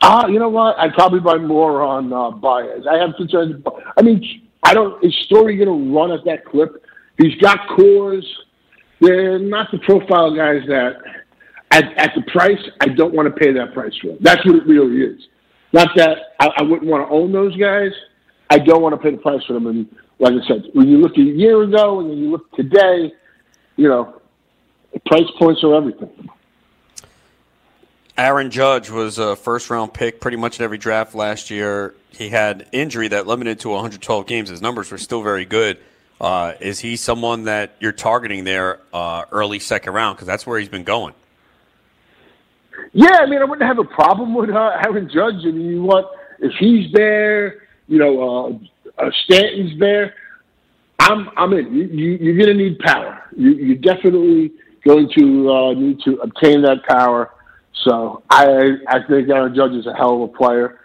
Ah, 0.00 0.24
uh, 0.24 0.28
you 0.28 0.38
know 0.38 0.48
what? 0.48 0.78
I'd 0.78 0.94
probably 0.94 1.20
buy 1.20 1.36
more 1.36 1.82
on 1.82 2.12
uh, 2.12 2.30
Baez. 2.30 2.86
I 2.88 2.98
have 2.98 3.10
concerns. 3.16 3.62
I 3.96 4.02
mean, 4.02 4.48
I 4.62 4.74
don't. 4.74 5.02
Is 5.04 5.14
Story 5.24 5.56
going 5.56 5.68
to 5.68 5.94
run 5.94 6.12
at 6.12 6.24
that 6.24 6.44
clip? 6.44 6.84
He's 7.18 7.34
got 7.40 7.58
Coors. 7.76 8.22
They're 9.00 9.38
not 9.38 9.70
the 9.70 9.78
profile 9.78 10.34
guys 10.34 10.62
that, 10.68 10.96
at, 11.70 11.84
at 11.96 12.12
the 12.14 12.22
price, 12.32 12.58
I 12.80 12.88
don't 12.88 13.14
want 13.14 13.32
to 13.32 13.34
pay 13.34 13.52
that 13.52 13.72
price 13.72 13.92
for. 14.02 14.16
That's 14.20 14.44
what 14.44 14.56
it 14.56 14.66
really 14.66 15.02
is. 15.02 15.20
Not 15.72 15.88
that 15.96 16.18
I, 16.40 16.48
I 16.58 16.62
wouldn't 16.62 16.90
want 16.90 17.08
to 17.08 17.14
own 17.14 17.32
those 17.32 17.56
guys. 17.56 17.92
I 18.50 18.58
don't 18.58 18.82
want 18.82 18.94
to 18.94 19.00
pay 19.00 19.10
the 19.10 19.22
price 19.22 19.44
for 19.46 19.52
them. 19.52 19.66
And 19.66 19.86
like 20.18 20.32
I 20.32 20.46
said, 20.48 20.64
when 20.72 20.88
you 20.88 20.98
look 20.98 21.16
a 21.16 21.20
year 21.20 21.62
ago 21.62 22.00
and 22.00 22.10
then 22.10 22.18
you 22.18 22.30
look 22.30 22.50
today, 22.52 23.12
you 23.76 23.88
know, 23.88 24.20
price 25.06 25.30
points 25.38 25.62
are 25.62 25.74
everything. 25.74 26.28
Aaron 28.18 28.50
Judge 28.50 28.90
was 28.90 29.18
a 29.18 29.36
first 29.36 29.70
round 29.70 29.94
pick 29.94 30.20
pretty 30.20 30.36
much 30.36 30.58
in 30.58 30.64
every 30.64 30.76
draft 30.76 31.14
last 31.14 31.50
year. 31.50 31.94
He 32.10 32.28
had 32.28 32.66
injury 32.72 33.06
that 33.08 33.28
limited 33.28 33.60
to 33.60 33.68
112 33.68 34.26
games. 34.26 34.48
His 34.48 34.60
numbers 34.60 34.90
were 34.90 34.98
still 34.98 35.22
very 35.22 35.44
good. 35.44 35.78
Uh, 36.20 36.54
is 36.58 36.80
he 36.80 36.96
someone 36.96 37.44
that 37.44 37.76
you're 37.78 37.92
targeting 37.92 38.42
there 38.42 38.80
uh, 38.92 39.24
early 39.30 39.60
second 39.60 39.92
round? 39.92 40.16
Because 40.16 40.26
that's 40.26 40.44
where 40.44 40.58
he's 40.58 40.68
been 40.68 40.82
going. 40.82 41.14
Yeah, 42.92 43.18
I 43.20 43.26
mean, 43.26 43.40
I 43.40 43.44
wouldn't 43.44 43.68
have 43.68 43.78
a 43.78 43.84
problem 43.84 44.34
with 44.34 44.50
uh, 44.50 44.80
Aaron 44.84 45.08
Judge. 45.08 45.46
I 45.46 45.52
mean, 45.52 45.66
you 45.66 45.82
want 45.84 46.06
if 46.40 46.52
he's 46.58 46.90
there, 46.92 47.68
you 47.86 47.98
know, 47.98 48.58
uh, 48.98 49.02
uh, 49.04 49.10
Stanton's 49.24 49.78
there. 49.78 50.14
I'm 50.98 51.30
I'm 51.36 51.52
in. 51.52 51.72
You, 51.72 52.18
you're 52.20 52.36
going 52.36 52.48
to 52.48 52.54
need 52.54 52.80
power. 52.80 53.22
You, 53.36 53.52
you're 53.52 53.76
definitely 53.76 54.50
going 54.84 55.08
to 55.16 55.52
uh, 55.52 55.72
need 55.74 56.00
to 56.04 56.16
obtain 56.16 56.62
that 56.62 56.82
power. 56.88 57.30
So 57.84 58.22
I 58.30 58.76
I 58.88 58.98
think 59.08 59.28
Aaron 59.28 59.54
Judge 59.54 59.72
is 59.72 59.86
a 59.86 59.94
hell 59.94 60.22
of 60.22 60.30
a 60.30 60.32
player 60.36 60.80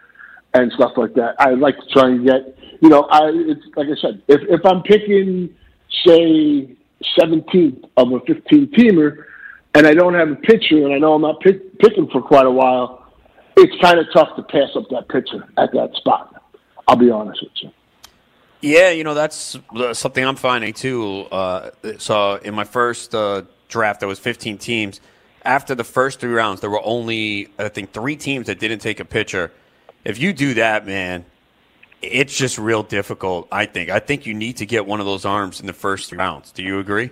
and 0.54 0.72
stuff 0.74 0.92
like 0.96 1.14
that. 1.16 1.36
I 1.40 1.52
like 1.52 1.78
to 1.78 1.86
try 1.88 2.10
and 2.10 2.26
get 2.26 2.58
you 2.82 2.90
know 2.90 3.04
I 3.04 3.30
it's 3.34 3.66
like 3.76 3.88
I 3.88 4.00
said 4.02 4.22
if 4.28 4.42
if 4.50 4.66
I'm 4.66 4.84
picking 4.84 5.56
say 6.06 6.76
17th 7.20 7.84
of 7.98 8.12
a 8.12 8.20
15 8.22 8.68
teamer 8.72 9.26
and 9.76 9.88
I 9.88 9.94
don't 9.94 10.14
have 10.14 10.30
a 10.30 10.36
pitcher 10.36 10.84
and 10.84 10.94
I 10.94 10.98
know 10.98 11.14
I'm 11.14 11.22
not 11.22 11.40
pick, 11.42 11.78
picking 11.80 12.08
for 12.10 12.22
quite 12.22 12.46
a 12.46 12.52
while, 12.52 13.06
it's 13.58 13.74
kind 13.82 14.00
of 14.00 14.06
tough 14.14 14.36
to 14.36 14.44
pass 14.44 14.70
up 14.76 14.90
that 14.90 15.10
pitcher 15.10 15.48
at 15.58 15.72
that 15.74 15.94
spot. 15.96 16.44
I'll 16.88 16.96
be 16.96 17.10
honest 17.10 17.42
with 17.42 17.52
you. 17.62 17.72
Yeah, 18.62 18.92
you 18.92 19.04
know 19.04 19.14
that's 19.14 19.58
something 19.94 20.24
I'm 20.24 20.38
finding 20.38 20.74
too. 20.74 21.28
Uh, 21.32 21.72
so 21.98 22.36
in 22.36 22.54
my 22.54 22.64
first 22.64 23.14
uh, 23.14 23.44
draft, 23.68 24.00
there 24.00 24.08
was 24.08 24.20
15 24.20 24.58
teams 24.58 25.02
after 25.46 25.76
the 25.76 25.84
first 25.84 26.20
three 26.20 26.32
rounds, 26.32 26.62
there 26.62 26.70
were 26.70 26.84
only 26.84 27.50
I 27.60 27.70
think 27.70 27.92
three 27.92 28.16
teams 28.16 28.48
that 28.48 28.60
didn't 28.60 28.80
take 28.80 29.00
a 29.00 29.06
pitcher. 29.06 29.52
If 30.04 30.20
you 30.20 30.34
do 30.34 30.56
that, 30.56 30.86
man, 30.86 31.26
it's 32.02 32.36
just 32.36 32.58
real 32.58 32.84
difficult. 32.84 33.48
I 33.52 33.66
think. 33.66 33.90
I 33.90 34.00
think 34.00 34.26
you 34.26 34.34
need 34.34 34.58
to 34.58 34.66
get 34.66 34.86
one 34.86 35.00
of 35.00 35.06
those 35.06 35.26
arms 35.26 35.60
in 35.60 35.68
the 35.68 35.74
first 35.74 36.10
three 36.10 36.18
rounds. 36.18 36.52
Do 36.52 36.64
you 36.64 36.80
agree? 36.80 37.12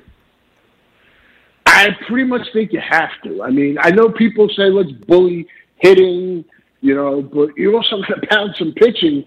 I 1.66 1.90
pretty 2.08 2.28
much 2.28 2.48
think 2.54 2.74
you 2.74 2.82
have 2.82 3.12
to. 3.24 3.44
I 3.44 3.50
mean, 3.50 3.78
I 3.80 3.92
know 3.92 4.10
people 4.10 4.50
say 4.50 4.64
let's 4.64 4.92
bully 4.92 5.48
hitting, 5.78 6.46
you 6.82 6.94
know, 6.96 7.22
but 7.22 7.56
you're 7.58 7.76
also 7.76 7.98
going 7.98 8.20
to 8.20 8.28
pound 8.28 8.56
some 8.58 8.74
pitching. 8.74 9.26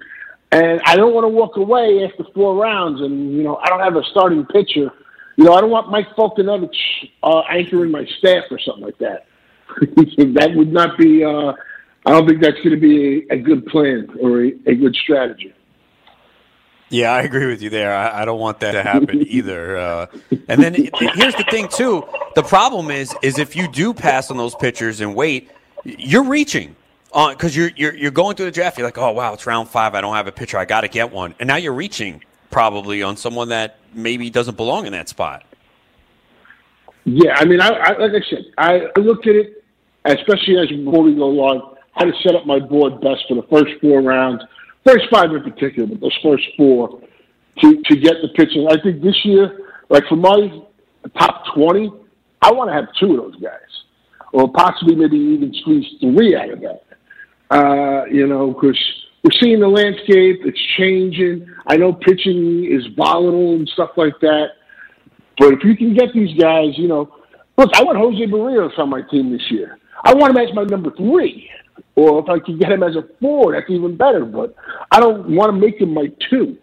And 0.52 0.80
I 0.84 0.94
don't 0.94 1.14
want 1.14 1.24
to 1.24 1.28
walk 1.28 1.56
away 1.56 2.04
after 2.04 2.24
four 2.32 2.54
rounds, 2.54 3.00
and 3.00 3.34
you 3.34 3.42
know, 3.42 3.56
I 3.56 3.68
don't 3.68 3.80
have 3.80 3.96
a 3.96 4.04
starting 4.04 4.46
pitcher 4.46 4.92
you 5.36 5.44
know, 5.44 5.54
I 5.54 5.60
don't 5.60 5.70
want 5.70 5.90
Mike 5.90 6.08
Foltynewicz 6.16 6.76
uh, 7.22 7.40
anchoring 7.50 7.90
my 7.90 8.06
staff 8.18 8.44
or 8.50 8.58
something 8.58 8.84
like 8.84 8.98
that. 8.98 9.26
that 10.34 10.52
would 10.54 10.72
not 10.72 10.96
be. 10.98 11.24
Uh, 11.24 11.52
I 12.06 12.10
don't 12.10 12.28
think 12.28 12.42
that's 12.42 12.56
going 12.58 12.70
to 12.70 12.76
be 12.76 13.26
a, 13.30 13.34
a, 13.34 13.38
good 13.38 13.66
plan 13.66 14.08
or 14.20 14.44
a, 14.44 14.52
a, 14.66 14.74
good 14.74 14.94
strategy. 14.94 15.54
Yeah, 16.90 17.12
I 17.12 17.22
agree 17.22 17.46
with 17.46 17.62
you 17.62 17.70
there. 17.70 17.96
I, 17.96 18.22
I 18.22 18.24
don't 18.24 18.38
want 18.38 18.60
that 18.60 18.72
to 18.72 18.82
happen 18.82 19.22
either. 19.26 19.78
Uh, 19.78 20.06
and 20.48 20.62
then 20.62 20.74
here's 20.74 21.34
the 21.34 21.46
thing 21.50 21.68
too. 21.68 22.06
The 22.34 22.42
problem 22.42 22.90
is, 22.90 23.16
is 23.22 23.38
if 23.38 23.56
you 23.56 23.68
do 23.68 23.94
pass 23.94 24.30
on 24.30 24.36
those 24.36 24.54
pitchers 24.54 25.00
and 25.00 25.14
wait, 25.14 25.50
you're 25.84 26.24
reaching 26.24 26.76
on 27.12 27.32
because 27.32 27.56
you're, 27.56 27.70
you're 27.76 27.94
you're 27.94 28.10
going 28.10 28.36
through 28.36 28.46
the 28.46 28.52
draft. 28.52 28.76
You're 28.76 28.86
like, 28.86 28.98
oh 28.98 29.12
wow, 29.12 29.32
it's 29.32 29.46
round 29.46 29.68
five. 29.68 29.94
I 29.94 30.00
don't 30.00 30.14
have 30.14 30.26
a 30.26 30.32
pitcher. 30.32 30.58
I 30.58 30.66
got 30.66 30.82
to 30.82 30.88
get 30.88 31.10
one. 31.10 31.34
And 31.40 31.46
now 31.46 31.56
you're 31.56 31.72
reaching 31.72 32.22
probably 32.54 33.02
on 33.02 33.16
someone 33.16 33.48
that 33.48 33.78
maybe 33.92 34.30
doesn't 34.30 34.56
belong 34.56 34.86
in 34.86 34.92
that 34.92 35.08
spot. 35.08 35.42
Yeah, 37.04 37.34
I 37.34 37.44
mean, 37.44 37.60
I, 37.60 37.68
I 37.68 37.98
like 37.98 38.12
I 38.12 38.30
said, 38.30 38.44
I 38.56 39.00
looked 39.00 39.26
at 39.26 39.34
it, 39.34 39.64
especially 40.04 40.58
as 40.58 40.70
we 40.70 40.84
go 40.84 41.00
along, 41.00 41.74
how 41.96 42.04
to 42.04 42.12
set 42.22 42.36
up 42.36 42.46
my 42.46 42.60
board 42.60 43.00
best 43.00 43.24
for 43.28 43.34
the 43.34 43.46
first 43.50 43.72
four 43.80 44.02
rounds, 44.02 44.40
first 44.86 45.06
five 45.10 45.32
in 45.32 45.42
particular, 45.42 45.88
but 45.88 46.00
those 46.00 46.16
first 46.22 46.44
four 46.56 47.00
to 47.60 47.82
to 47.82 47.96
get 47.96 48.14
the 48.22 48.28
pitching. 48.36 48.68
I 48.70 48.80
think 48.80 49.02
this 49.02 49.18
year, 49.24 49.58
like 49.90 50.04
for 50.08 50.16
my 50.16 50.62
top 51.18 51.42
twenty, 51.56 51.92
I 52.40 52.52
want 52.52 52.70
to 52.70 52.74
have 52.74 52.86
two 53.00 53.18
of 53.18 53.32
those 53.32 53.42
guys, 53.42 53.72
or 54.32 54.48
possibly 54.52 54.94
maybe 54.94 55.16
even 55.16 55.52
squeeze 55.60 55.86
three 56.00 56.36
out 56.36 56.50
of 56.50 56.60
that. 56.60 56.82
Uh, 57.50 58.04
you 58.06 58.28
know, 58.28 58.52
because 58.52 58.78
we're 59.24 59.40
seeing 59.40 59.58
the 59.58 59.68
landscape. 59.68 60.40
It's 60.44 60.60
changing. 60.76 61.48
I 61.66 61.78
know 61.78 61.94
pitching 61.94 62.68
is 62.70 62.86
volatile 62.94 63.54
and 63.54 63.66
stuff 63.70 63.90
like 63.96 64.20
that. 64.20 64.48
But 65.38 65.54
if 65.54 65.64
you 65.64 65.74
can 65.76 65.94
get 65.94 66.12
these 66.12 66.38
guys, 66.38 66.76
you 66.76 66.88
know, 66.88 67.10
look, 67.56 67.70
I 67.74 67.82
want 67.82 67.96
Jose 67.96 68.26
Berrios 68.26 68.78
on 68.78 68.90
my 68.90 69.00
team 69.10 69.32
this 69.32 69.50
year. 69.50 69.78
I 70.04 70.12
want 70.12 70.36
him 70.36 70.46
as 70.46 70.54
my 70.54 70.64
number 70.64 70.90
three. 70.94 71.48
Or 71.96 72.22
if 72.22 72.28
I 72.28 72.38
can 72.38 72.58
get 72.58 72.70
him 72.70 72.82
as 72.82 72.96
a 72.96 73.04
four, 73.18 73.52
that's 73.52 73.70
even 73.70 73.96
better. 73.96 74.26
But 74.26 74.54
I 74.90 75.00
don't 75.00 75.34
want 75.34 75.54
to 75.54 75.58
make 75.58 75.80
him 75.80 75.94
my 75.94 76.08
two. 76.28 76.58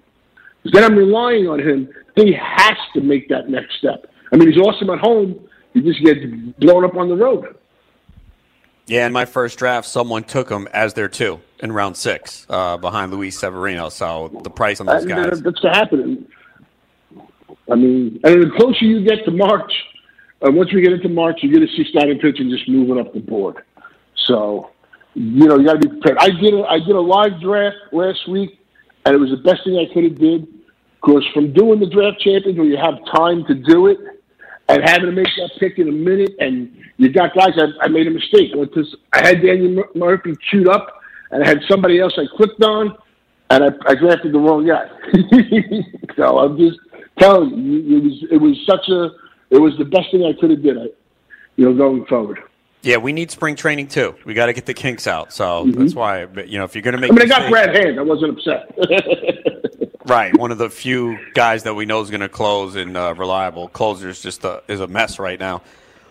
Because 0.62 0.80
then 0.80 0.84
I'm 0.84 0.96
relying 0.96 1.48
on 1.48 1.60
him. 1.60 1.90
He 2.16 2.38
has 2.40 2.78
to 2.94 3.02
make 3.02 3.28
that 3.30 3.50
next 3.50 3.78
step. 3.80 4.06
I 4.32 4.38
mean, 4.38 4.52
he's 4.52 4.62
awesome 4.62 4.92
at 4.92 5.00
home. 5.00 5.48
He 5.74 5.82
just 5.82 6.04
gets 6.04 6.20
blown 6.60 6.86
up 6.86 6.96
on 6.96 7.10
the 7.10 7.16
road. 7.16 7.56
Yeah, 8.92 9.08
in 9.08 9.14
my 9.14 9.24
first 9.24 9.58
draft, 9.58 9.88
someone 9.88 10.26
took 10.26 10.50
him 10.50 10.68
as 10.74 10.94
their 10.94 11.08
two 11.08 11.40
in 11.60 11.72
round 11.72 11.96
six 11.96 12.46
uh, 12.50 12.76
behind 12.76 13.14
Luis 13.14 13.40
Severino. 13.40 13.88
So 13.88 14.42
the 14.44 14.50
price 14.50 14.82
on 14.82 14.86
those 14.86 15.06
guys. 15.06 15.42
That's 15.42 15.64
happening. 15.64 16.28
I 17.72 17.76
mean, 17.76 18.20
and 18.26 18.44
the 18.44 18.52
closer 18.58 18.84
you 18.84 19.06
get 19.06 19.24
to 19.24 19.32
March, 19.32 19.72
uh, 20.46 20.52
once 20.52 20.74
we 20.74 20.82
get 20.82 20.92
into 20.92 21.08
March, 21.08 21.40
you're 21.42 21.54
going 21.54 21.66
to 21.66 21.74
see 21.74 21.90
starting 21.90 22.20
pitching 22.20 22.50
just 22.50 22.68
moving 22.68 23.00
up 23.00 23.14
the 23.14 23.22
board. 23.22 23.64
So, 24.28 24.72
you 25.14 25.48
know, 25.48 25.58
you 25.58 25.66
got 25.66 25.82
to 25.82 25.88
be 25.88 25.88
prepared. 25.88 26.18
I 26.20 26.30
did 26.32 26.54
a, 26.54 26.64
I 26.64 26.80
did 26.80 26.94
a 26.94 27.00
live 27.00 27.40
draft 27.40 27.78
last 27.94 28.28
week, 28.28 28.60
and 29.06 29.16
it 29.16 29.20
was 29.20 29.30
the 29.30 29.38
best 29.38 29.64
thing 29.64 29.78
I 29.78 29.94
could 29.94 30.04
have 30.04 30.20
did. 30.20 30.48
Because 31.02 31.26
from 31.34 31.54
doing 31.54 31.80
the 31.80 31.88
draft 31.88 32.20
champions, 32.20 32.58
where 32.58 32.68
you 32.68 32.76
have 32.76 32.96
time 33.16 33.46
to 33.46 33.54
do 33.54 33.88
it, 33.88 34.00
and 34.72 34.90
having 34.90 35.08
to 35.08 35.12
make 35.12 35.28
that 35.38 35.52
pick 35.60 35.80
in 35.80 35.90
a 35.90 35.92
minute, 35.92 36.36
and 36.40 36.72
you 36.98 37.10
got 37.10 37.36
guys. 37.36 37.52
I, 37.58 37.86
I 37.86 37.88
made 37.88 38.08
a 38.08 38.12
mistake. 38.12 38.52
I 39.14 39.28
had 39.28 39.42
Daniel 39.42 39.84
Murphy 39.96 40.36
queued 40.50 40.68
up, 40.68 41.02
and 41.32 41.44
I 41.44 41.48
had 41.48 41.60
somebody 41.70 42.00
else 42.00 42.14
I 42.18 42.26
clicked 42.38 42.64
on, 42.64 42.98
and 43.50 43.64
I, 43.64 43.68
I 43.86 43.96
drafted 43.96 44.34
the 44.34 44.40
wrong 44.40 44.68
guy. 44.68 44.90
so 46.16 46.40
I'm 46.40 46.58
just 46.58 46.80
telling 47.20 47.50
you, 47.50 47.98
it 47.98 48.04
was 48.04 48.26
it 48.32 48.38
was 48.38 48.58
such 48.66 48.88
a 48.90 49.10
it 49.50 49.60
was 49.60 49.78
the 49.78 49.86
best 49.86 50.12
thing 50.12 50.24
I 50.24 50.40
could 50.40 50.52
have 50.52 50.64
did. 50.64 50.78
I, 50.78 50.86
you 51.58 51.66
know, 51.66 51.74
going 51.74 52.06
forward. 52.06 52.40
Yeah, 52.84 52.98
we 52.98 53.14
need 53.14 53.30
spring 53.30 53.56
training 53.56 53.90
too. 53.90 54.16
We 54.26 54.34
got 54.34 54.48
to 54.48 54.54
get 54.54 54.66
the 54.66 54.74
kinks 54.74 55.06
out. 55.06 55.32
So 55.34 55.66
mm-hmm. 55.66 55.80
that's 55.80 55.94
why, 55.94 56.22
you 56.46 56.58
know, 56.58 56.64
if 56.64 56.74
you're 56.74 56.82
going 56.82 56.96
to 56.96 57.02
make. 57.02 57.12
I 57.12 57.16
mean, 57.16 57.28
mistakes, 57.28 57.36
I 57.36 57.40
got 57.42 57.52
Brad 57.52 57.76
Hand. 57.76 58.00
I 58.00 58.04
wasn't 58.04 58.40
upset. 58.40 58.74
right, 60.12 60.38
one 60.38 60.52
of 60.52 60.58
the 60.58 60.70
few 60.70 61.18
guys 61.34 61.64
that 61.64 61.74
we 61.74 61.86
know 61.86 62.02
is 62.02 62.10
going 62.10 62.22
to 62.22 62.30
close 62.30 62.76
and 62.76 62.98
uh, 62.98 63.16
reliable. 63.18 63.70
Closers 63.70 64.22
just 64.22 64.44
a, 64.44 64.62
is 64.68 64.82
a 64.82 64.88
mess 64.88 65.20
right 65.20 65.40
now. 65.40 65.62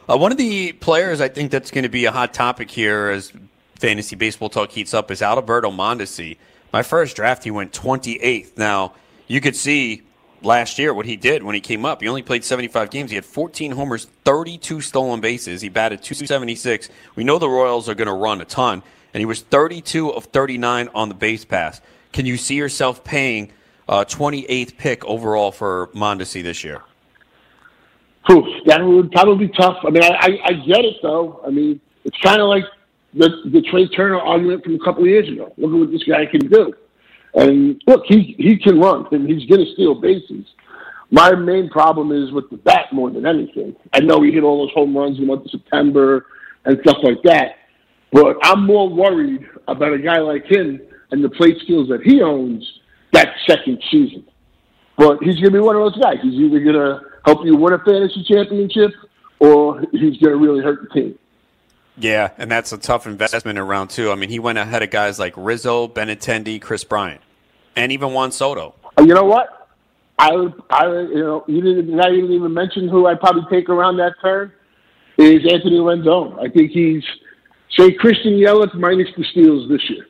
Uh, 0.08 0.16
one 0.16 0.32
of 0.32 0.38
the 0.38 0.72
players 0.72 1.20
I 1.20 1.28
think 1.28 1.50
that's 1.50 1.70
going 1.70 1.82
to 1.82 1.90
be 1.90 2.06
a 2.06 2.10
hot 2.10 2.32
topic 2.32 2.70
here 2.70 3.10
as 3.10 3.30
fantasy 3.76 4.16
baseball 4.16 4.48
talk 4.48 4.70
heats 4.70 4.94
up 4.94 5.10
is 5.10 5.20
Alberto 5.20 5.70
Mondesi. 5.70 6.38
My 6.72 6.82
first 6.82 7.14
draft, 7.14 7.44
he 7.44 7.50
went 7.50 7.72
28th. 7.72 8.56
Now, 8.56 8.94
you 9.26 9.42
could 9.42 9.54
see 9.54 10.02
last 10.40 10.78
year 10.78 10.94
what 10.94 11.04
he 11.04 11.16
did 11.16 11.42
when 11.42 11.54
he 11.54 11.60
came 11.60 11.84
up. 11.84 12.00
He 12.00 12.08
only 12.08 12.22
played 12.22 12.42
75 12.42 12.90
games. 12.90 13.10
He 13.10 13.16
had 13.16 13.26
14 13.26 13.72
homers, 13.72 14.06
32 14.24 14.80
stolen 14.80 15.20
bases. 15.20 15.60
He 15.60 15.68
batted 15.68 16.02
276. 16.02 16.88
We 17.16 17.24
know 17.24 17.38
the 17.38 17.50
Royals 17.50 17.86
are 17.86 17.94
going 17.94 18.08
to 18.08 18.14
run 18.14 18.40
a 18.40 18.46
ton, 18.46 18.82
and 19.12 19.20
he 19.20 19.26
was 19.26 19.42
32 19.42 20.10
of 20.10 20.24
39 20.24 20.88
on 20.94 21.10
the 21.10 21.14
base 21.14 21.44
pass. 21.44 21.82
Can 22.14 22.24
you 22.24 22.38
see 22.38 22.54
yourself 22.54 23.04
paying 23.04 23.52
uh, 23.90 24.04
28th 24.04 24.76
pick 24.76 25.04
overall 25.04 25.50
for 25.50 25.88
Mondesi 25.88 26.42
this 26.42 26.62
year? 26.62 26.82
Whew, 28.26 28.46
that 28.66 28.82
would 28.82 29.10
probably 29.10 29.48
be 29.48 29.52
tough. 29.54 29.78
I 29.84 29.90
mean, 29.90 30.04
I, 30.04 30.08
I, 30.08 30.38
I 30.44 30.52
get 30.52 30.84
it 30.84 30.96
though. 31.02 31.42
I 31.44 31.50
mean, 31.50 31.80
it's 32.04 32.16
kind 32.18 32.40
of 32.40 32.48
like 32.48 32.64
the 33.14 33.28
the 33.46 33.60
Trea 33.62 33.88
Turner 33.88 34.20
argument 34.20 34.64
from 34.64 34.76
a 34.76 34.84
couple 34.84 35.02
of 35.02 35.08
years 35.08 35.28
ago. 35.28 35.52
Look 35.58 35.72
at 35.72 35.78
what 35.78 35.90
this 35.90 36.04
guy 36.04 36.24
can 36.26 36.48
do. 36.48 36.72
And 37.34 37.82
look, 37.86 38.04
he 38.06 38.36
he 38.38 38.56
can 38.56 38.78
run 38.78 39.06
and 39.10 39.28
he's 39.28 39.48
going 39.48 39.64
to 39.64 39.72
steal 39.72 40.00
bases. 40.00 40.46
My 41.10 41.34
main 41.34 41.68
problem 41.70 42.12
is 42.12 42.30
with 42.30 42.48
the 42.50 42.58
bat 42.58 42.92
more 42.92 43.10
than 43.10 43.26
anything. 43.26 43.74
I 43.92 43.98
know 43.98 44.22
he 44.22 44.30
hit 44.30 44.44
all 44.44 44.64
those 44.64 44.74
home 44.74 44.96
runs 44.96 45.18
in 45.18 45.26
the 45.26 45.34
month 45.34 45.46
of 45.46 45.50
September 45.50 46.26
and 46.64 46.78
stuff 46.82 46.98
like 47.02 47.20
that, 47.24 47.56
but 48.12 48.36
I'm 48.42 48.64
more 48.64 48.88
worried 48.88 49.44
about 49.66 49.92
a 49.92 49.98
guy 49.98 50.18
like 50.18 50.44
him 50.44 50.80
and 51.10 51.24
the 51.24 51.30
plate 51.30 51.56
skills 51.64 51.88
that 51.88 52.02
he 52.02 52.22
owns 52.22 52.79
that 53.12 53.28
second 53.46 53.82
season. 53.90 54.24
But 54.96 55.22
he's 55.22 55.36
going 55.36 55.46
to 55.46 55.50
be 55.52 55.58
one 55.60 55.76
of 55.76 55.82
those 55.82 56.02
guys. 56.02 56.16
He's 56.22 56.34
either 56.34 56.60
going 56.60 56.74
to 56.74 57.00
help 57.24 57.44
you 57.44 57.56
win 57.56 57.72
a 57.72 57.78
fantasy 57.78 58.24
championship 58.24 58.92
or 59.38 59.80
he's 59.92 60.18
going 60.18 60.32
to 60.32 60.36
really 60.36 60.62
hurt 60.62 60.82
the 60.82 60.88
team. 61.00 61.18
Yeah, 61.96 62.30
and 62.38 62.50
that's 62.50 62.72
a 62.72 62.78
tough 62.78 63.06
investment 63.06 63.58
in 63.58 63.64
round 63.66 63.90
two. 63.90 64.10
I 64.10 64.14
mean, 64.14 64.30
he 64.30 64.38
went 64.38 64.58
ahead 64.58 64.82
of 64.82 64.90
guys 64.90 65.18
like 65.18 65.34
Rizzo, 65.36 65.88
Benintendi, 65.88 66.60
Kris 66.60 66.84
Bryant, 66.84 67.20
and 67.76 67.92
even 67.92 68.12
Juan 68.12 68.32
Soto. 68.32 68.74
Uh, 68.98 69.02
You 69.02 69.14
know 69.14 69.24
what? 69.24 69.68
I 70.18 70.34
would, 70.34 70.52
I 70.70 70.86
would- 70.86 71.08
you 71.10 71.18
know, 71.22 71.44
you 71.46 71.60
didn't, 71.62 71.88
you 71.88 71.96
didn't 72.00 72.32
even 72.32 72.52
mention 72.54 72.88
who 72.88 73.06
I'd 73.06 73.20
probably 73.20 73.44
take 73.50 73.68
around 73.70 73.96
that 73.98 74.14
turn 74.22 74.52
is 75.18 75.40
Anthony 75.50 75.78
Rendon. 75.78 76.38
I 76.38 76.48
think 76.50 76.70
he's, 76.72 77.02
say, 77.78 77.92
Christian 77.92 78.34
Yelich 78.34 78.74
minus 78.74 79.08
the 79.16 79.24
steals 79.24 79.68
this 79.68 79.82
year. 79.90 80.06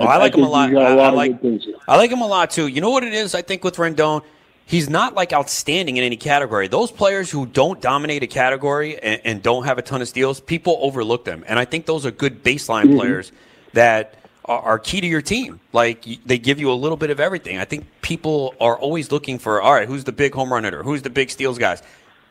Oh, 0.00 0.06
I 0.06 0.16
like 0.16 0.34
him 0.34 0.42
a 0.42 0.48
lot. 0.48 0.72
a 0.72 0.78
I, 0.78 0.94
lot 0.94 1.04
I 1.04 1.08
of 1.08 1.14
like 1.14 1.30
good 1.32 1.40
things 1.42 1.64
here. 1.64 1.74
I 1.86 1.96
like 1.96 2.10
him 2.10 2.20
a 2.20 2.26
lot 2.26 2.50
too. 2.50 2.66
You 2.66 2.80
know 2.80 2.90
what 2.90 3.04
it 3.04 3.14
is? 3.14 3.34
I 3.34 3.42
think 3.42 3.62
with 3.62 3.76
Rendon, 3.76 4.22
he's 4.66 4.88
not 4.90 5.14
like 5.14 5.32
outstanding 5.32 5.96
in 5.96 6.04
any 6.04 6.16
category. 6.16 6.66
Those 6.68 6.90
players 6.90 7.30
who 7.30 7.46
don't 7.46 7.80
dominate 7.80 8.22
a 8.22 8.26
category 8.26 8.98
and, 8.98 9.20
and 9.24 9.42
don't 9.42 9.64
have 9.64 9.78
a 9.78 9.82
ton 9.82 10.02
of 10.02 10.08
steals, 10.08 10.40
people 10.40 10.78
overlook 10.80 11.24
them, 11.24 11.44
and 11.46 11.58
I 11.58 11.64
think 11.64 11.86
those 11.86 12.04
are 12.06 12.10
good 12.10 12.42
baseline 12.42 12.86
Mm-hmm. 12.86 12.98
players 12.98 13.32
that 13.72 14.14
are, 14.46 14.60
are 14.60 14.78
key 14.78 15.00
to 15.00 15.06
your 15.06 15.22
team. 15.22 15.60
Like 15.72 16.04
they 16.26 16.38
give 16.38 16.58
you 16.58 16.72
a 16.72 16.74
little 16.74 16.96
bit 16.96 17.10
of 17.10 17.20
everything. 17.20 17.58
I 17.58 17.64
think 17.64 17.86
people 18.02 18.54
are 18.60 18.76
always 18.76 19.12
looking 19.12 19.38
for 19.38 19.62
all 19.62 19.72
right, 19.74 19.86
who's 19.86 20.02
the 20.04 20.12
big 20.12 20.34
home 20.34 20.52
run 20.52 20.64
hitter, 20.64 20.82
who's 20.82 21.02
the 21.02 21.10
big 21.10 21.30
steals 21.30 21.56
guys, 21.58 21.82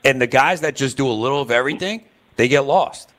and 0.03 0.21
the 0.21 0.27
guys 0.27 0.61
that 0.61 0.75
just 0.75 0.97
do 0.97 1.07
a 1.07 1.13
little 1.13 1.41
of 1.41 1.49
everything, 1.49 2.03
they 2.35 2.49
get 2.49 2.61
lost. 2.65 3.09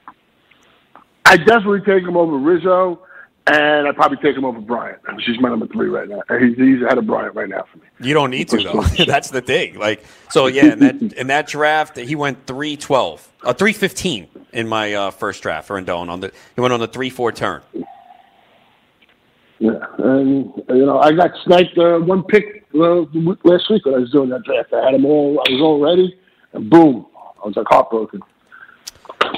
I 1.24 1.38
definitely 1.38 1.80
take 1.80 2.03
him 2.05 2.16
over 2.18 2.36
Rizzo, 2.36 3.01
and 3.47 3.86
I'd 3.86 3.95
probably 3.95 4.16
take 4.18 4.36
him 4.36 4.45
over 4.45 4.61
Bryant. 4.61 5.01
She's 5.20 5.38
my 5.38 5.51
number 5.51 5.66
three 5.66 5.88
right 5.88 6.09
now. 6.09 6.22
He's, 6.38 6.57
he's 6.57 6.82
ahead 6.82 6.97
of 6.97 7.07
Bryant 7.07 7.34
right 7.34 7.49
now 7.49 7.64
for 7.70 7.78
me. 7.78 7.84
You 8.01 8.14
don't 8.14 8.30
need 8.30 8.49
to 8.49 8.62
though. 8.62 8.82
That's 9.05 9.30
the 9.30 9.42
thing. 9.42 9.78
Like 9.78 10.05
so, 10.30 10.47
yeah. 10.47 10.72
In 10.72 10.78
that 10.80 11.12
in 11.14 11.26
that 11.26 11.47
draft, 11.47 11.99
he 11.99 12.14
went 12.14 12.47
three 12.47 12.76
twelve, 12.76 13.28
uh, 13.42 13.53
three 13.53 13.74
fifteen 13.74 14.28
in 14.53 14.66
my 14.66 14.95
uh, 14.95 15.11
first 15.11 15.42
draft 15.42 15.68
for 15.68 15.80
Rendon. 15.80 16.09
On 16.09 16.20
the 16.20 16.32
he 16.55 16.61
went 16.61 16.72
on 16.72 16.80
the 16.80 16.88
three 16.88 17.11
four 17.11 17.32
turn. 17.32 17.62
Yeah, 19.59 19.86
and 19.99 20.53
you 20.68 20.86
know, 20.86 20.99
I 20.99 21.12
got 21.12 21.30
sniped 21.45 21.78
uh, 21.78 21.99
one 21.99 22.24
pick 22.24 22.64
uh, 22.74 23.05
last 23.45 23.70
week 23.70 23.84
when 23.84 23.95
I 23.95 23.99
was 23.99 24.11
doing 24.11 24.30
that 24.30 24.42
draft. 24.45 24.72
I 24.72 24.84
had 24.84 24.95
them 24.95 25.05
all. 25.05 25.38
I 25.47 25.53
was 25.53 25.61
all 25.61 25.80
ready, 25.80 26.18
and 26.55 26.68
boom, 26.68 27.07
I 27.42 27.47
was 27.47 27.57
like 27.57 27.66
heartbroken. 27.68 28.20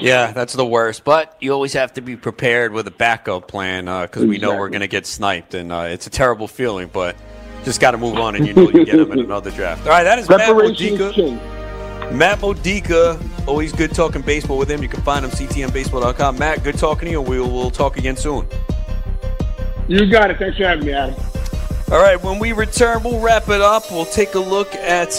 Yeah, 0.01 0.31
that's 0.31 0.53
the 0.53 0.65
worst. 0.65 1.03
But 1.03 1.35
you 1.39 1.51
always 1.53 1.73
have 1.73 1.93
to 1.93 2.01
be 2.01 2.15
prepared 2.15 2.71
with 2.71 2.87
a 2.87 2.91
backup 2.91 3.47
plan 3.47 3.85
because 3.85 4.25
we 4.25 4.37
know 4.37 4.55
we're 4.57 4.69
going 4.69 4.81
to 4.81 4.87
get 4.87 5.05
sniped, 5.05 5.53
and 5.53 5.71
uh, 5.71 5.87
it's 5.89 6.07
a 6.07 6.09
terrible 6.09 6.47
feeling. 6.47 6.89
But 6.91 7.15
just 7.63 7.81
got 7.81 7.91
to 7.91 7.97
move 7.97 8.17
on, 8.17 8.35
and 8.35 8.47
you 8.47 8.53
know 8.53 8.69
you 8.69 8.85
get 8.85 8.95
him 8.95 9.11
in 9.11 9.19
another 9.19 9.51
draft. 9.51 9.85
All 9.85 9.91
right, 9.91 10.03
that 10.03 10.19
is 10.19 10.29
Matt 10.29 10.55
Modica. 10.55 11.11
king. 11.13 11.37
Matt 12.15 12.39
Modica, 12.39 13.19
always 13.45 13.73
good 13.73 13.93
talking 13.93 14.21
baseball 14.21 14.57
with 14.57 14.71
him. 14.71 14.81
You 14.81 14.87
can 14.87 15.01
find 15.01 15.25
him 15.25 15.31
ctmbaseball.com. 15.31 16.37
Matt, 16.39 16.63
good 16.63 16.77
talking 16.77 17.07
to 17.07 17.11
you. 17.11 17.21
We'll 17.21 17.51
we'll 17.51 17.71
talk 17.71 17.97
again 17.97 18.15
soon. 18.15 18.47
You 19.87 20.09
got 20.09 20.31
it. 20.31 20.37
Thanks 20.37 20.57
for 20.57 20.63
having 20.63 20.85
me, 20.85 20.93
Adam. 20.93 21.15
All 21.91 22.01
right, 22.01 22.21
when 22.21 22.39
we 22.39 22.51
return, 22.51 23.03
we'll 23.03 23.19
wrap 23.19 23.49
it 23.49 23.61
up. 23.61 23.89
We'll 23.91 24.05
take 24.05 24.35
a 24.35 24.39
look 24.39 24.73
at 24.75 25.11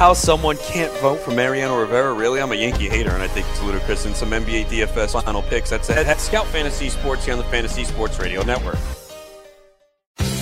how 0.00 0.14
someone 0.14 0.56
can't 0.56 0.90
vote 1.00 1.20
for 1.20 1.30
Mariano 1.30 1.78
Rivera. 1.78 2.14
Really, 2.14 2.40
I'm 2.40 2.50
a 2.52 2.54
Yankee 2.54 2.88
hater, 2.88 3.10
and 3.10 3.22
I 3.22 3.28
think 3.28 3.46
it's 3.50 3.62
ludicrous. 3.62 4.06
And 4.06 4.16
some 4.16 4.30
NBA 4.30 4.64
DFS 4.64 5.22
final 5.22 5.42
picks. 5.42 5.68
That's 5.68 5.90
at 5.90 6.18
Scout 6.18 6.46
Fantasy 6.46 6.88
Sports 6.88 7.26
here 7.26 7.34
on 7.34 7.38
the 7.38 7.44
Fantasy 7.44 7.84
Sports 7.84 8.18
Radio 8.18 8.42
Network. 8.42 8.78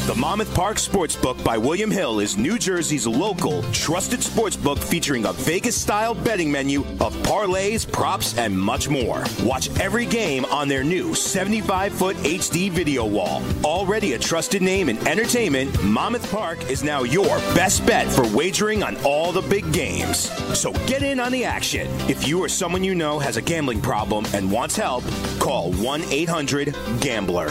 The 0.09 0.15
Monmouth 0.15 0.55
Park 0.55 0.79
Sportsbook 0.79 1.45
by 1.45 1.59
William 1.59 1.91
Hill 1.91 2.21
is 2.21 2.39
New 2.39 2.59
Jersey's 2.59 3.07
local, 3.07 3.63
trusted 3.73 4.21
sportsbook 4.21 4.79
featuring 4.83 5.27
a 5.27 5.35
Vegas 5.35 5.77
style 5.77 6.15
betting 6.15 6.51
menu 6.51 6.81
of 6.99 7.15
parlays, 7.25 7.87
props, 7.87 8.35
and 8.39 8.59
much 8.59 8.89
more. 8.89 9.23
Watch 9.43 9.69
every 9.81 10.07
game 10.07 10.47
on 10.47 10.67
their 10.67 10.83
new 10.83 11.15
75 11.15 11.93
foot 11.93 12.17
HD 12.17 12.71
video 12.71 13.05
wall. 13.05 13.43
Already 13.63 14.15
a 14.15 14.19
trusted 14.19 14.63
name 14.63 14.89
in 14.89 14.97
entertainment, 15.07 15.85
Monmouth 15.85 16.31
Park 16.31 16.71
is 16.71 16.83
now 16.83 17.03
your 17.03 17.37
best 17.55 17.85
bet 17.85 18.11
for 18.11 18.27
wagering 18.35 18.83
on 18.83 18.97
all 19.05 19.31
the 19.31 19.43
big 19.43 19.71
games. 19.75 20.31
So 20.59 20.73
get 20.87 21.03
in 21.03 21.21
on 21.21 21.33
the 21.33 21.45
action. 21.45 21.87
If 22.09 22.27
you 22.27 22.43
or 22.43 22.49
someone 22.49 22.83
you 22.83 22.95
know 22.95 23.19
has 23.19 23.37
a 23.37 23.43
gambling 23.43 23.83
problem 23.83 24.25
and 24.33 24.51
wants 24.51 24.75
help, 24.75 25.05
call 25.39 25.71
1 25.73 26.03
800 26.05 26.75
Gambler. 27.03 27.51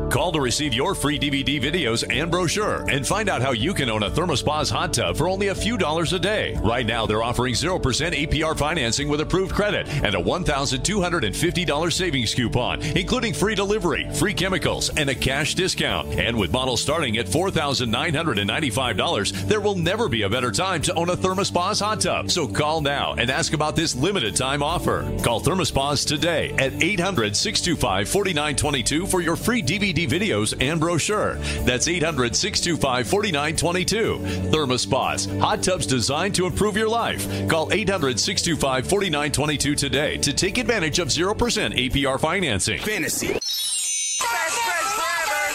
Call 0.11 0.31
to 0.33 0.41
receive 0.41 0.73
your 0.73 0.93
free 0.93 1.17
DVD 1.17 1.61
videos 1.61 2.03
and 2.13 2.29
brochure 2.29 2.85
and 2.89 3.07
find 3.07 3.29
out 3.29 3.41
how 3.41 3.53
you 3.53 3.73
can 3.73 3.89
own 3.89 4.03
a 4.03 4.09
ThermoSpa's 4.09 4.69
hot 4.69 4.91
tub 4.91 5.15
for 5.15 5.29
only 5.29 5.47
a 5.47 5.55
few 5.55 5.77
dollars 5.77 6.11
a 6.11 6.19
day. 6.19 6.59
Right 6.61 6.85
now, 6.85 7.05
they're 7.05 7.23
offering 7.23 7.53
0% 7.53 7.79
APR 7.79 8.57
financing 8.57 9.07
with 9.07 9.21
approved 9.21 9.55
credit 9.55 9.87
and 10.03 10.13
a 10.13 10.21
$1,250 10.21 11.93
savings 11.93 12.35
coupon, 12.35 12.81
including 12.81 13.33
free 13.33 13.55
delivery, 13.55 14.09
free 14.13 14.33
chemicals, 14.33 14.89
and 14.89 15.09
a 15.09 15.15
cash 15.15 15.55
discount. 15.55 16.09
And 16.19 16.37
with 16.37 16.51
models 16.51 16.81
starting 16.81 17.17
at 17.17 17.27
$4,995, 17.27 19.47
there 19.47 19.61
will 19.61 19.75
never 19.75 20.09
be 20.09 20.23
a 20.23 20.29
better 20.29 20.51
time 20.51 20.81
to 20.81 20.93
own 20.95 21.09
a 21.09 21.15
ThermoSpa's 21.15 21.79
hot 21.79 22.01
tub. 22.01 22.29
So 22.29 22.49
call 22.49 22.81
now 22.81 23.13
and 23.13 23.29
ask 23.29 23.53
about 23.53 23.77
this 23.77 23.95
limited 23.95 24.35
time 24.35 24.61
offer. 24.61 25.03
Call 25.23 25.39
ThermoSpas 25.39 26.05
today 26.05 26.53
at 26.59 26.83
800 26.83 27.33
625 27.33 28.09
4922 28.09 29.07
for 29.07 29.21
your 29.21 29.37
free 29.37 29.63
DVD 29.63 30.00
videos 30.07 30.55
and 30.59 30.79
brochure. 30.79 31.35
That's 31.65 31.87
800 31.87 32.35
625 32.35 33.07
4922. 33.07 34.17
ThermoSpas, 34.51 35.39
hot 35.39 35.63
tubs 35.63 35.85
designed 35.85 36.35
to 36.35 36.45
improve 36.45 36.77
your 36.77 36.89
life. 36.89 37.27
Call 37.47 37.71
800 37.71 38.19
625 38.19 38.87
4922 38.87 39.75
today 39.75 40.17
to 40.17 40.33
take 40.33 40.57
advantage 40.57 40.99
of 40.99 41.09
0% 41.09 41.35
APR 41.35 42.19
financing. 42.19 42.79
Fantasy. 42.79 43.39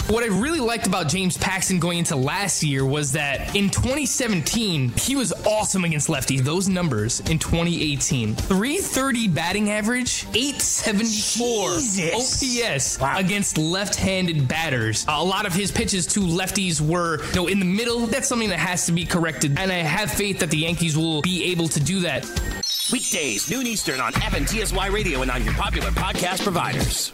What 0.08 0.22
I 0.22 0.28
really 0.28 0.60
liked 0.60 0.86
about 0.86 1.08
James 1.08 1.36
Paxton 1.36 1.80
going 1.80 1.98
into 1.98 2.14
last 2.14 2.62
year 2.62 2.84
was 2.84 3.10
that 3.12 3.56
in 3.56 3.70
2017, 3.70 4.90
he 4.90 5.16
was 5.16 5.32
awesome 5.44 5.84
against 5.84 6.06
lefties. 6.06 6.42
Those 6.42 6.68
numbers 6.68 7.18
in 7.28 7.40
2018 7.40 8.36
330 8.36 9.26
batting 9.26 9.70
average, 9.70 10.24
874 10.32 11.70
OPS 12.14 12.98
against 13.18 13.58
left 13.58 13.96
handed 13.96 14.46
batters. 14.46 15.04
A 15.08 15.24
lot 15.24 15.44
of 15.44 15.52
his 15.52 15.72
pitches 15.72 16.06
to 16.08 16.20
lefties 16.20 16.80
were 16.80 17.24
you 17.30 17.34
know, 17.34 17.46
in 17.48 17.58
the 17.58 17.66
middle. 17.66 18.06
That's 18.06 18.28
something 18.28 18.50
that 18.50 18.60
has 18.60 18.86
to 18.86 18.92
be 18.92 19.04
corrected. 19.04 19.58
And 19.58 19.72
I 19.72 19.78
have 19.78 20.12
faith 20.12 20.38
that 20.38 20.50
the 20.50 20.58
Yankees 20.58 20.96
will 20.96 21.20
be 21.22 21.46
able 21.46 21.66
to 21.66 21.80
do 21.80 21.98
that. 22.00 22.22
Weekdays, 22.92 23.50
noon 23.50 23.66
Eastern 23.66 23.98
on 23.98 24.12
FNTSY 24.12 24.92
Radio 24.92 25.22
and 25.22 25.32
on 25.32 25.44
your 25.44 25.54
popular 25.54 25.90
podcast 25.90 26.44
providers. 26.44 27.12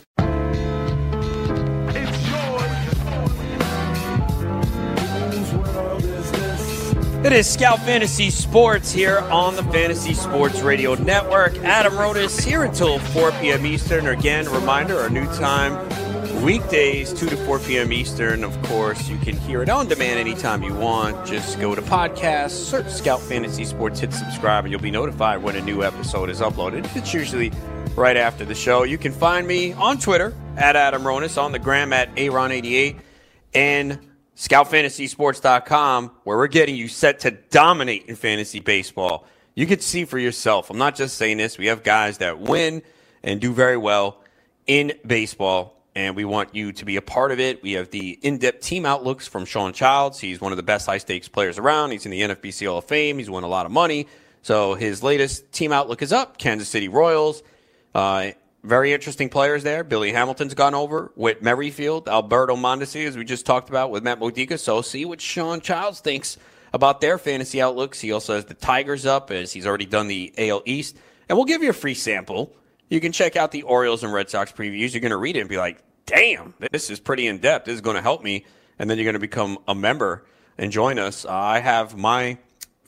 It 7.24 7.32
is 7.32 7.48
Scout 7.48 7.78
Fantasy 7.78 8.30
Sports 8.30 8.90
here 8.90 9.20
on 9.30 9.54
the 9.54 9.62
Fantasy 9.62 10.12
Sports 10.12 10.60
Radio 10.60 10.94
Network. 10.94 11.56
Adam 11.58 11.92
Ronis 11.92 12.44
here 12.44 12.64
until 12.64 12.98
4 12.98 13.30
p.m. 13.40 13.64
Eastern. 13.64 14.08
Again, 14.08 14.50
reminder 14.50 14.98
our 14.98 15.08
new 15.08 15.26
time 15.36 15.72
weekdays, 16.42 17.12
2 17.12 17.28
to 17.28 17.36
4 17.36 17.60
p.m. 17.60 17.92
Eastern. 17.92 18.42
Of 18.42 18.60
course, 18.64 19.08
you 19.08 19.16
can 19.18 19.36
hear 19.36 19.62
it 19.62 19.68
on 19.68 19.86
demand 19.86 20.18
anytime 20.18 20.64
you 20.64 20.74
want. 20.74 21.24
Just 21.24 21.60
go 21.60 21.76
to 21.76 21.82
podcasts, 21.82 22.50
search 22.50 22.88
Scout 22.88 23.20
Fantasy 23.20 23.64
Sports, 23.66 24.00
hit 24.00 24.12
subscribe, 24.12 24.64
and 24.64 24.72
you'll 24.72 24.80
be 24.80 24.90
notified 24.90 25.44
when 25.44 25.54
a 25.54 25.62
new 25.62 25.84
episode 25.84 26.28
is 26.28 26.40
uploaded. 26.40 26.84
It's 26.96 27.14
usually 27.14 27.52
right 27.94 28.16
after 28.16 28.44
the 28.44 28.56
show. 28.56 28.82
You 28.82 28.98
can 28.98 29.12
find 29.12 29.46
me 29.46 29.74
on 29.74 29.98
Twitter 29.98 30.34
at 30.56 30.74
Adam 30.74 31.02
Ronis, 31.02 31.40
on 31.40 31.52
the 31.52 31.60
gram 31.60 31.92
at 31.92 32.12
Aaron88, 32.16 32.98
and 33.54 34.00
ScoutFantasySports.com, 34.36 36.10
where 36.24 36.36
we're 36.36 36.46
getting 36.46 36.74
you 36.74 36.88
set 36.88 37.20
to 37.20 37.30
dominate 37.30 38.06
in 38.06 38.16
fantasy 38.16 38.60
baseball. 38.60 39.26
You 39.54 39.66
can 39.66 39.80
see 39.80 40.04
for 40.04 40.18
yourself. 40.18 40.70
I'm 40.70 40.78
not 40.78 40.94
just 40.96 41.16
saying 41.16 41.36
this. 41.36 41.58
We 41.58 41.66
have 41.66 41.82
guys 41.82 42.18
that 42.18 42.38
win 42.40 42.82
and 43.22 43.40
do 43.40 43.52
very 43.52 43.76
well 43.76 44.22
in 44.66 44.92
baseball, 45.06 45.76
and 45.94 46.16
we 46.16 46.24
want 46.24 46.54
you 46.54 46.72
to 46.72 46.84
be 46.84 46.96
a 46.96 47.02
part 47.02 47.32
of 47.32 47.40
it. 47.40 47.62
We 47.62 47.72
have 47.72 47.90
the 47.90 48.18
in 48.22 48.38
depth 48.38 48.62
team 48.62 48.86
outlooks 48.86 49.28
from 49.28 49.44
Sean 49.44 49.74
Childs. 49.74 50.18
He's 50.18 50.40
one 50.40 50.52
of 50.52 50.56
the 50.56 50.62
best 50.62 50.86
high 50.86 50.98
stakes 50.98 51.28
players 51.28 51.58
around. 51.58 51.90
He's 51.90 52.06
in 52.06 52.10
the 52.10 52.22
NFBC 52.22 52.66
Hall 52.66 52.78
of 52.78 52.86
Fame. 52.86 53.18
He's 53.18 53.28
won 53.28 53.44
a 53.44 53.48
lot 53.48 53.66
of 53.66 53.72
money. 53.72 54.06
So 54.40 54.74
his 54.74 55.02
latest 55.02 55.52
team 55.52 55.72
outlook 55.72 56.00
is 56.02 56.12
up 56.12 56.38
Kansas 56.38 56.68
City 56.68 56.88
Royals. 56.88 57.42
Uh, 57.94 58.30
very 58.62 58.92
interesting 58.92 59.28
players 59.28 59.62
there. 59.62 59.82
Billy 59.84 60.12
Hamilton's 60.12 60.54
gone 60.54 60.74
over. 60.74 61.10
Whit 61.14 61.42
Merrifield, 61.42 62.08
Alberto 62.08 62.56
Mondesi, 62.56 63.06
as 63.06 63.16
we 63.16 63.24
just 63.24 63.44
talked 63.44 63.68
about 63.68 63.90
with 63.90 64.02
Matt 64.04 64.20
Modica. 64.20 64.56
So 64.58 64.82
see 64.82 65.04
what 65.04 65.20
Sean 65.20 65.60
Childs 65.60 66.00
thinks 66.00 66.36
about 66.72 67.00
their 67.00 67.18
fantasy 67.18 67.60
outlooks. 67.60 68.00
He 68.00 68.12
also 68.12 68.34
has 68.34 68.44
the 68.44 68.54
Tigers 68.54 69.04
up 69.04 69.30
as 69.30 69.52
he's 69.52 69.66
already 69.66 69.86
done 69.86 70.06
the 70.06 70.32
AL 70.38 70.62
East. 70.64 70.96
And 71.28 71.36
we'll 71.36 71.44
give 71.44 71.62
you 71.62 71.70
a 71.70 71.74
free 71.74 71.94
sample. 71.94 72.54
You 72.88 73.00
can 73.00 73.12
check 73.12 73.36
out 73.36 73.50
the 73.50 73.62
Orioles 73.62 74.04
and 74.04 74.12
Red 74.12 74.30
Sox 74.30 74.52
previews. 74.52 74.92
You're 74.92 75.00
going 75.00 75.10
to 75.10 75.16
read 75.16 75.36
it 75.36 75.40
and 75.40 75.48
be 75.48 75.56
like, 75.56 75.82
damn, 76.06 76.54
this 76.70 76.90
is 76.90 77.00
pretty 77.00 77.26
in 77.26 77.38
depth. 77.38 77.66
This 77.66 77.74
is 77.74 77.80
going 77.80 77.96
to 77.96 78.02
help 78.02 78.22
me. 78.22 78.44
And 78.78 78.88
then 78.88 78.98
you're 78.98 79.04
going 79.04 79.14
to 79.14 79.20
become 79.20 79.58
a 79.66 79.74
member 79.74 80.24
and 80.58 80.70
join 80.70 80.98
us. 80.98 81.24
I 81.24 81.60
have 81.60 81.96
my 81.96 82.38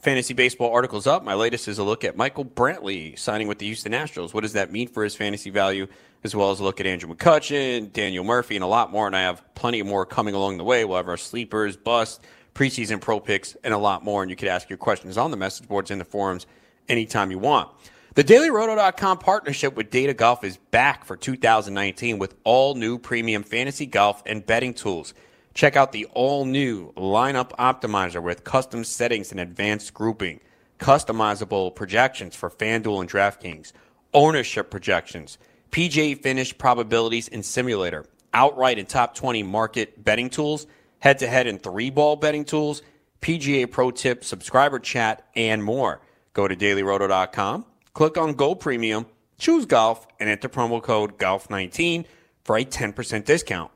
fantasy 0.05 0.35
baseball 0.35 0.71
articles 0.71 1.07
up. 1.07 1.25
My 1.25 1.33
latest 1.33 1.67
is 1.67 1.79
a 1.79 1.83
look 1.83 2.05
at 2.05 2.15
Michael 2.15 2.45
Brantley 2.45 3.19
signing 3.19 3.49
with 3.49 3.59
the 3.59 3.67
Houston 3.67 3.93
Astros. 3.93 4.35
What 4.35 4.43
does 4.43 4.53
that 4.53 4.71
mean 4.71 4.87
for 4.87 5.03
his 5.03 5.17
fantasy 5.17 5.49
value? 5.49 5.87
As 6.23 6.37
well 6.37 6.51
as 6.51 6.61
a 6.61 6.63
look 6.63 6.79
at 6.79 6.87
Andrew 6.87 7.13
McCutchen, 7.13 7.93
Daniel 7.93 8.23
Murphy, 8.23 8.55
and 8.55 8.63
a 8.63 8.69
lot 8.69 8.93
more. 8.93 9.07
And 9.07 9.17
I 9.17 9.23
have 9.23 9.43
plenty 9.55 9.83
more 9.83 10.07
coming 10.07 10.35
along 10.35 10.59
the 10.59 10.65
way. 10.65 10.85
We'll 10.85 10.99
have 10.99 11.09
our 11.09 11.17
sleepers, 11.17 11.77
bust, 11.77 12.23
preseason 12.55 13.01
pro 13.01 13.19
picks, 13.19 13.57
and 13.65 13.75
a 13.75 13.79
lot 13.79 14.05
more. 14.05 14.23
And 14.23 14.31
you 14.31 14.37
could 14.37 14.49
ask 14.49 14.69
your 14.69 14.79
questions 14.79 15.19
on 15.19 15.31
the 15.31 15.37
message 15.37 15.69
boards 15.69 15.91
in 15.91 15.99
the 15.99 16.05
forums 16.05 16.47
anytime 16.89 17.31
you 17.31 17.39
want. 17.39 17.71
The 18.15 18.25
DailyRoto.com 18.25 19.19
partnership 19.19 19.75
with 19.75 19.91
Data 19.91 20.15
Golf 20.15 20.45
is 20.45 20.59
back 20.71 21.05
for 21.05 21.17
2019 21.17 22.19
with 22.19 22.35
all 22.45 22.75
new 22.75 22.99
premium 22.99 23.43
fantasy 23.43 23.87
golf 23.87 24.23
and 24.25 24.45
betting 24.45 24.73
tools. 24.73 25.15
Check 25.55 25.77
out 25.77 25.93
the 25.93 26.07
all 26.07 26.45
new 26.45 26.93
lineup 26.95 27.51
optimizer 27.53 28.21
with 28.21 28.43
custom 28.43 28.83
settings 28.83 29.31
and 29.31 29.39
advanced 29.39 29.95
grouping, 29.95 30.41
customizable 30.81 31.73
projections 31.75 32.35
for 32.35 32.51
FanDuel 32.51 33.01
and 33.01 33.11
DraftKings, 33.11 33.73
ownership 34.13 34.69
projections, 34.69 35.39
PGA 35.71 36.21
finish 36.21 36.57
probabilities 36.59 37.29
in 37.29 37.45
simulator, 37.45 38.05
outright 38.33 38.81
and 38.81 38.89
top 38.89 39.15
20 39.15 39.45
market 39.45 40.05
betting 40.05 40.29
tools, 40.29 40.67
head 40.99 41.19
to 41.21 41.29
head 41.29 41.47
and 41.47 41.63
three 41.63 41.89
ball 41.89 42.17
betting 42.17 42.45
tools, 42.45 42.83
PGA 43.23 43.71
Pro 43.71 43.93
Tip, 43.93 44.25
subscriber 44.25 44.81
chat, 44.81 45.25
and 45.37 45.63
more. 45.63 46.01
Go 46.33 46.49
to 46.49 46.57
dailyroto.com, 46.57 47.65
click 47.93 48.19
on 48.19 48.35
Go 48.35 48.57
Premium, 48.57 49.07
choose 49.39 49.67
golf, 49.67 50.05
and 50.19 50.29
enter 50.29 50.49
promo 50.49 50.83
code 50.83 51.17
GOLF19 51.17 52.07
for 52.43 52.57
a 52.59 52.65
10% 52.65 53.25
discount. 53.25 53.71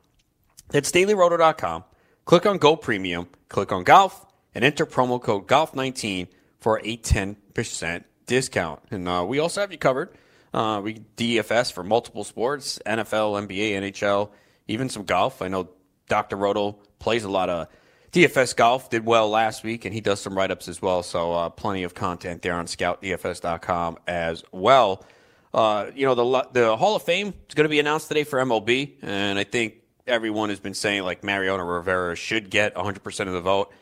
That's 0.69 0.91
dailyroto.com. 0.93 1.85
Click 2.25 2.47
on 2.47 2.59
Go 2.59 2.77
Premium, 2.77 3.29
click 3.49 3.73
on 3.73 3.85
Golf, 3.85 4.27
and 4.55 4.65
enter 4.65 4.85
promo 4.85 5.21
code 5.21 5.47
GOLF19 5.47 6.29
for 6.61 6.79
a 6.81 6.97
10% 6.97 8.05
discount. 8.27 8.81
And 8.91 9.09
uh, 9.09 9.25
we 9.27 9.39
also 9.39 9.61
have 9.61 9.73
you 9.73 9.79
covered. 9.79 10.11
Uh, 10.53 10.81
we 10.83 10.95
DFS 11.17 11.73
for 11.73 11.83
multiple 11.83 12.25
sports 12.25 12.79
NFL, 12.87 13.47
NBA, 13.47 13.73
NHL, 13.73 14.31
even 14.67 14.89
some 14.89 15.05
golf. 15.05 15.43
I 15.43 15.49
know 15.49 15.69
Dr. 16.09 16.37
Roto 16.37 16.79
plays 16.99 17.25
a 17.25 17.29
lot 17.29 17.49
of 17.49 17.69
DFS 18.13 18.57
golf, 18.57 18.89
did 18.91 19.05
well 19.05 19.29
last 19.29 19.63
week, 19.63 19.85
and 19.85 19.95
he 19.95 20.01
does 20.01 20.21
some 20.21 20.37
write 20.37 20.51
ups 20.51 20.69
as 20.69 20.81
well. 20.81 21.03
So, 21.03 21.33
uh, 21.33 21.49
plenty 21.51 21.83
of 21.83 21.95
content 21.95 22.43
there 22.43 22.55
on 22.55 22.67
scoutdfs.com 22.67 23.99
as 24.07 24.43
well. 24.51 25.05
Uh, 25.53 25.91
you 25.95 26.07
know, 26.07 26.15
the, 26.15 26.49
the 26.53 26.77
Hall 26.77 26.97
of 26.97 27.03
Fame 27.03 27.29
is 27.49 27.55
going 27.55 27.65
to 27.65 27.71
be 27.71 27.81
announced 27.81 28.09
today 28.09 28.25
for 28.25 28.39
MLB, 28.39 28.95
and 29.03 29.39
I 29.39 29.45
think 29.45 29.75
everyone 30.09 30.49
has 30.49 30.61
been 30.61 30.75
saying 30.75 31.05
like 31.05 31.23
Mariano 31.23 31.65
Rivera 31.65 32.17
should 32.17 32.51
get 32.51 32.75
100% 32.75 33.27
of 33.27 33.33
the 33.33 33.41
vote. 33.41 33.73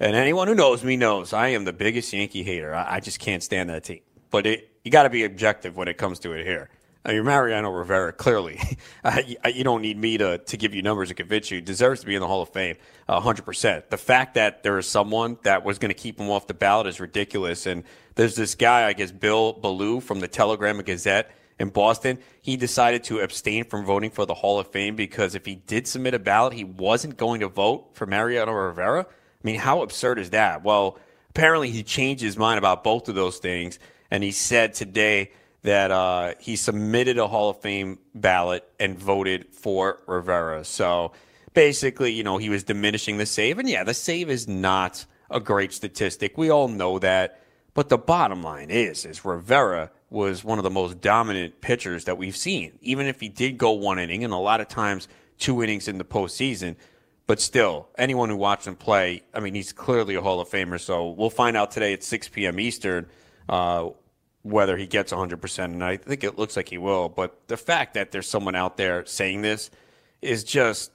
And 0.00 0.16
anyone 0.16 0.48
who 0.48 0.54
knows 0.54 0.82
me 0.82 0.96
knows 0.96 1.32
I 1.32 1.48
am 1.48 1.64
the 1.64 1.72
biggest 1.72 2.12
Yankee 2.12 2.42
hater. 2.42 2.74
I, 2.74 2.96
I 2.96 3.00
just 3.00 3.20
can't 3.20 3.42
stand 3.42 3.70
that 3.70 3.84
team. 3.84 4.00
But 4.30 4.46
it, 4.46 4.70
you 4.82 4.90
got 4.90 5.04
to 5.04 5.10
be 5.10 5.24
objective 5.24 5.76
when 5.76 5.86
it 5.86 5.96
comes 5.96 6.18
to 6.20 6.32
it 6.32 6.44
here. 6.44 6.70
I 7.06 7.12
mean, 7.12 7.24
Mariano 7.24 7.70
Rivera, 7.70 8.12
clearly, 8.12 8.58
you 9.54 9.62
don't 9.62 9.82
need 9.82 9.98
me 9.98 10.16
to, 10.16 10.38
to 10.38 10.56
give 10.56 10.74
you 10.74 10.80
numbers 10.80 11.10
to 11.10 11.14
convince 11.14 11.50
you, 11.50 11.60
deserves 11.60 12.00
to 12.00 12.06
be 12.06 12.14
in 12.14 12.20
the 12.20 12.26
Hall 12.26 12.40
of 12.40 12.48
Fame 12.48 12.76
100%. 13.08 13.90
The 13.90 13.98
fact 13.98 14.34
that 14.34 14.62
there 14.62 14.78
is 14.78 14.88
someone 14.88 15.36
that 15.42 15.64
was 15.64 15.78
going 15.78 15.90
to 15.90 15.94
keep 15.94 16.18
him 16.18 16.30
off 16.30 16.46
the 16.46 16.54
ballot 16.54 16.86
is 16.86 17.00
ridiculous. 17.00 17.66
And 17.66 17.84
there's 18.14 18.36
this 18.36 18.54
guy, 18.54 18.86
I 18.86 18.94
guess, 18.94 19.12
Bill 19.12 19.52
Ballou 19.52 20.00
from 20.00 20.20
the 20.20 20.28
Telegram 20.28 20.78
and 20.78 20.86
Gazette 20.86 21.30
in 21.58 21.68
Boston, 21.68 22.18
he 22.42 22.56
decided 22.56 23.04
to 23.04 23.20
abstain 23.20 23.64
from 23.64 23.84
voting 23.84 24.10
for 24.10 24.26
the 24.26 24.34
Hall 24.34 24.58
of 24.58 24.68
Fame 24.68 24.96
because 24.96 25.34
if 25.34 25.46
he 25.46 25.54
did 25.54 25.86
submit 25.86 26.14
a 26.14 26.18
ballot, 26.18 26.52
he 26.52 26.64
wasn't 26.64 27.16
going 27.16 27.40
to 27.40 27.48
vote 27.48 27.90
for 27.94 28.06
Mariano 28.06 28.52
Rivera. 28.52 29.02
I 29.02 29.06
mean, 29.42 29.60
how 29.60 29.82
absurd 29.82 30.18
is 30.18 30.30
that? 30.30 30.64
Well, 30.64 30.98
apparently 31.30 31.70
he 31.70 31.82
changed 31.82 32.22
his 32.22 32.36
mind 32.36 32.58
about 32.58 32.82
both 32.82 33.08
of 33.08 33.14
those 33.14 33.38
things, 33.38 33.78
and 34.10 34.24
he 34.24 34.32
said 34.32 34.74
today 34.74 35.30
that 35.62 35.90
uh, 35.90 36.34
he 36.40 36.56
submitted 36.56 37.18
a 37.18 37.28
Hall 37.28 37.50
of 37.50 37.60
Fame 37.60 37.98
ballot 38.14 38.68
and 38.80 38.98
voted 38.98 39.46
for 39.52 40.00
Rivera. 40.06 40.64
So 40.64 41.12
basically, 41.54 42.12
you 42.12 42.22
know, 42.22 42.36
he 42.36 42.50
was 42.50 42.64
diminishing 42.64 43.16
the 43.16 43.26
save. 43.26 43.58
And 43.58 43.68
yeah, 43.68 43.84
the 43.84 43.94
save 43.94 44.28
is 44.28 44.46
not 44.46 45.06
a 45.30 45.40
great 45.40 45.72
statistic. 45.72 46.36
We 46.36 46.50
all 46.50 46.68
know 46.68 46.98
that. 46.98 47.40
But 47.72 47.88
the 47.88 47.98
bottom 47.98 48.42
line 48.42 48.70
is, 48.70 49.04
is 49.04 49.24
Rivera 49.24 49.90
was 50.14 50.44
one 50.44 50.58
of 50.58 50.64
the 50.64 50.70
most 50.70 51.00
dominant 51.00 51.60
pitchers 51.60 52.04
that 52.04 52.16
we've 52.16 52.36
seen. 52.36 52.78
Even 52.80 53.06
if 53.06 53.20
he 53.20 53.28
did 53.28 53.58
go 53.58 53.72
one 53.72 53.98
inning, 53.98 54.24
and 54.24 54.32
a 54.32 54.38
lot 54.38 54.60
of 54.60 54.68
times 54.68 55.08
two 55.38 55.62
innings 55.62 55.88
in 55.88 55.98
the 55.98 56.04
postseason, 56.04 56.76
but 57.26 57.40
still, 57.40 57.88
anyone 57.98 58.28
who 58.28 58.36
watched 58.36 58.66
him 58.66 58.76
play, 58.76 59.22
I 59.34 59.40
mean, 59.40 59.54
he's 59.54 59.72
clearly 59.72 60.14
a 60.14 60.20
Hall 60.20 60.40
of 60.40 60.48
Famer. 60.48 60.80
So 60.80 61.10
we'll 61.10 61.30
find 61.30 61.56
out 61.56 61.70
today 61.70 61.92
at 61.92 62.02
6 62.02 62.28
p.m. 62.28 62.60
Eastern 62.60 63.06
uh, 63.48 63.88
whether 64.42 64.76
he 64.76 64.86
gets 64.86 65.12
100%. 65.12 65.64
And 65.64 65.82
I 65.82 65.96
think 65.96 66.22
it 66.22 66.38
looks 66.38 66.56
like 66.56 66.68
he 66.68 66.78
will. 66.78 67.08
But 67.08 67.48
the 67.48 67.56
fact 67.56 67.94
that 67.94 68.12
there's 68.12 68.28
someone 68.28 68.54
out 68.54 68.76
there 68.76 69.06
saying 69.06 69.42
this 69.42 69.70
is 70.20 70.44
just 70.44 70.92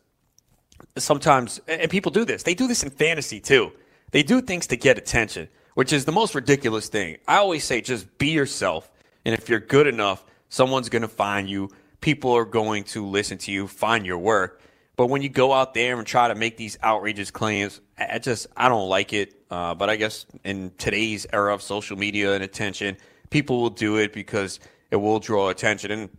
sometimes, 0.98 1.60
and 1.68 1.90
people 1.90 2.12
do 2.12 2.26
this, 2.26 2.44
they 2.44 2.54
do 2.54 2.68
this 2.68 2.84
in 2.84 2.92
fantasy 2.92 3.40
too. 3.40 3.72
They 4.12 4.24
do 4.24 4.42
things 4.42 4.68
to 4.68 4.78
get 4.78 4.98
attention, 4.98 5.50
which 5.74 5.92
is 5.92 6.06
the 6.06 6.12
most 6.12 6.36
ridiculous 6.36 6.90
thing. 6.90 7.18
I 7.28 7.38
always 7.38 7.64
say 7.64 7.82
just 7.82 8.18
be 8.18 8.30
yourself 8.30 8.92
and 9.26 9.36
if 9.36 9.50
you're 9.50 9.60
good 9.60 9.88
enough, 9.88 10.24
someone's 10.50 10.90
going 10.90 11.02
to 11.02 11.08
find 11.08 11.50
you. 11.50 11.70
People 12.02 12.32
are 12.32 12.46
going 12.46 12.84
to 12.86 13.06
listen 13.06 13.38
to 13.40 13.52
you, 13.52 13.68
find 13.68 14.06
your 14.06 14.18
work. 14.18 14.62
But 14.96 15.08
when 15.08 15.22
you 15.22 15.30
go 15.30 15.54
out 15.54 15.74
there 15.74 15.98
and 15.98 16.06
try 16.06 16.28
to 16.28 16.36
make 16.36 16.58
these 16.58 16.78
outrageous 16.84 17.32
claims, 17.32 17.80
I 17.98 18.20
just 18.20 18.48
I 18.58 18.68
don't 18.68 18.90
like 18.90 19.14
it. 19.14 19.34
Uh, 19.50 19.74
but 19.74 19.90
I 19.90 19.96
guess 19.96 20.26
in 20.44 20.72
today's 20.78 21.26
era 21.32 21.54
of 21.54 21.62
social 21.62 21.98
media 21.98 22.34
and 22.34 22.44
attention, 22.44 22.98
people 23.30 23.62
will 23.62 23.70
do 23.70 23.98
it 23.98 24.12
because 24.12 24.60
it 24.92 24.98
will 24.98 25.20
draw 25.20 25.50
attention. 25.50 25.92
And 25.92 26.10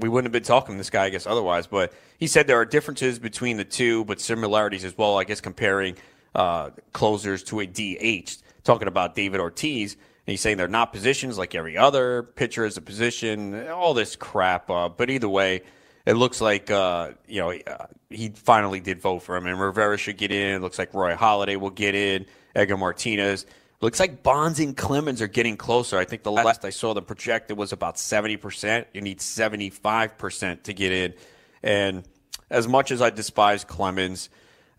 we 0.00 0.08
wouldn't 0.08 0.26
have 0.26 0.32
been 0.32 0.46
talking 0.46 0.76
to 0.76 0.78
this 0.78 0.90
guy, 0.90 1.06
I 1.06 1.10
guess, 1.10 1.26
otherwise. 1.26 1.66
But 1.66 1.92
he 2.18 2.26
said 2.26 2.46
there 2.46 2.60
are 2.60 2.64
differences 2.64 3.18
between 3.18 3.56
the 3.56 3.64
two, 3.64 4.04
but 4.04 4.20
similarities 4.20 4.84
as 4.84 4.96
well. 4.96 5.18
I 5.18 5.24
guess 5.24 5.40
comparing 5.40 5.96
uh, 6.34 6.70
closers 6.92 7.42
to 7.44 7.60
a 7.60 7.66
DH, 7.66 8.36
talking 8.62 8.88
about 8.88 9.14
David 9.14 9.40
Ortiz 9.40 9.96
he's 10.30 10.40
saying 10.40 10.56
they're 10.56 10.68
not 10.68 10.92
positions 10.92 11.38
like 11.38 11.54
every 11.54 11.76
other 11.76 12.22
pitcher 12.22 12.64
is 12.64 12.76
a 12.76 12.80
position, 12.80 13.68
all 13.68 13.94
this 13.94 14.16
crap. 14.16 14.70
Uh, 14.70 14.88
but 14.88 15.10
either 15.10 15.28
way, 15.28 15.62
it 16.06 16.14
looks 16.14 16.40
like 16.40 16.70
uh, 16.70 17.10
you 17.26 17.40
know 17.40 17.52
uh, 17.52 17.86
he 18.10 18.30
finally 18.30 18.80
did 18.80 19.00
vote 19.00 19.20
for 19.20 19.36
him, 19.36 19.46
and 19.46 19.60
Rivera 19.60 19.98
should 19.98 20.16
get 20.16 20.30
in. 20.32 20.56
It 20.56 20.60
looks 20.60 20.78
like 20.78 20.94
Roy 20.94 21.14
Halladay 21.14 21.56
will 21.56 21.70
get 21.70 21.94
in. 21.94 22.26
Edgar 22.54 22.76
Martinez. 22.76 23.46
Looks 23.80 24.00
like 24.00 24.24
Bonds 24.24 24.58
and 24.58 24.76
Clemens 24.76 25.22
are 25.22 25.28
getting 25.28 25.56
closer. 25.56 25.98
I 25.98 26.04
think 26.04 26.24
the 26.24 26.32
last 26.32 26.64
I 26.64 26.70
saw 26.70 26.94
them 26.94 27.04
projected 27.04 27.56
was 27.56 27.72
about 27.72 27.94
70%. 27.94 28.86
You 28.92 29.00
need 29.00 29.20
75% 29.20 30.62
to 30.64 30.74
get 30.74 30.90
in. 30.90 31.14
And 31.62 32.02
as 32.50 32.66
much 32.66 32.90
as 32.90 33.00
I 33.00 33.10
despise 33.10 33.62
Clemens, 33.62 34.30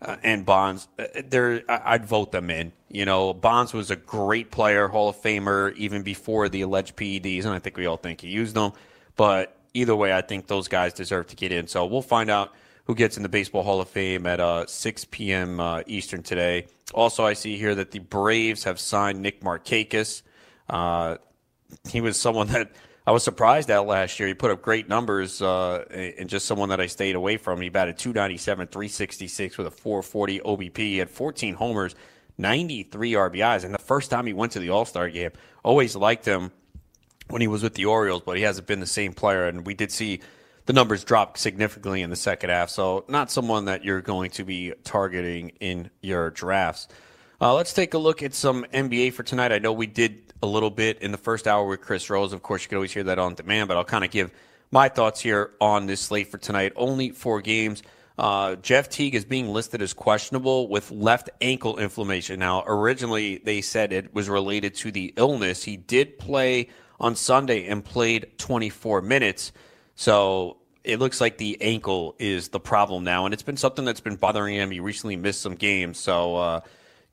uh, 0.02 0.16
and 0.22 0.46
Bonds, 0.46 0.88
uh, 0.98 1.04
there 1.28 1.62
I'd 1.68 2.06
vote 2.06 2.32
them 2.32 2.50
in. 2.50 2.72
You 2.88 3.04
know, 3.04 3.34
Bonds 3.34 3.72
was 3.72 3.90
a 3.90 3.96
great 3.96 4.50
player, 4.50 4.88
Hall 4.88 5.10
of 5.10 5.16
Famer, 5.16 5.74
even 5.76 6.02
before 6.02 6.48
the 6.48 6.62
alleged 6.62 6.96
PEDs, 6.96 7.44
and 7.44 7.54
I 7.54 7.58
think 7.58 7.76
we 7.76 7.86
all 7.86 7.96
think 7.96 8.22
he 8.22 8.28
used 8.28 8.54
them. 8.54 8.72
But 9.16 9.56
either 9.74 9.94
way, 9.94 10.12
I 10.12 10.22
think 10.22 10.46
those 10.46 10.68
guys 10.68 10.92
deserve 10.94 11.26
to 11.28 11.36
get 11.36 11.52
in. 11.52 11.66
So 11.66 11.84
we'll 11.86 12.02
find 12.02 12.30
out 12.30 12.54
who 12.84 12.94
gets 12.94 13.16
in 13.16 13.22
the 13.22 13.28
Baseball 13.28 13.62
Hall 13.62 13.80
of 13.80 13.88
Fame 13.88 14.26
at 14.26 14.40
uh, 14.40 14.66
6 14.66 15.04
p.m. 15.06 15.60
Uh, 15.60 15.82
Eastern 15.86 16.22
today. 16.22 16.66
Also, 16.94 17.24
I 17.24 17.34
see 17.34 17.56
here 17.56 17.74
that 17.74 17.90
the 17.90 18.00
Braves 18.00 18.64
have 18.64 18.80
signed 18.80 19.20
Nick 19.20 19.42
Markakis. 19.42 20.22
Uh, 20.68 21.18
he 21.88 22.00
was 22.00 22.18
someone 22.18 22.46
that 22.48 22.72
I 23.10 23.12
was 23.12 23.24
surprised 23.24 23.68
at 23.70 23.86
last 23.86 24.20
year. 24.20 24.28
He 24.28 24.34
put 24.34 24.52
up 24.52 24.62
great 24.62 24.88
numbers 24.88 25.42
uh, 25.42 25.84
and 25.90 26.28
just 26.28 26.46
someone 26.46 26.68
that 26.68 26.80
I 26.80 26.86
stayed 26.86 27.16
away 27.16 27.38
from. 27.38 27.60
He 27.60 27.68
batted 27.68 27.98
297, 27.98 28.68
366 28.68 29.58
with 29.58 29.66
a 29.66 29.70
440 29.72 30.38
OBP. 30.38 30.76
He 30.76 30.98
had 30.98 31.10
14 31.10 31.54
homers, 31.54 31.96
93 32.38 33.14
RBIs. 33.14 33.64
And 33.64 33.74
the 33.74 33.80
first 33.80 34.12
time 34.12 34.26
he 34.26 34.32
went 34.32 34.52
to 34.52 34.60
the 34.60 34.70
All 34.70 34.84
Star 34.84 35.08
game, 35.08 35.32
always 35.64 35.96
liked 35.96 36.24
him 36.24 36.52
when 37.28 37.40
he 37.40 37.48
was 37.48 37.64
with 37.64 37.74
the 37.74 37.86
Orioles, 37.86 38.22
but 38.24 38.36
he 38.36 38.44
hasn't 38.44 38.68
been 38.68 38.78
the 38.78 38.86
same 38.86 39.12
player. 39.12 39.48
And 39.48 39.66
we 39.66 39.74
did 39.74 39.90
see 39.90 40.20
the 40.66 40.72
numbers 40.72 41.02
drop 41.02 41.36
significantly 41.36 42.02
in 42.02 42.10
the 42.10 42.16
second 42.16 42.50
half. 42.50 42.70
So, 42.70 43.04
not 43.08 43.28
someone 43.28 43.64
that 43.64 43.82
you're 43.82 44.02
going 44.02 44.30
to 44.30 44.44
be 44.44 44.72
targeting 44.84 45.48
in 45.58 45.90
your 46.00 46.30
drafts. 46.30 46.86
Uh, 47.40 47.54
let's 47.54 47.72
take 47.72 47.94
a 47.94 47.98
look 47.98 48.22
at 48.22 48.34
some 48.34 48.64
NBA 48.72 49.14
for 49.14 49.24
tonight. 49.24 49.50
I 49.50 49.58
know 49.58 49.72
we 49.72 49.88
did 49.88 50.29
a 50.42 50.46
little 50.46 50.70
bit 50.70 51.02
in 51.02 51.12
the 51.12 51.18
first 51.18 51.46
hour 51.46 51.66
with 51.66 51.80
Chris 51.80 52.08
Rose. 52.10 52.32
Of 52.32 52.42
course, 52.42 52.62
you 52.62 52.68
can 52.68 52.76
always 52.76 52.92
hear 52.92 53.04
that 53.04 53.18
on 53.18 53.34
demand, 53.34 53.68
but 53.68 53.76
I'll 53.76 53.84
kind 53.84 54.04
of 54.04 54.10
give 54.10 54.30
my 54.70 54.88
thoughts 54.88 55.20
here 55.20 55.52
on 55.60 55.86
this 55.86 56.00
slate 56.00 56.28
for 56.28 56.38
tonight. 56.38 56.72
Only 56.76 57.10
four 57.10 57.40
games. 57.40 57.82
Uh, 58.18 58.56
Jeff 58.56 58.88
Teague 58.90 59.14
is 59.14 59.24
being 59.24 59.48
listed 59.48 59.80
as 59.80 59.94
questionable 59.94 60.68
with 60.68 60.90
left 60.90 61.30
ankle 61.40 61.78
inflammation. 61.78 62.38
Now, 62.38 62.62
originally 62.66 63.38
they 63.38 63.62
said 63.62 63.92
it 63.92 64.14
was 64.14 64.28
related 64.28 64.74
to 64.76 64.92
the 64.92 65.14
illness. 65.16 65.64
He 65.64 65.76
did 65.76 66.18
play 66.18 66.68
on 67.00 67.16
Sunday 67.16 67.66
and 67.66 67.82
played 67.82 68.26
24 68.36 69.00
minutes. 69.00 69.52
So 69.94 70.58
it 70.84 70.98
looks 70.98 71.20
like 71.20 71.38
the 71.38 71.60
ankle 71.60 72.14
is 72.18 72.48
the 72.48 72.60
problem 72.60 73.04
now, 73.04 73.24
and 73.24 73.34
it's 73.34 73.42
been 73.42 73.56
something 73.56 73.84
that's 73.84 74.00
been 74.00 74.16
bothering 74.16 74.54
him. 74.54 74.70
He 74.70 74.80
recently 74.80 75.16
missed 75.16 75.40
some 75.40 75.54
games, 75.54 75.98
so 75.98 76.36
uh, 76.36 76.60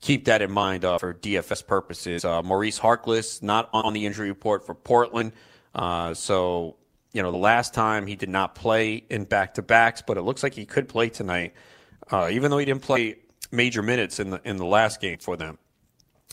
keep 0.02 0.26
that 0.26 0.42
in 0.42 0.52
mind 0.52 0.86
uh, 0.86 0.98
for 0.98 1.14
DFS 1.14 1.66
purposes. 1.66 2.26
Uh, 2.26 2.42
Maurice 2.44 2.80
Harkless 2.80 3.42
not 3.42 3.70
on 3.74 3.94
the 3.94 4.06
injury 4.06 4.30
report 4.30 4.66
for 4.66 4.76
Portland, 4.76 5.34
uh, 5.76 6.14
so 6.14 6.76
you 7.14 7.22
know 7.22 7.32
the 7.32 7.38
last 7.38 7.74
time 7.74 8.08
he 8.08 8.16
did 8.16 8.30
not 8.30 8.56
play 8.56 9.04
in 9.10 9.26
back 9.26 9.56
to 9.56 9.62
backs, 9.62 10.02
but 10.06 10.18
it 10.18 10.22
looks 10.22 10.44
like 10.44 10.54
he 10.54 10.66
could 10.66 10.88
play 10.88 11.10
tonight, 11.10 11.54
uh, 12.12 12.30
even 12.32 12.52
though 12.52 12.58
he 12.58 12.66
didn't 12.66 12.84
play 12.84 13.18
major 13.52 13.82
minutes 13.82 14.20
in 14.20 14.30
the 14.30 14.42
in 14.44 14.58
the 14.58 14.66
last 14.66 15.02
game 15.02 15.18
for 15.20 15.38
them. 15.38 15.58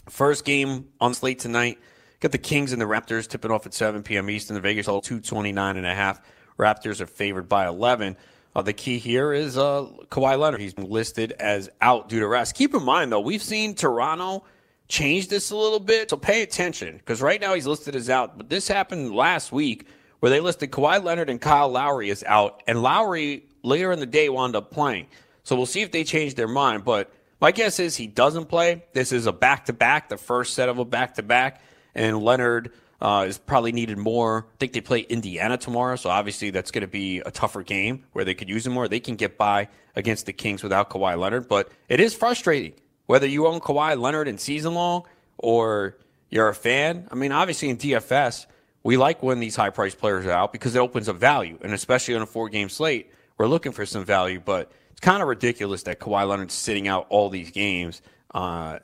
First 0.08 0.44
game 0.44 0.88
on 1.00 1.14
slate 1.14 1.38
tonight. 1.38 1.78
Got 2.20 2.32
the 2.32 2.38
Kings 2.38 2.72
and 2.72 2.80
the 2.80 2.86
Raptors 2.86 3.28
tipping 3.28 3.50
off 3.50 3.66
at 3.66 3.74
7 3.74 4.02
p.m. 4.02 4.30
Eastern. 4.30 4.54
The 4.54 4.60
Vegas 4.60 4.88
all 4.88 5.00
229 5.00 5.76
and 5.76 5.86
a 5.86 5.94
half. 5.94 6.20
Raptors 6.58 7.00
are 7.00 7.06
favored 7.06 7.48
by 7.48 7.66
11. 7.66 8.16
Uh, 8.54 8.62
the 8.62 8.72
key 8.72 8.98
here 8.98 9.32
is 9.32 9.58
uh, 9.58 9.86
Kawhi 10.10 10.38
Leonard. 10.38 10.60
He's 10.60 10.78
listed 10.78 11.32
as 11.32 11.70
out 11.80 12.08
due 12.08 12.20
to 12.20 12.26
rest. 12.28 12.54
Keep 12.54 12.74
in 12.74 12.84
mind, 12.84 13.10
though, 13.10 13.20
we've 13.20 13.42
seen 13.42 13.74
Toronto 13.74 14.44
change 14.86 15.28
this 15.28 15.50
a 15.50 15.56
little 15.56 15.80
bit, 15.80 16.10
so 16.10 16.16
pay 16.16 16.42
attention 16.42 16.96
because 16.98 17.20
right 17.20 17.40
now 17.40 17.54
he's 17.54 17.66
listed 17.66 17.96
as 17.96 18.08
out. 18.08 18.36
But 18.36 18.48
this 18.48 18.68
happened 18.68 19.14
last 19.14 19.50
week 19.50 19.88
where 20.20 20.30
they 20.30 20.40
listed 20.40 20.70
Kawhi 20.70 21.02
Leonard 21.02 21.30
and 21.30 21.40
Kyle 21.40 21.68
Lowry 21.68 22.10
as 22.10 22.22
out, 22.24 22.62
and 22.66 22.80
Lowry 22.80 23.44
later 23.62 23.90
in 23.92 23.98
the 23.98 24.06
day 24.06 24.28
wound 24.28 24.54
up 24.54 24.70
playing. 24.70 25.08
So 25.42 25.56
we'll 25.56 25.66
see 25.66 25.82
if 25.82 25.90
they 25.90 26.04
change 26.04 26.34
their 26.34 26.48
mind. 26.48 26.84
But 26.84 27.12
my 27.40 27.50
guess 27.50 27.78
is 27.80 27.96
he 27.96 28.06
doesn't 28.06 28.46
play. 28.46 28.84
This 28.92 29.10
is 29.10 29.26
a 29.26 29.32
back 29.32 29.66
to 29.66 29.72
back, 29.72 30.08
the 30.08 30.16
first 30.16 30.54
set 30.54 30.68
of 30.68 30.78
a 30.78 30.84
back 30.84 31.14
to 31.14 31.22
back, 31.22 31.60
and 31.94 32.22
Leonard 32.22 32.72
uh, 33.04 33.26
is 33.28 33.36
probably 33.36 33.70
needed 33.70 33.98
more. 33.98 34.46
I 34.54 34.56
think 34.58 34.72
they 34.72 34.80
play 34.80 35.00
Indiana 35.00 35.58
tomorrow, 35.58 35.96
so 35.96 36.08
obviously 36.08 36.48
that's 36.48 36.70
going 36.70 36.80
to 36.80 36.88
be 36.88 37.18
a 37.18 37.30
tougher 37.30 37.62
game 37.62 38.04
where 38.12 38.24
they 38.24 38.32
could 38.32 38.48
use 38.48 38.66
him 38.66 38.72
more. 38.72 38.88
They 38.88 38.98
can 38.98 39.16
get 39.16 39.36
by 39.36 39.68
against 39.94 40.24
the 40.24 40.32
Kings 40.32 40.62
without 40.62 40.88
Kawhi 40.88 41.18
Leonard, 41.18 41.46
but 41.46 41.70
it 41.90 42.00
is 42.00 42.14
frustrating 42.14 42.72
whether 43.04 43.26
you 43.26 43.46
own 43.46 43.60
Kawhi 43.60 44.00
Leonard 44.00 44.26
in 44.26 44.38
season 44.38 44.72
long 44.72 45.04
or 45.36 45.98
you're 46.30 46.48
a 46.48 46.54
fan. 46.54 47.06
I 47.10 47.14
mean, 47.14 47.30
obviously 47.30 47.68
in 47.68 47.76
DFS, 47.76 48.46
we 48.82 48.96
like 48.96 49.22
when 49.22 49.38
these 49.38 49.54
high 49.54 49.68
priced 49.68 49.98
players 49.98 50.24
are 50.24 50.30
out 50.30 50.50
because 50.50 50.74
it 50.74 50.78
opens 50.78 51.06
up 51.06 51.16
value, 51.16 51.58
and 51.60 51.74
especially 51.74 52.14
on 52.14 52.22
a 52.22 52.26
four 52.26 52.48
game 52.48 52.70
slate, 52.70 53.12
we're 53.36 53.48
looking 53.48 53.72
for 53.72 53.84
some 53.84 54.06
value. 54.06 54.40
But 54.42 54.72
it's 54.92 55.00
kind 55.00 55.20
of 55.20 55.28
ridiculous 55.28 55.82
that 55.82 56.00
Kawhi 56.00 56.26
Leonard's 56.26 56.54
sitting 56.54 56.88
out 56.88 57.06
all 57.10 57.28
these 57.28 57.50
games. 57.50 58.00
Uh, 58.34 58.78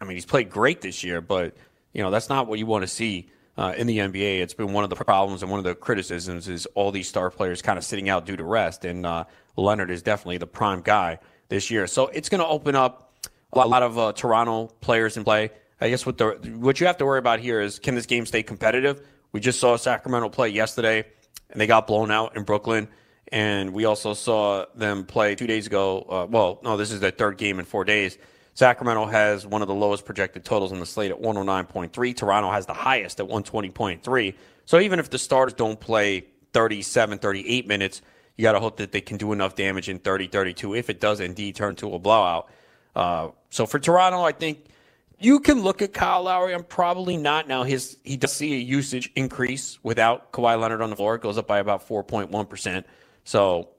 I 0.00 0.04
mean, 0.04 0.16
he's 0.16 0.26
played 0.26 0.48
great 0.48 0.80
this 0.80 1.02
year, 1.02 1.20
but 1.20 1.56
you 1.92 2.04
know 2.04 2.12
that's 2.12 2.28
not 2.28 2.46
what 2.46 2.60
you 2.60 2.66
want 2.66 2.82
to 2.82 2.88
see 2.88 3.30
uh, 3.56 3.74
in 3.76 3.86
the 3.86 3.98
NBA. 3.98 4.40
It's 4.40 4.54
been 4.54 4.72
one 4.72 4.84
of 4.84 4.90
the 4.90 4.96
problems 4.96 5.42
and 5.42 5.50
one 5.50 5.58
of 5.58 5.64
the 5.64 5.74
criticisms 5.74 6.48
is 6.48 6.66
all 6.74 6.90
these 6.90 7.08
star 7.08 7.30
players 7.30 7.62
kind 7.62 7.78
of 7.78 7.84
sitting 7.84 8.08
out 8.08 8.26
due 8.26 8.36
to 8.36 8.44
rest, 8.44 8.84
and 8.84 9.06
uh, 9.06 9.24
Leonard 9.56 9.90
is 9.90 10.02
definitely 10.02 10.38
the 10.38 10.46
prime 10.46 10.80
guy 10.80 11.18
this 11.48 11.70
year. 11.70 11.86
So 11.86 12.08
it's 12.08 12.28
going 12.28 12.40
to 12.40 12.46
open 12.46 12.74
up 12.74 13.12
a 13.52 13.66
lot 13.66 13.82
of 13.82 13.98
uh, 13.98 14.12
Toronto 14.12 14.66
players 14.80 15.16
in 15.16 15.24
play. 15.24 15.50
I 15.80 15.90
guess 15.90 16.06
what 16.06 16.18
the 16.18 16.30
what 16.56 16.80
you 16.80 16.86
have 16.86 16.98
to 16.98 17.06
worry 17.06 17.18
about 17.18 17.40
here 17.40 17.60
is 17.60 17.78
can 17.78 17.94
this 17.94 18.06
game 18.06 18.26
stay 18.26 18.42
competitive? 18.42 19.06
We 19.32 19.40
just 19.40 19.60
saw 19.60 19.76
Sacramento 19.76 20.28
play 20.28 20.48
yesterday, 20.48 21.04
and 21.50 21.60
they 21.60 21.66
got 21.66 21.86
blown 21.86 22.10
out 22.10 22.36
in 22.36 22.44
Brooklyn. 22.44 22.88
And 23.28 23.72
we 23.72 23.84
also 23.84 24.14
saw 24.14 24.66
them 24.74 25.06
play 25.06 25.34
two 25.34 25.46
days 25.46 25.66
ago. 25.66 26.06
Uh, 26.08 26.26
well, 26.28 26.60
no, 26.62 26.76
this 26.76 26.92
is 26.92 27.00
their 27.00 27.10
third 27.10 27.36
game 27.36 27.58
in 27.58 27.64
four 27.64 27.84
days 27.84 28.16
Sacramento 28.54 29.06
has 29.06 29.46
one 29.46 29.62
of 29.62 29.68
the 29.68 29.74
lowest 29.74 30.04
projected 30.04 30.44
totals 30.44 30.72
on 30.72 30.78
the 30.78 30.86
slate 30.86 31.10
at 31.10 31.20
109.3. 31.20 32.16
Toronto 32.16 32.50
has 32.50 32.66
the 32.66 32.74
highest 32.74 33.20
at 33.20 33.26
120.3. 33.26 34.34
So 34.64 34.78
even 34.78 34.98
if 34.98 35.10
the 35.10 35.18
starters 35.18 35.54
don't 35.54 35.78
play 35.78 36.24
37, 36.52 37.18
38 37.18 37.66
minutes, 37.66 38.00
you 38.36 38.42
got 38.42 38.52
to 38.52 38.60
hope 38.60 38.76
that 38.78 38.92
they 38.92 39.00
can 39.00 39.16
do 39.16 39.32
enough 39.32 39.56
damage 39.56 39.88
in 39.88 39.98
30, 39.98 40.28
32 40.28 40.74
if 40.74 40.88
it 40.88 41.00
does 41.00 41.20
indeed 41.20 41.56
turn 41.56 41.74
to 41.76 41.94
a 41.94 41.98
blowout. 41.98 42.48
Uh, 42.94 43.28
so 43.50 43.66
for 43.66 43.80
Toronto, 43.80 44.22
I 44.22 44.32
think 44.32 44.66
you 45.18 45.40
can 45.40 45.62
look 45.62 45.82
at 45.82 45.92
Kyle 45.92 46.22
Lowry. 46.22 46.54
I'm 46.54 46.64
probably 46.64 47.16
not 47.16 47.48
now. 47.48 47.64
His 47.64 47.96
he 48.04 48.16
does 48.16 48.32
see 48.32 48.54
a 48.54 48.58
usage 48.58 49.10
increase 49.16 49.78
without 49.82 50.32
Kawhi 50.32 50.60
Leonard 50.60 50.80
on 50.80 50.90
the 50.90 50.96
floor. 50.96 51.16
It 51.16 51.22
goes 51.22 51.38
up 51.38 51.46
by 51.46 51.58
about 51.58 51.88
4.1 51.88 52.48
percent. 52.48 52.86
So 53.24 53.70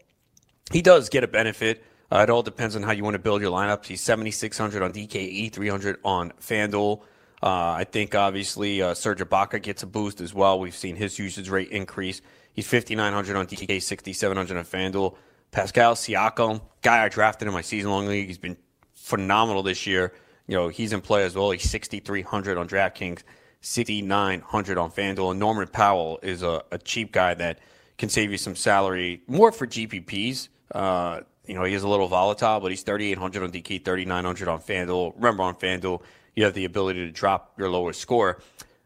he 0.72 0.82
does 0.82 1.10
get 1.10 1.24
a 1.24 1.28
benefit. 1.28 1.84
Uh, 2.12 2.20
it 2.20 2.30
all 2.30 2.44
depends 2.44 2.76
on 2.76 2.84
how 2.84 2.92
you 2.92 3.04
want 3.04 3.16
to 3.16 3.20
build 3.20 3.42
your 3.42 3.52
lineups. 3.52 3.86
He's 3.86 4.02
7,600 4.02 4.84
on 4.84 4.94
DKE, 4.94 5.52
300 5.52 5.98
on 6.04 6.32
FanDuel. 6.40 7.02
Uh, 7.42 7.76
I 7.78 7.84
think 7.84 8.16
obviously 8.16 8.82
uh, 8.82 8.94
Serge 8.94 9.20
Ibaka 9.20 9.62
gets 9.62 9.84
a 9.84 9.88
boost 9.88 10.22
as 10.22 10.34
well. 10.34 10.60
We've 10.60 10.76
seen 10.76 10.96
his 10.96 11.18
usage 11.20 11.50
rate 11.50 11.70
increase. 11.70 12.22
He's 12.54 12.68
5,900 12.68 13.36
on 13.36 13.48
DK, 13.48 13.82
6,700 13.82 14.58
on 14.58 14.64
FanDuel. 14.64 15.16
Pascal 15.52 15.96
Siakam, 15.96 16.62
guy 16.82 17.04
I 17.04 17.10
drafted 17.10 17.48
in 17.48 17.54
my 17.54 17.62
season 17.62 17.92
long 17.92 18.08
league, 18.08 18.28
he's 18.28 18.38
been 18.38 18.58
phenomenal 18.94 19.64
this 19.64 19.86
year. 19.86 20.14
You 20.48 20.56
know, 20.56 20.68
he's 20.68 20.94
in 20.94 21.02
play 21.02 21.24
as 21.24 21.36
well. 21.36 21.52
He's 21.52 21.70
6,300 21.70 22.58
on 22.58 22.68
DraftKings, 22.68 23.24
6,900 23.62 24.78
on 24.78 24.92
FanDuel. 24.92 25.32
And 25.32 25.40
Norman 25.40 25.68
Powell 25.68 26.20
is 26.22 26.44
a, 26.44 26.64
a, 26.72 26.78
cheap 26.78 27.12
guy 27.12 27.34
that 27.36 27.60
can 27.98 28.10
save 28.10 28.32
you 28.32 28.38
some 28.38 28.56
salary, 28.56 29.24
more 29.28 29.52
for 29.52 29.66
GPPs. 29.66 30.50
Uh, 30.74 31.22
you 31.48 31.56
know, 31.56 31.64
he 31.64 31.74
is 31.74 31.84
a 31.84 31.88
little 31.88 32.08
volatile, 32.08 32.60
but 32.60 32.72
he's 32.72 32.84
3,800 32.84 33.44
on 33.44 33.52
DK, 33.52 33.84
3,900 33.84 34.48
on 34.48 34.60
FanDuel. 34.60 35.14
Remember, 35.16 35.44
on 35.44 35.56
FanDuel, 35.56 36.02
you 36.36 36.44
have 36.44 36.54
the 36.54 36.66
ability 36.66 37.06
to 37.06 37.12
drop 37.12 37.54
your 37.58 37.70
lowest 37.70 38.00
score. 38.00 38.42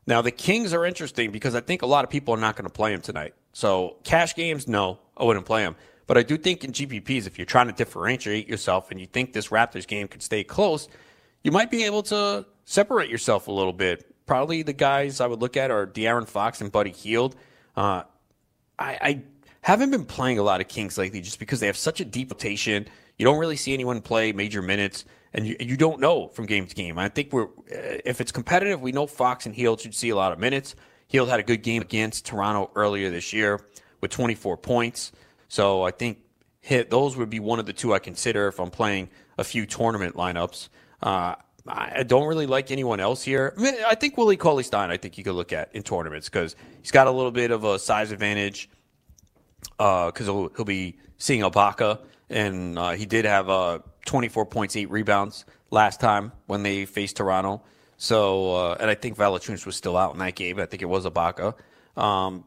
Now, 0.05 0.22
the 0.22 0.32
Kings 0.32 0.74
are 0.74 0.86
interesting 0.86 1.32
because 1.32 1.55
I 1.55 1.62
think 1.62 1.82
a 1.82 1.86
lot 1.86 2.03
of 2.03 2.10
people 2.10 2.34
are 2.34 2.39
not 2.39 2.55
going 2.55 2.66
to 2.66 2.74
play 2.74 2.93
him 2.93 3.01
tonight. 3.01 3.34
So, 3.53 3.97
cash 4.03 4.36
games, 4.36 4.68
no, 4.68 4.99
I 5.18 5.24
wouldn't 5.24 5.45
play 5.45 5.62
him. 5.64 5.76
But 6.07 6.18
I 6.18 6.24
do 6.24 6.38
think 6.38 6.64
in 6.64 6.72
GPPs, 6.72 7.28
if 7.28 7.38
you're 7.38 7.45
trying 7.45 7.68
to 7.68 7.74
differentiate 7.74 8.47
yourself 8.47 8.89
and 8.89 8.99
you 8.99 9.05
think 9.05 9.34
this 9.34 9.49
Raptors 9.49 9.86
game 9.86 10.07
could 10.07 10.24
stay 10.24 10.43
close, 10.43 10.88
you 11.43 11.51
might 11.51 11.70
be 11.70 11.84
able 11.84 12.01
to 12.03 12.45
separate 12.66 13.10
yourself 13.10 13.47
a 13.47 13.51
little 13.51 13.74
bit. 13.74 14.16
Probably 14.26 14.64
the 14.64 14.74
guys 14.74 15.22
I 15.22 15.28
would 15.28 15.39
look 15.39 15.55
at 15.55 15.70
are 15.70 15.86
De'Aaron 15.86 16.28
Fox 16.28 16.62
and 16.62 16.72
Buddy 16.72 16.91
Hield. 16.91 17.36
Uh, 17.76 18.03
I, 18.80 18.97
I 19.01 19.22
haven't 19.70 19.91
been 19.91 20.05
playing 20.05 20.39
a 20.39 20.43
lot 20.43 20.61
of 20.61 20.67
Kings 20.67 20.97
lately 20.97 21.22
just 21.22 21.38
because 21.38 21.59
they 21.59 21.67
have 21.67 21.78
such 21.78 22.01
a 22.01 22.05
deep 22.05 22.32
rotation. 22.32 22.88
You 23.17 23.26
don't 23.26 23.38
really 23.38 23.55
see 23.55 23.72
anyone 23.72 24.01
play 24.01 24.32
major 24.32 24.63
minutes, 24.63 25.05
and 25.32 25.45
you, 25.45 25.55
you 25.59 25.78
don't 25.78 25.99
know 25.99 26.28
from 26.30 26.47
game 26.47 26.65
to 26.65 26.74
game. 26.74 26.97
I 26.97 27.07
think 27.07 27.32
we're 27.32 27.49
if 27.67 28.20
it's 28.20 28.32
competitive, 28.32 28.82
we 28.82 28.91
know 28.91 29.05
Fox 29.05 29.45
and 29.45 29.53
Hield 29.53 29.80
should 29.80 29.93
see 29.93 30.09
a 30.09 30.15
lot 30.15 30.32
of 30.32 30.39
minutes. 30.39 30.76
Hield 31.07 31.30
had 31.30 31.39
a 31.39 31.43
good 31.43 31.61
game 31.61 31.84
against 31.84 32.26
Toronto 32.26 32.72
earlier 32.76 33.11
this 33.11 33.32
year 33.32 33.59
with 34.01 34.09
24 34.09 34.57
points. 34.57 35.11
So 35.49 35.84
I 35.84 35.91
think 35.91 36.20
hit 36.61 36.89
those 36.89 37.15
would 37.15 37.30
be 37.30 37.39
one 37.39 37.59
of 37.59 37.67
the 37.67 37.74
two 37.74 37.93
I 37.93 37.99
consider 37.99 38.47
if 38.47 38.59
I'm 38.59 38.72
playing 38.72 39.09
a 39.38 39.43
few 39.43 39.67
tournament 39.67 40.15
lineups. 40.15 40.70
Uh, 41.01 41.36
I 41.67 42.01
don't 42.03 42.28
really 42.28 42.47
like 42.47 42.72
anyone 42.72 42.99
else 42.99 43.22
here. 43.24 43.53
I, 43.55 43.61
mean, 43.61 43.76
I 43.88 43.93
think 43.93 44.17
Willie 44.17 44.38
Cauley 44.38 44.63
Stein, 44.63 44.89
I 44.89 44.97
think 44.97 45.17
you 45.17 45.24
could 45.24 45.36
look 45.36 45.53
at 45.53 45.70
in 45.76 45.84
tournaments 45.84 46.28
because 46.28 46.55
he's 46.82 46.91
got 46.91 47.05
a 47.05 47.11
little 47.11 47.32
bit 47.32 47.51
of 47.51 47.63
a 47.63 47.78
size 47.78 48.11
advantage 48.11 48.70
because 49.78 50.28
uh, 50.28 50.34
he'll, 50.34 50.49
he'll 50.55 50.66
be 50.66 50.97
seeing 51.18 51.41
Ibaka, 51.41 51.99
and 52.30 52.78
uh, 52.78 52.91
he 52.91 53.05
did 53.05 53.26
have 53.26 53.49
a 53.49 53.84
24 54.05 54.45
points, 54.45 54.76
eight 54.76 54.89
rebounds 54.89 55.45
last 55.72 55.99
time 55.99 56.32
when 56.47 56.64
they 56.64 56.86
faced 56.86 57.18
Toronto. 57.18 57.62
So, 57.97 58.55
uh, 58.55 58.78
and 58.80 58.89
I 58.89 58.95
think 58.95 59.18
Valanciunas 59.18 59.66
was 59.66 59.76
still 59.76 59.97
out 59.97 60.14
in 60.14 60.20
that 60.20 60.36
game. 60.36 60.60
I 60.60 60.66
think 60.66 60.82
it 60.82 60.86
was 60.88 61.05
Ibaka. 61.05 61.53
Um, 61.97 62.45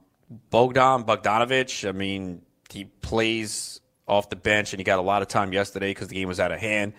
Bogdan 0.50 1.04
Bogdanovich, 1.04 1.86
I 1.86 1.92
mean, 1.92 2.42
he 2.70 2.84
plays 2.84 3.80
off 4.08 4.30
the 4.30 4.36
bench 4.36 4.72
and 4.72 4.80
he 4.80 4.84
got 4.84 4.98
a 4.98 5.02
lot 5.02 5.22
of 5.22 5.28
time 5.28 5.52
yesterday 5.52 5.90
because 5.90 6.08
the 6.08 6.14
game 6.14 6.28
was 6.28 6.40
out 6.40 6.52
of 6.52 6.58
hand. 6.58 6.94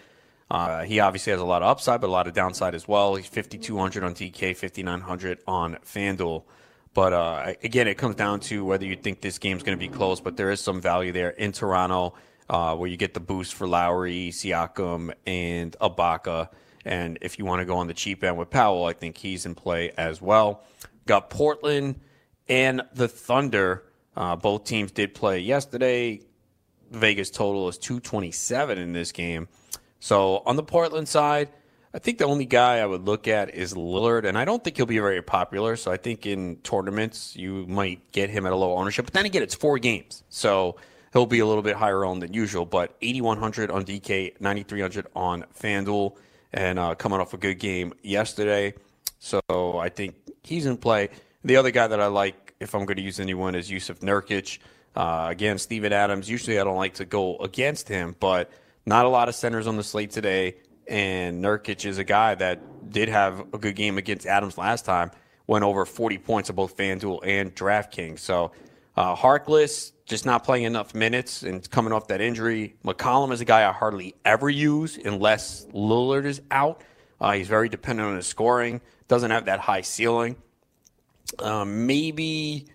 Uh, 0.52 0.84
he 0.84 1.00
obviously 1.00 1.32
has 1.32 1.42
a 1.42 1.46
lot 1.46 1.64
of 1.64 1.68
upside, 1.70 2.00
but 2.00 2.08
a 2.08 2.12
lot 2.12 2.28
of 2.28 2.34
downside 2.34 2.76
as 2.76 2.88
well. 2.88 3.16
He's 3.16 3.26
5,200 3.26 4.04
on 4.04 4.14
DK, 4.14 4.56
5,900 4.56 5.40
on 5.48 5.78
FanDuel. 5.84 6.44
But 6.94 7.14
uh, 7.14 7.54
again, 7.64 7.88
it 7.88 7.98
comes 7.98 8.16
down 8.16 8.40
to 8.42 8.64
whether 8.64 8.86
you 8.86 8.96
think 8.96 9.22
this 9.22 9.40
game's 9.40 9.64
going 9.64 9.78
to 9.78 9.80
be 9.80 9.92
close, 9.92 10.20
but 10.20 10.38
there 10.38 10.52
is 10.52 10.62
some 10.62 10.80
value 10.80 11.12
there 11.12 11.32
in 11.32 11.52
Toronto 11.52 12.14
uh, 12.50 12.76
where 12.76 12.90
you 12.90 12.98
get 12.98 13.14
the 13.14 13.20
boost 13.20 13.56
for 13.56 13.68
Lowry, 13.68 14.30
Siakam, 14.30 15.14
and 15.26 15.76
Ibaka. 15.82 16.50
And 16.86 17.18
if 17.22 17.40
you 17.40 17.46
want 17.46 17.62
to 17.62 17.66
go 17.66 17.78
on 17.78 17.88
the 17.88 17.94
cheap 17.94 18.24
end 18.24 18.38
with 18.38 18.50
Powell, 18.50 18.86
I 18.86 18.94
think 18.94 19.18
he's 19.18 19.46
in 19.46 19.56
play 19.56 19.92
as 19.98 20.22
well. 20.22 20.64
Got 21.06 21.30
Portland 21.30 22.00
and 22.48 22.82
the 22.94 23.08
Thunder. 23.08 23.86
Uh, 24.16 24.36
both 24.36 24.66
teams 24.66 24.92
did 24.92 25.16
play 25.16 25.40
yesterday. 25.40 26.22
Vegas 26.92 27.32
total 27.32 27.68
is 27.70 27.78
227 27.80 28.78
in 28.78 28.94
this 28.94 29.12
game. 29.12 29.48
So 30.00 30.44
on 30.46 30.58
the 30.58 30.64
Portland 30.64 31.08
side, 31.08 31.50
I 31.96 32.00
think 32.00 32.18
the 32.18 32.26
only 32.26 32.46
guy 32.46 32.80
I 32.80 32.86
would 32.86 33.06
look 33.06 33.28
at 33.28 33.54
is 33.54 33.76
Lillard, 33.76 34.26
and 34.26 34.36
I 34.36 34.46
don't 34.46 34.64
think 34.64 34.78
he'll 34.78 34.88
be 34.88 34.98
very 34.98 35.22
popular. 35.22 35.76
So 35.76 35.92
I 35.92 35.98
think 35.98 36.26
in 36.26 36.56
tournaments 36.58 37.36
you 37.36 37.68
might 37.68 38.12
get 38.12 38.32
him 38.32 38.48
at 38.48 38.52
a 38.52 38.56
low 38.56 38.76
ownership. 38.78 39.06
But 39.06 39.14
then 39.14 39.26
again, 39.26 39.44
it's 39.44 39.54
four 39.54 39.78
games, 39.78 40.24
so 40.30 40.78
he'll 41.14 41.28
be 41.28 41.40
a 41.40 41.46
little 41.46 41.62
bit 41.62 41.76
higher 41.76 42.04
owned 42.04 42.24
than 42.24 42.34
usual. 42.34 42.66
But 42.66 42.96
8100 43.02 43.70
on 43.70 43.86
DK, 43.86 44.42
9300 44.42 45.08
on 45.16 45.46
FanDuel 45.60 46.18
and 46.52 46.80
uh, 46.80 46.96
coming 46.96 47.20
off 47.20 47.34
a 47.34 47.38
good 47.38 47.60
game 47.60 47.94
yesterday. 48.02 48.74
So 49.20 49.42
I 49.50 49.90
think 49.90 50.16
he's 50.44 50.66
in 50.66 50.78
play. 50.78 51.10
The 51.44 51.58
other 51.58 51.72
guy 51.72 51.88
that 51.88 52.00
I 52.00 52.08
like, 52.08 52.56
if 52.60 52.74
I'm 52.74 52.86
going 52.86 52.98
to 52.98 53.04
use 53.04 53.20
anyone, 53.20 53.56
is 53.56 53.70
Jusuf 53.70 54.00
Nurkic. 54.00 54.60
Uh, 54.96 55.28
again, 55.30 55.58
Steven 55.58 55.94
Adams. 55.94 56.30
Usually 56.30 56.60
I 56.60 56.64
don't 56.64 56.78
like 56.78 56.96
to 56.96 57.06
go 57.06 57.38
against 57.38 57.88
him, 57.88 58.16
but 58.20 58.52
not 58.86 59.06
a 59.06 59.10
lot 59.10 59.30
of 59.30 59.36
centers 59.36 59.68
on 59.68 59.78
the 59.78 59.84
slate 59.84 60.12
today. 60.12 60.56
And 60.88 61.44
Nurkic 61.44 61.86
is 61.86 61.98
a 61.98 62.04
guy 62.04 62.36
that 62.36 62.92
did 62.92 63.10
have 63.10 63.40
a 63.54 63.58
good 63.58 63.76
game 63.76 63.98
against 63.98 64.26
Adams 64.26 64.58
last 64.58 64.86
time. 64.86 65.12
Went 65.48 65.64
over 65.64 65.86
40 65.86 66.18
points 66.20 66.50
on 66.50 66.56
both 66.56 66.78
FanDuel 66.78 67.20
and 67.24 67.56
DraftKings. 67.56 68.20
So 68.20 68.52
uh, 68.96 69.16
Harkless 69.16 69.92
just 70.06 70.26
not 70.26 70.44
playing 70.44 70.66
enough 70.66 70.94
minutes 70.94 71.44
and 71.44 71.70
coming 71.70 71.94
off 71.94 72.08
that 72.08 72.22
injury. 72.22 72.76
McCollum 72.84 73.32
is 73.32 73.42
a 73.42 73.46
guy 73.46 73.68
I 73.68 73.72
hardly 73.72 74.16
ever 74.26 74.50
use 74.50 74.98
unless 74.98 75.66
Lillard 75.74 76.26
is 76.26 76.42
out. 76.52 76.82
Uh, 77.20 77.34
he's 77.34 77.48
very 77.48 77.70
dependent 77.70 78.10
on 78.10 78.16
his 78.16 78.28
scoring. 78.28 78.82
Doesn't 79.08 79.32
have 79.32 79.46
that 79.46 79.60
high 79.60 79.82
ceiling. 79.82 80.36
Um, 81.40 81.88
maybe 81.88 82.68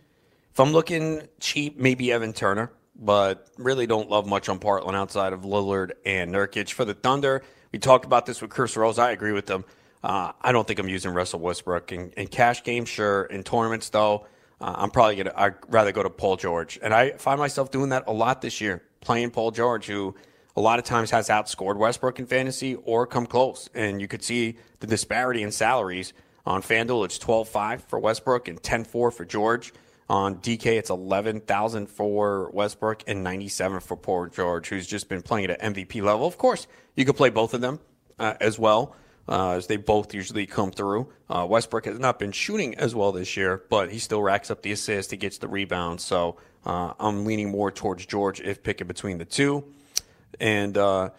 if 0.52 0.60
I'm 0.60 0.72
looking 0.72 1.28
cheap, 1.38 1.78
maybe 1.78 2.10
Evan 2.10 2.32
Turner, 2.32 2.72
but 2.96 3.48
really 3.58 3.86
don't 3.86 4.10
love 4.10 4.26
much 4.26 4.48
on 4.48 4.58
Portland 4.58 4.96
outside 4.96 5.32
of 5.32 5.42
Lillard 5.42 5.92
and 6.04 6.32
Nurkic. 6.32 6.72
For 6.72 6.84
the 6.84 6.94
Thunder, 6.94 7.42
we 7.72 7.78
talked 7.78 8.04
about 8.04 8.26
this 8.26 8.40
with 8.40 8.50
Chris 8.50 8.76
Rose. 8.76 8.98
I 8.98 9.10
agree 9.10 9.32
with 9.32 9.46
them. 9.46 9.64
Uh, 10.02 10.32
I 10.40 10.52
don't 10.52 10.66
think 10.66 10.78
I'm 10.78 10.88
using 10.88 11.12
Russell 11.12 11.40
Westbrook 11.40 11.92
in, 11.92 12.10
in 12.12 12.28
cash 12.28 12.62
games, 12.62 12.88
sure. 12.88 13.24
In 13.24 13.42
tournaments, 13.42 13.90
though, 13.90 14.26
uh, 14.60 14.74
I'm 14.76 14.90
probably 14.90 15.16
gonna. 15.16 15.32
I'd 15.36 15.54
rather 15.68 15.92
go 15.92 16.02
to 16.02 16.10
Paul 16.10 16.36
George, 16.36 16.78
and 16.82 16.94
I 16.94 17.12
find 17.12 17.38
myself 17.38 17.70
doing 17.70 17.90
that 17.90 18.04
a 18.06 18.12
lot 18.12 18.40
this 18.40 18.60
year, 18.60 18.82
playing 19.00 19.30
Paul 19.30 19.50
George, 19.50 19.86
who 19.86 20.14
a 20.56 20.60
lot 20.60 20.78
of 20.78 20.84
times 20.84 21.10
has 21.12 21.28
outscored 21.28 21.76
Westbrook 21.76 22.18
in 22.18 22.26
fantasy 22.26 22.74
or 22.74 23.06
come 23.06 23.26
close. 23.26 23.70
And 23.74 24.00
you 24.00 24.08
could 24.08 24.24
see 24.24 24.56
the 24.80 24.88
disparity 24.88 25.42
in 25.42 25.52
salaries 25.52 26.12
on 26.44 26.62
FanDuel. 26.62 27.04
It's 27.04 27.18
12-5 27.18 27.82
for 27.82 28.00
Westbrook 28.00 28.48
and 28.48 28.60
10-4 28.60 29.12
for 29.12 29.24
George. 29.24 29.72
On 30.10 30.36
DK, 30.36 30.78
it's 30.78 30.90
11,000 30.90 31.86
for 31.86 32.50
Westbrook 32.52 33.04
and 33.06 33.22
97 33.22 33.80
for 33.80 33.96
Paul 33.96 34.28
George, 34.28 34.68
who's 34.68 34.86
just 34.86 35.08
been 35.08 35.20
playing 35.20 35.50
at 35.50 35.62
an 35.62 35.74
MVP 35.74 36.02
level. 36.02 36.26
Of 36.26 36.38
course, 36.38 36.66
you 36.96 37.04
could 37.04 37.16
play 37.16 37.28
both 37.28 37.52
of 37.52 37.60
them 37.60 37.78
uh, 38.18 38.34
as 38.40 38.58
well 38.58 38.96
uh, 39.28 39.50
as 39.50 39.66
they 39.66 39.76
both 39.76 40.14
usually 40.14 40.46
come 40.46 40.70
through. 40.70 41.08
Uh, 41.28 41.46
Westbrook 41.48 41.84
has 41.84 41.98
not 41.98 42.18
been 42.18 42.32
shooting 42.32 42.74
as 42.76 42.94
well 42.94 43.12
this 43.12 43.36
year, 43.36 43.62
but 43.68 43.92
he 43.92 43.98
still 43.98 44.22
racks 44.22 44.50
up 44.50 44.62
the 44.62 44.72
assists. 44.72 45.10
He 45.10 45.18
gets 45.18 45.38
the 45.38 45.48
rebounds. 45.48 46.02
So 46.02 46.38
uh, 46.64 46.94
I'm 46.98 47.26
leaning 47.26 47.50
more 47.50 47.70
towards 47.70 48.06
George 48.06 48.40
if 48.40 48.62
picking 48.62 48.86
between 48.86 49.18
the 49.18 49.26
two. 49.26 49.64
And 50.40 50.78
I 50.78 50.80
uh, 50.80 51.10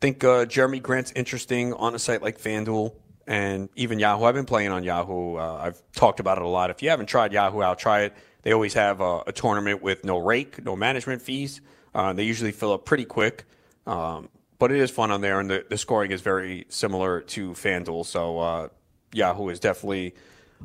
think 0.00 0.22
uh, 0.22 0.46
Jerami 0.46 0.80
Grant's 0.80 1.12
interesting 1.16 1.74
on 1.74 1.94
a 1.94 1.98
site 1.98 2.22
like 2.22 2.40
FanDuel 2.40 2.92
and 3.30 3.68
even 3.76 3.98
Yahoo. 3.98 4.24
I've 4.24 4.34
been 4.34 4.44
playing 4.44 4.72
on 4.72 4.82
Yahoo. 4.82 5.36
Uh, 5.36 5.60
I've 5.62 5.82
talked 5.92 6.20
about 6.20 6.38
it 6.38 6.44
a 6.44 6.48
lot. 6.48 6.70
If 6.70 6.82
you 6.82 6.90
haven't 6.90 7.06
tried 7.06 7.32
Yahoo 7.32 7.62
out, 7.62 7.78
try 7.78 8.02
it. 8.02 8.14
They 8.42 8.52
always 8.52 8.74
have 8.74 9.00
a, 9.00 9.22
a 9.26 9.32
tournament 9.32 9.82
with 9.82 10.04
no 10.04 10.18
rake, 10.18 10.64
no 10.64 10.74
management 10.74 11.22
fees. 11.22 11.60
they 11.94 12.24
usually 12.24 12.52
fill 12.52 12.72
up 12.72 12.84
pretty 12.84 13.04
quick. 13.04 13.44
Um, 13.86 14.28
but 14.58 14.70
it 14.70 14.78
is 14.78 14.90
fun 14.90 15.10
on 15.10 15.22
there, 15.22 15.40
and 15.40 15.50
the, 15.50 15.64
the 15.68 15.78
scoring 15.78 16.10
is 16.10 16.20
very 16.20 16.66
similar 16.68 17.20
to 17.22 17.52
FanDuel. 17.52 18.04
So 18.04 18.38
uh, 18.38 18.68
Yahoo 19.12 19.48
is 19.48 19.58
definitely 19.58 20.14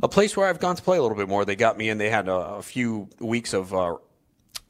a 0.03 0.09
place 0.09 0.35
where 0.35 0.47
I've 0.47 0.59
gone 0.59 0.75
to 0.75 0.83
play 0.83 0.97
a 0.97 1.01
little 1.01 1.17
bit 1.17 1.29
more. 1.29 1.45
They 1.45 1.55
got 1.55 1.77
me 1.77 1.89
in. 1.89 1.97
They 1.97 2.09
had 2.09 2.27
a, 2.27 2.35
a 2.35 2.61
few 2.61 3.07
weeks 3.19 3.53
of 3.53 3.73
uh, 3.73 3.95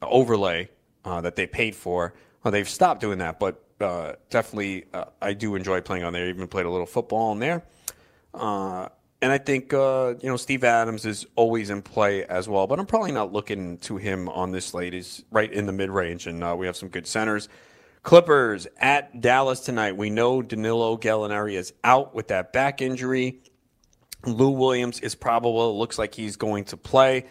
overlay 0.00 0.68
uh, 1.04 1.20
that 1.22 1.34
they 1.34 1.46
paid 1.46 1.74
for. 1.74 2.14
Well, 2.42 2.52
they've 2.52 2.68
stopped 2.68 3.00
doing 3.00 3.18
that, 3.18 3.40
but 3.40 3.64
uh, 3.80 4.12
definitely 4.30 4.84
uh, 4.94 5.06
I 5.20 5.32
do 5.32 5.56
enjoy 5.56 5.80
playing 5.80 6.04
on 6.04 6.12
there. 6.12 6.28
Even 6.28 6.46
played 6.46 6.66
a 6.66 6.70
little 6.70 6.86
football 6.86 7.30
on 7.30 7.40
there. 7.40 7.64
Uh, 8.36 8.88
and 9.22 9.32
I 9.32 9.38
think 9.38 9.72
you 9.72 10.18
know 10.22 10.36
Steve 10.36 10.62
Adams 10.62 11.06
is 11.06 11.26
always 11.36 11.70
in 11.70 11.82
play 11.82 12.24
as 12.24 12.48
well, 12.48 12.66
but 12.66 12.78
I'm 12.78 12.86
probably 12.86 13.12
not 13.12 13.32
looking 13.32 13.78
to 13.78 13.96
him 13.96 14.28
on 14.28 14.52
this 14.52 14.66
slate. 14.66 14.92
He's 14.92 15.24
right 15.30 15.50
in 15.50 15.66
the 15.66 15.72
mid 15.72 15.90
range, 15.90 16.26
and 16.26 16.58
we 16.58 16.66
have 16.66 16.76
some 16.76 16.90
good 16.90 17.06
centers. 17.06 17.48
Clippers 18.06 18.68
at 18.76 19.20
Dallas 19.20 19.58
tonight. 19.60 19.96
We 19.96 20.10
know 20.10 20.40
Danilo 20.40 20.96
Gallinari 20.96 21.54
is 21.54 21.72
out 21.82 22.14
with 22.14 22.28
that 22.28 22.52
back 22.52 22.80
injury. 22.80 23.40
Lou 24.24 24.50
Williams 24.50 25.00
is 25.00 25.16
probable. 25.16 25.70
It 25.70 25.74
looks 25.74 25.98
like 25.98 26.14
he's 26.14 26.36
going 26.36 26.66
to 26.66 26.76
play. 26.76 27.24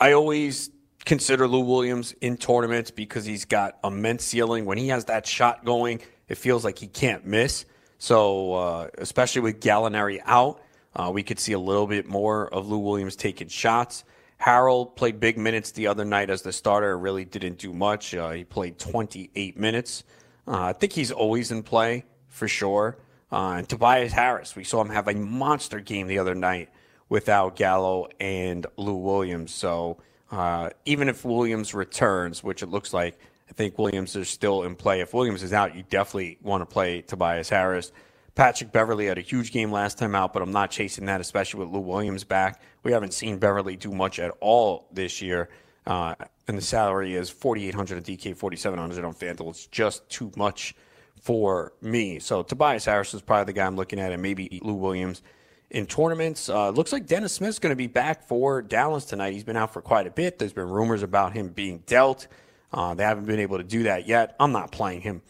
I 0.00 0.12
always 0.12 0.70
consider 1.04 1.46
Lou 1.46 1.60
Williams 1.60 2.16
in 2.20 2.36
tournaments 2.36 2.90
because 2.90 3.24
he's 3.24 3.44
got 3.44 3.78
immense 3.84 4.24
ceiling. 4.24 4.64
When 4.64 4.76
he 4.76 4.88
has 4.88 5.04
that 5.04 5.24
shot 5.24 5.64
going, 5.64 6.00
it 6.28 6.36
feels 6.36 6.64
like 6.64 6.78
he 6.78 6.88
can't 6.88 7.24
miss. 7.24 7.64
So, 7.98 8.54
uh, 8.54 8.88
especially 8.98 9.42
with 9.42 9.60
Gallinari 9.60 10.20
out, 10.24 10.62
uh, 10.94 11.10
we 11.12 11.22
could 11.22 11.38
see 11.38 11.52
a 11.52 11.58
little 11.58 11.86
bit 11.86 12.06
more 12.06 12.52
of 12.52 12.68
Lou 12.68 12.78
Williams 12.78 13.16
taking 13.16 13.48
shots. 13.48 14.04
Harrell 14.40 14.94
played 14.94 15.18
big 15.18 15.36
minutes 15.36 15.72
the 15.72 15.88
other 15.88 16.04
night 16.04 16.30
as 16.30 16.42
the 16.42 16.52
starter. 16.52 16.96
Really 16.96 17.24
didn't 17.24 17.58
do 17.58 17.72
much. 17.72 18.14
Uh, 18.14 18.30
he 18.30 18.44
played 18.44 18.78
28 18.78 19.58
minutes. 19.58 20.04
Uh, 20.46 20.62
I 20.62 20.72
think 20.72 20.92
he's 20.92 21.10
always 21.10 21.50
in 21.50 21.62
play 21.62 22.04
for 22.28 22.48
sure. 22.48 22.98
Uh, 23.30 23.56
and 23.58 23.68
Tobias 23.68 24.12
Harris, 24.12 24.56
we 24.56 24.64
saw 24.64 24.80
him 24.80 24.90
have 24.90 25.08
a 25.08 25.14
monster 25.14 25.80
game 25.80 26.06
the 26.06 26.18
other 26.18 26.34
night 26.34 26.70
without 27.08 27.56
Gallo 27.56 28.08
and 28.20 28.66
Lou 28.76 28.94
Williams. 28.94 29.52
So 29.52 29.98
uh, 30.30 30.70
even 30.84 31.08
if 31.08 31.24
Williams 31.24 31.74
returns, 31.74 32.42
which 32.42 32.62
it 32.62 32.68
looks 32.68 32.94
like, 32.94 33.18
I 33.48 33.52
think 33.52 33.78
Williams 33.78 34.14
is 34.16 34.28
still 34.28 34.62
in 34.62 34.76
play. 34.76 35.00
If 35.00 35.14
Williams 35.14 35.42
is 35.42 35.52
out, 35.52 35.74
you 35.74 35.82
definitely 35.88 36.38
want 36.42 36.62
to 36.62 36.66
play 36.66 37.02
Tobias 37.02 37.48
Harris. 37.48 37.92
Patrick 38.34 38.70
Beverley 38.70 39.06
had 39.06 39.18
a 39.18 39.22
huge 39.22 39.50
game 39.50 39.72
last 39.72 39.98
time 39.98 40.14
out, 40.14 40.32
but 40.32 40.42
I'm 40.42 40.52
not 40.52 40.70
chasing 40.70 41.06
that, 41.06 41.20
especially 41.20 41.60
with 41.60 41.70
Lou 41.70 41.80
Williams 41.80 42.22
back. 42.22 42.62
We 42.84 42.92
haven't 42.92 43.12
seen 43.12 43.38
Beverley 43.38 43.76
do 43.76 43.90
much 43.90 44.18
at 44.20 44.32
all 44.40 44.86
this 44.92 45.20
year. 45.20 45.48
Uh, 45.86 46.14
and 46.46 46.56
the 46.56 46.62
salary 46.62 47.14
is 47.14 47.30
4800 47.30 47.96
on 47.96 48.02
DK, 48.04 48.36
4700 48.36 49.04
on 49.04 49.14
FanDuel. 49.14 49.50
It's 49.50 49.66
just 49.66 50.08
too 50.08 50.30
much 50.36 50.74
for 51.20 51.72
me. 51.80 52.18
So 52.18 52.42
Tobias 52.42 52.84
Harris 52.84 53.14
is 53.14 53.22
probably 53.22 53.52
the 53.52 53.54
guy 53.54 53.66
I'm 53.66 53.76
looking 53.76 53.98
at, 53.98 54.12
and 54.12 54.22
maybe 54.22 54.60
Lou 54.62 54.74
Williams 54.74 55.22
in 55.70 55.86
tournaments. 55.86 56.48
Uh, 56.48 56.70
looks 56.70 56.92
like 56.92 57.06
Dennis 57.06 57.32
Smith's 57.32 57.58
going 57.58 57.72
to 57.72 57.76
be 57.76 57.86
back 57.86 58.26
for 58.28 58.62
Dallas 58.62 59.04
tonight. 59.04 59.32
He's 59.32 59.44
been 59.44 59.56
out 59.56 59.72
for 59.72 59.82
quite 59.82 60.06
a 60.06 60.10
bit. 60.10 60.38
There's 60.38 60.52
been 60.52 60.68
rumors 60.68 61.02
about 61.02 61.32
him 61.32 61.48
being 61.48 61.82
dealt. 61.86 62.26
Uh, 62.72 62.94
they 62.94 63.04
haven't 63.04 63.24
been 63.24 63.40
able 63.40 63.58
to 63.58 63.64
do 63.64 63.84
that 63.84 64.06
yet. 64.06 64.36
I'm 64.38 64.52
not 64.52 64.72
playing 64.72 65.00
him. 65.00 65.22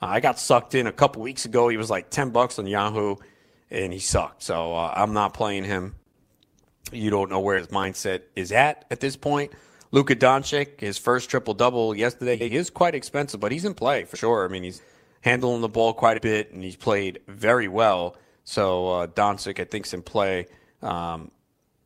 Uh, 0.00 0.06
I 0.06 0.20
got 0.20 0.38
sucked 0.38 0.74
in 0.74 0.86
a 0.86 0.92
couple 0.92 1.22
weeks 1.22 1.44
ago. 1.44 1.68
He 1.68 1.76
was 1.76 1.90
like 1.90 2.10
10 2.10 2.30
bucks 2.30 2.58
on 2.58 2.66
Yahoo, 2.66 3.16
and 3.70 3.92
he 3.92 3.98
sucked. 3.98 4.42
So 4.42 4.74
uh, 4.74 4.92
I'm 4.96 5.12
not 5.12 5.34
playing 5.34 5.64
him. 5.64 5.94
You 6.92 7.10
don't 7.10 7.30
know 7.30 7.40
where 7.40 7.58
his 7.58 7.68
mindset 7.68 8.22
is 8.34 8.52
at 8.52 8.84
at 8.90 9.00
this 9.00 9.16
point. 9.16 9.52
Luka 9.90 10.14
Doncic, 10.14 10.80
his 10.80 10.98
first 10.98 11.30
triple 11.30 11.54
double 11.54 11.94
yesterday, 11.94 12.36
he 12.36 12.54
is 12.56 12.70
quite 12.70 12.94
expensive, 12.94 13.40
but 13.40 13.52
he's 13.52 13.64
in 13.64 13.74
play 13.74 14.04
for 14.04 14.16
sure. 14.16 14.44
I 14.44 14.48
mean, 14.48 14.62
he's 14.62 14.82
handling 15.20 15.60
the 15.60 15.68
ball 15.68 15.92
quite 15.94 16.16
a 16.16 16.20
bit, 16.20 16.52
and 16.52 16.62
he's 16.62 16.76
played 16.76 17.20
very 17.26 17.68
well. 17.68 18.16
So 18.44 18.88
uh, 18.90 19.06
Doncic, 19.08 19.58
I 19.60 19.64
think, 19.64 19.86
is 19.86 19.94
in 19.94 20.02
play. 20.02 20.46
Um, 20.82 21.30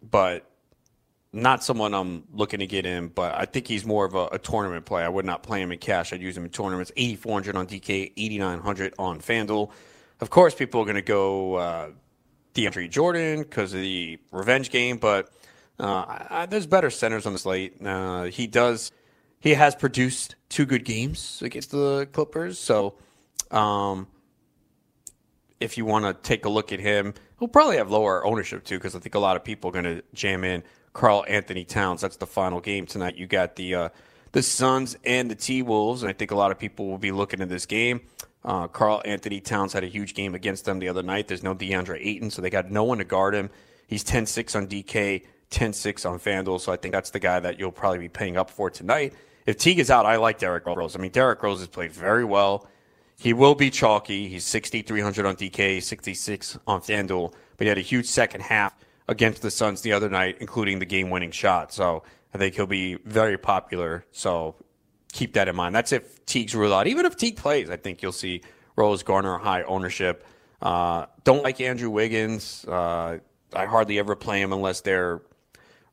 but 0.02 0.49
not 1.32 1.62
someone 1.62 1.94
I'm 1.94 2.24
looking 2.32 2.58
to 2.60 2.66
get 2.66 2.86
in, 2.86 3.08
but 3.08 3.34
I 3.36 3.44
think 3.44 3.68
he's 3.68 3.84
more 3.84 4.04
of 4.04 4.14
a, 4.14 4.26
a, 4.32 4.38
tournament 4.38 4.84
play. 4.84 5.02
I 5.02 5.08
would 5.08 5.24
not 5.24 5.42
play 5.42 5.62
him 5.62 5.70
in 5.70 5.78
cash. 5.78 6.12
I'd 6.12 6.20
use 6.20 6.36
him 6.36 6.44
in 6.44 6.50
tournaments. 6.50 6.90
8,400 6.96 7.56
on 7.56 7.66
DK, 7.66 8.12
8,900 8.16 8.94
on 8.98 9.20
FanDuel. 9.20 9.70
Of 10.20 10.30
course, 10.30 10.54
people 10.54 10.80
are 10.80 10.84
going 10.84 10.96
to 10.96 11.02
go 11.02 11.54
uh, 11.54 11.90
DeAndre 12.54 12.90
Jordan 12.90 13.42
because 13.42 13.72
of 13.72 13.80
the 13.80 14.18
revenge 14.32 14.70
game, 14.70 14.98
but 14.98 15.30
uh, 15.78 16.26
I, 16.30 16.46
there's 16.46 16.66
better 16.66 16.90
centers 16.90 17.26
on 17.26 17.32
the 17.32 17.38
slate. 17.38 17.74
Uh, 17.84 18.24
he 18.24 18.48
does, 18.48 18.90
he 19.38 19.54
has 19.54 19.76
produced 19.76 20.34
two 20.48 20.66
good 20.66 20.84
games 20.84 21.40
against 21.42 21.70
the 21.70 22.08
Clippers. 22.12 22.58
So, 22.58 22.96
um, 23.52 24.08
if 25.60 25.76
you 25.76 25.84
want 25.84 26.06
to 26.06 26.14
take 26.28 26.44
a 26.44 26.48
look 26.48 26.72
at 26.72 26.80
him, 26.80 27.14
he'll 27.38 27.48
probably 27.48 27.76
have 27.76 27.90
lower 27.90 28.24
ownership 28.24 28.64
too, 28.64 28.78
because 28.78 28.96
I 28.96 28.98
think 28.98 29.14
a 29.14 29.18
lot 29.18 29.36
of 29.36 29.44
people 29.44 29.68
are 29.68 29.72
going 29.72 29.84
to 29.84 30.02
jam 30.12 30.42
in 30.42 30.64
Karl-Anthony 30.92 31.64
Towns. 31.64 32.00
That's 32.00 32.16
the 32.16 32.26
final 32.26 32.60
game 32.60 32.86
tonight. 32.86 33.16
You 33.16 33.26
got 33.26 33.56
the 33.56 33.74
uh, 33.74 33.88
the 34.32 34.42
Suns 34.42 34.96
and 35.04 35.30
the 35.30 35.34
T 35.34 35.62
Wolves, 35.62 36.02
and 36.02 36.10
I 36.10 36.12
think 36.12 36.30
a 36.30 36.36
lot 36.36 36.50
of 36.50 36.58
people 36.58 36.86
will 36.86 36.98
be 36.98 37.12
looking 37.12 37.40
at 37.40 37.48
this 37.48 37.66
game. 37.66 38.00
Uh, 38.44 38.68
Karl-Anthony 38.68 39.40
Towns 39.40 39.72
had 39.72 39.84
a 39.84 39.88
huge 39.88 40.14
game 40.14 40.34
against 40.34 40.64
them 40.64 40.78
the 40.78 40.88
other 40.88 41.02
night. 41.02 41.28
There's 41.28 41.42
no 41.42 41.54
DeAndre 41.54 42.04
Ayton, 42.04 42.30
so 42.30 42.40
they 42.40 42.48
got 42.48 42.70
no 42.70 42.84
one 42.84 42.98
to 42.98 43.04
guard 43.04 43.34
him. 43.34 43.50
He's 43.86 44.02
10 44.04 44.26
6 44.26 44.54
on 44.54 44.66
DK, 44.66 45.24
10 45.50 45.72
6 45.72 46.04
on 46.06 46.18
FanDuel, 46.18 46.60
so 46.60 46.72
I 46.72 46.76
think 46.76 46.92
that's 46.92 47.10
the 47.10 47.18
guy 47.18 47.40
that 47.40 47.58
you'll 47.58 47.72
probably 47.72 47.98
be 47.98 48.08
paying 48.08 48.36
up 48.36 48.50
for 48.50 48.70
tonight. 48.70 49.12
If 49.46 49.58
Teague 49.58 49.78
is 49.78 49.90
out, 49.90 50.06
I 50.06 50.16
like 50.16 50.38
Derrick 50.38 50.64
Rose. 50.66 50.94
I 50.96 51.00
mean, 51.00 51.10
Derrick 51.10 51.42
Rose 51.42 51.58
has 51.58 51.68
played 51.68 51.92
very 51.92 52.24
well. 52.24 52.68
He 53.18 53.32
will 53.32 53.54
be 53.54 53.68
chalky. 53.68 54.28
He's 54.28 54.44
6,300 54.44 55.26
on 55.26 55.36
DK, 55.36 55.82
66 55.82 56.58
on 56.66 56.80
FanDuel, 56.80 57.34
but 57.56 57.64
he 57.64 57.68
had 57.68 57.78
a 57.78 57.82
huge 57.82 58.06
second 58.06 58.42
half 58.42 58.74
against 59.10 59.42
the 59.42 59.50
Suns 59.50 59.82
the 59.82 59.92
other 59.92 60.08
night, 60.08 60.36
including 60.40 60.78
the 60.78 60.86
game 60.86 61.10
winning 61.10 61.32
shot. 61.32 61.74
So 61.74 62.04
I 62.32 62.38
think 62.38 62.54
he'll 62.54 62.66
be 62.66 62.94
very 63.04 63.36
popular. 63.36 64.06
So 64.12 64.54
keep 65.12 65.34
that 65.34 65.48
in 65.48 65.56
mind. 65.56 65.74
That's 65.74 65.90
if 65.90 66.24
Teague's 66.26 66.54
ruled 66.54 66.72
out. 66.72 66.86
Even 66.86 67.04
if 67.04 67.16
Teague 67.16 67.36
plays, 67.36 67.70
I 67.70 67.76
think 67.76 68.02
you'll 68.02 68.12
see 68.12 68.42
Rose 68.76 69.02
garner 69.02 69.36
high 69.36 69.64
ownership. 69.64 70.24
Uh, 70.62 71.06
don't 71.24 71.42
like 71.42 71.60
Andrew 71.60 71.90
Wiggins. 71.90 72.64
Uh, 72.66 73.18
I 73.52 73.66
hardly 73.66 73.98
ever 73.98 74.14
play 74.14 74.40
him 74.40 74.52
unless 74.52 74.80
they're 74.80 75.22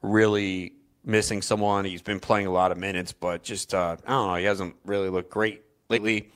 really 0.04 0.74
missing 1.04 1.42
someone. 1.42 1.86
He's 1.86 2.04
been 2.04 2.20
playing 2.20 2.46
a 2.46 2.52
lot 2.52 2.72
of 2.72 2.78
minutes, 2.78 3.14
but 3.14 3.42
just, 3.42 3.74
uh, 3.74 3.98
I 4.06 4.12
don't 4.12 4.28
know, 4.28 4.36
he 4.36 4.46
hasn't 4.46 4.76
really 4.86 5.10
looked 5.10 5.32
great 5.32 5.64
lately. 5.90 6.30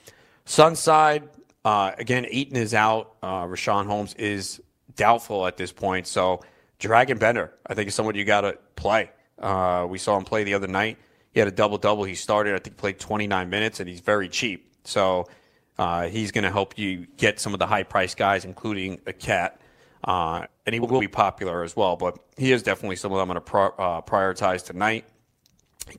Sunside, 0.45 1.29
uh, 1.63 1.91
again, 1.99 2.25
Ayton 2.27 2.57
is 2.57 2.73
out. 2.73 3.17
Uh, 3.21 3.43
Richaun 3.43 3.85
Holmes 3.85 4.15
is 4.15 4.59
doubtful 4.95 5.45
at 5.45 5.57
this 5.57 5.71
point. 5.71 6.07
So 6.07 6.41
Dragan 6.81 7.19
Bender, 7.19 7.53
I 7.65 7.75
think, 7.75 7.87
is 7.87 7.95
someone 7.95 8.15
you 8.15 8.25
got 8.25 8.41
to 8.41 8.57
play. 8.75 9.11
Uh, 9.37 9.85
we 9.89 9.97
saw 9.97 10.17
him 10.17 10.23
play 10.23 10.43
the 10.43 10.55
other 10.55 10.67
night. 10.67 10.97
He 11.31 11.39
had 11.39 11.47
a 11.47 11.51
double 11.51 11.77
double. 11.77 12.03
He 12.03 12.15
started, 12.15 12.55
I 12.55 12.59
think, 12.59 12.75
played 12.75 12.99
29 12.99 13.49
minutes, 13.49 13.79
and 13.79 13.87
he's 13.87 14.01
very 14.01 14.27
cheap. 14.27 14.73
So 14.83 15.27
uh, 15.77 16.07
he's 16.07 16.31
going 16.31 16.43
to 16.43 16.51
help 16.51 16.77
you 16.77 17.07
get 17.17 17.39
some 17.39 17.53
of 17.53 17.59
the 17.59 17.67
high 17.67 17.83
price 17.83 18.15
guys, 18.15 18.45
including 18.45 18.99
a 19.05 19.13
cat. 19.13 19.61
Uh, 20.03 20.47
and 20.65 20.73
he 20.73 20.79
will 20.79 20.99
be 20.99 21.07
popular 21.07 21.63
as 21.63 21.75
well. 21.75 21.95
But 21.95 22.17
he 22.35 22.51
is 22.51 22.63
definitely 22.63 22.95
someone 22.95 23.21
I'm 23.21 23.27
going 23.27 23.35
to 23.35 23.41
pro- 23.41 23.67
uh, 23.67 24.01
prioritize 24.01 24.65
tonight. 24.65 25.05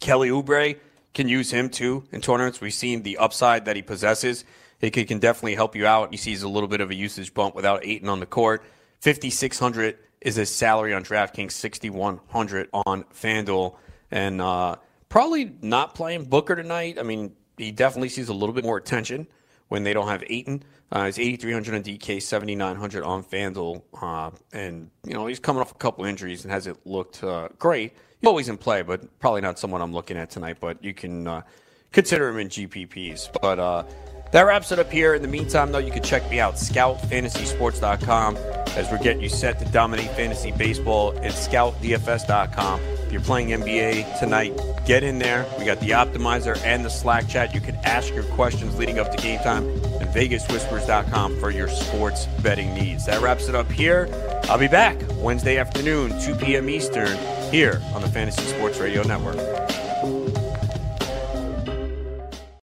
Kelly 0.00 0.30
Oubre 0.30 0.76
can 1.14 1.28
use 1.28 1.50
him 1.52 1.68
too 1.68 2.04
in 2.10 2.20
tournaments. 2.20 2.60
We've 2.60 2.74
seen 2.74 3.02
the 3.02 3.18
upside 3.18 3.66
that 3.66 3.76
he 3.76 3.82
possesses. 3.82 4.44
He 4.80 4.90
can, 4.90 5.06
can 5.06 5.20
definitely 5.20 5.54
help 5.54 5.76
you 5.76 5.86
out. 5.86 6.10
He 6.10 6.16
sees 6.16 6.42
a 6.42 6.48
little 6.48 6.68
bit 6.68 6.80
of 6.80 6.90
a 6.90 6.94
usage 6.94 7.32
bump 7.32 7.54
without 7.54 7.86
Ayton 7.86 8.08
on 8.08 8.18
the 8.18 8.26
court. 8.26 8.64
5,600 9.00 9.96
is 10.22 10.36
his 10.36 10.50
salary 10.50 10.94
on 10.94 11.04
DraftKings, 11.04 11.52
6,100 11.52 12.68
on 12.72 13.04
FanDuel. 13.04 13.76
And 14.10 14.40
uh, 14.40 14.76
probably 15.08 15.52
not 15.60 15.94
playing 15.94 16.24
Booker 16.24 16.56
tonight. 16.56 16.98
I 16.98 17.02
mean, 17.02 17.34
he 17.56 17.72
definitely 17.72 18.08
sees 18.08 18.28
a 18.28 18.34
little 18.34 18.54
bit 18.54 18.64
more 18.64 18.76
attention 18.76 19.26
when 19.68 19.82
they 19.82 19.92
don't 19.92 20.08
have 20.08 20.22
Ayton. 20.28 20.62
Uh, 20.92 21.06
he's 21.06 21.18
8,300 21.18 21.74
on 21.74 21.82
DK, 21.82 22.22
7,900 22.22 23.02
on 23.02 23.24
FanDuel. 23.24 23.82
Uh, 24.00 24.30
and, 24.52 24.90
you 25.04 25.14
know, 25.14 25.26
he's 25.26 25.40
coming 25.40 25.60
off 25.60 25.72
a 25.72 25.74
couple 25.74 26.04
injuries 26.04 26.44
and 26.44 26.52
hasn't 26.52 26.86
looked 26.86 27.24
uh, 27.24 27.48
great. 27.58 27.94
He's 28.20 28.28
always 28.28 28.48
in 28.48 28.58
play, 28.58 28.82
but 28.82 29.18
probably 29.18 29.40
not 29.40 29.58
someone 29.58 29.82
I'm 29.82 29.92
looking 29.92 30.16
at 30.16 30.30
tonight. 30.30 30.58
But 30.60 30.84
you 30.84 30.94
can 30.94 31.26
uh, 31.26 31.42
consider 31.90 32.28
him 32.28 32.38
in 32.38 32.48
GPPs. 32.48 33.30
But 33.40 33.58
uh, 33.58 33.84
that 34.32 34.42
wraps 34.42 34.72
it 34.72 34.78
up 34.78 34.90
here. 34.90 35.14
In 35.14 35.22
the 35.22 35.28
meantime, 35.28 35.72
though, 35.72 35.78
you 35.78 35.92
can 35.92 36.02
check 36.02 36.28
me 36.30 36.40
out, 36.40 36.54
scoutfantasysports.com, 36.54 38.36
as 38.36 38.90
we're 38.90 38.98
getting 38.98 39.22
you 39.22 39.28
set 39.28 39.58
to 39.58 39.64
dominate 39.66 40.10
fantasy 40.10 40.50
baseball 40.52 41.12
at 41.18 41.32
scoutdfs.com. 41.32 42.80
If 42.80 43.12
you're 43.12 43.20
playing 43.20 43.48
NBA 43.48 44.18
tonight, 44.18 44.58
get 44.86 45.02
in 45.02 45.18
there. 45.18 45.46
We 45.58 45.66
got 45.66 45.80
the 45.80 45.90
optimizer 45.90 46.56
and 46.64 46.82
the 46.82 46.88
Slack 46.88 47.28
chat. 47.28 47.54
You 47.54 47.60
can 47.60 47.76
ask 47.84 48.14
your 48.14 48.24
questions 48.24 48.78
leading 48.78 48.98
up 48.98 49.14
to 49.14 49.22
game 49.22 49.38
time 49.40 49.68
and 49.68 50.08
vegaswhispers.com 50.08 51.38
for 51.38 51.50
your 51.50 51.68
sports 51.68 52.26
betting 52.42 52.72
needs. 52.72 53.04
That 53.04 53.20
wraps 53.20 53.48
it 53.48 53.54
up 53.54 53.70
here. 53.70 54.08
I'll 54.44 54.58
be 54.58 54.68
back 54.68 54.96
Wednesday 55.16 55.58
afternoon, 55.58 56.18
2 56.22 56.36
p.m. 56.36 56.70
Eastern, 56.70 57.18
here 57.50 57.82
on 57.92 58.00
the 58.00 58.08
Fantasy 58.08 58.44
Sports 58.44 58.78
Radio 58.78 59.02
Network. 59.02 59.36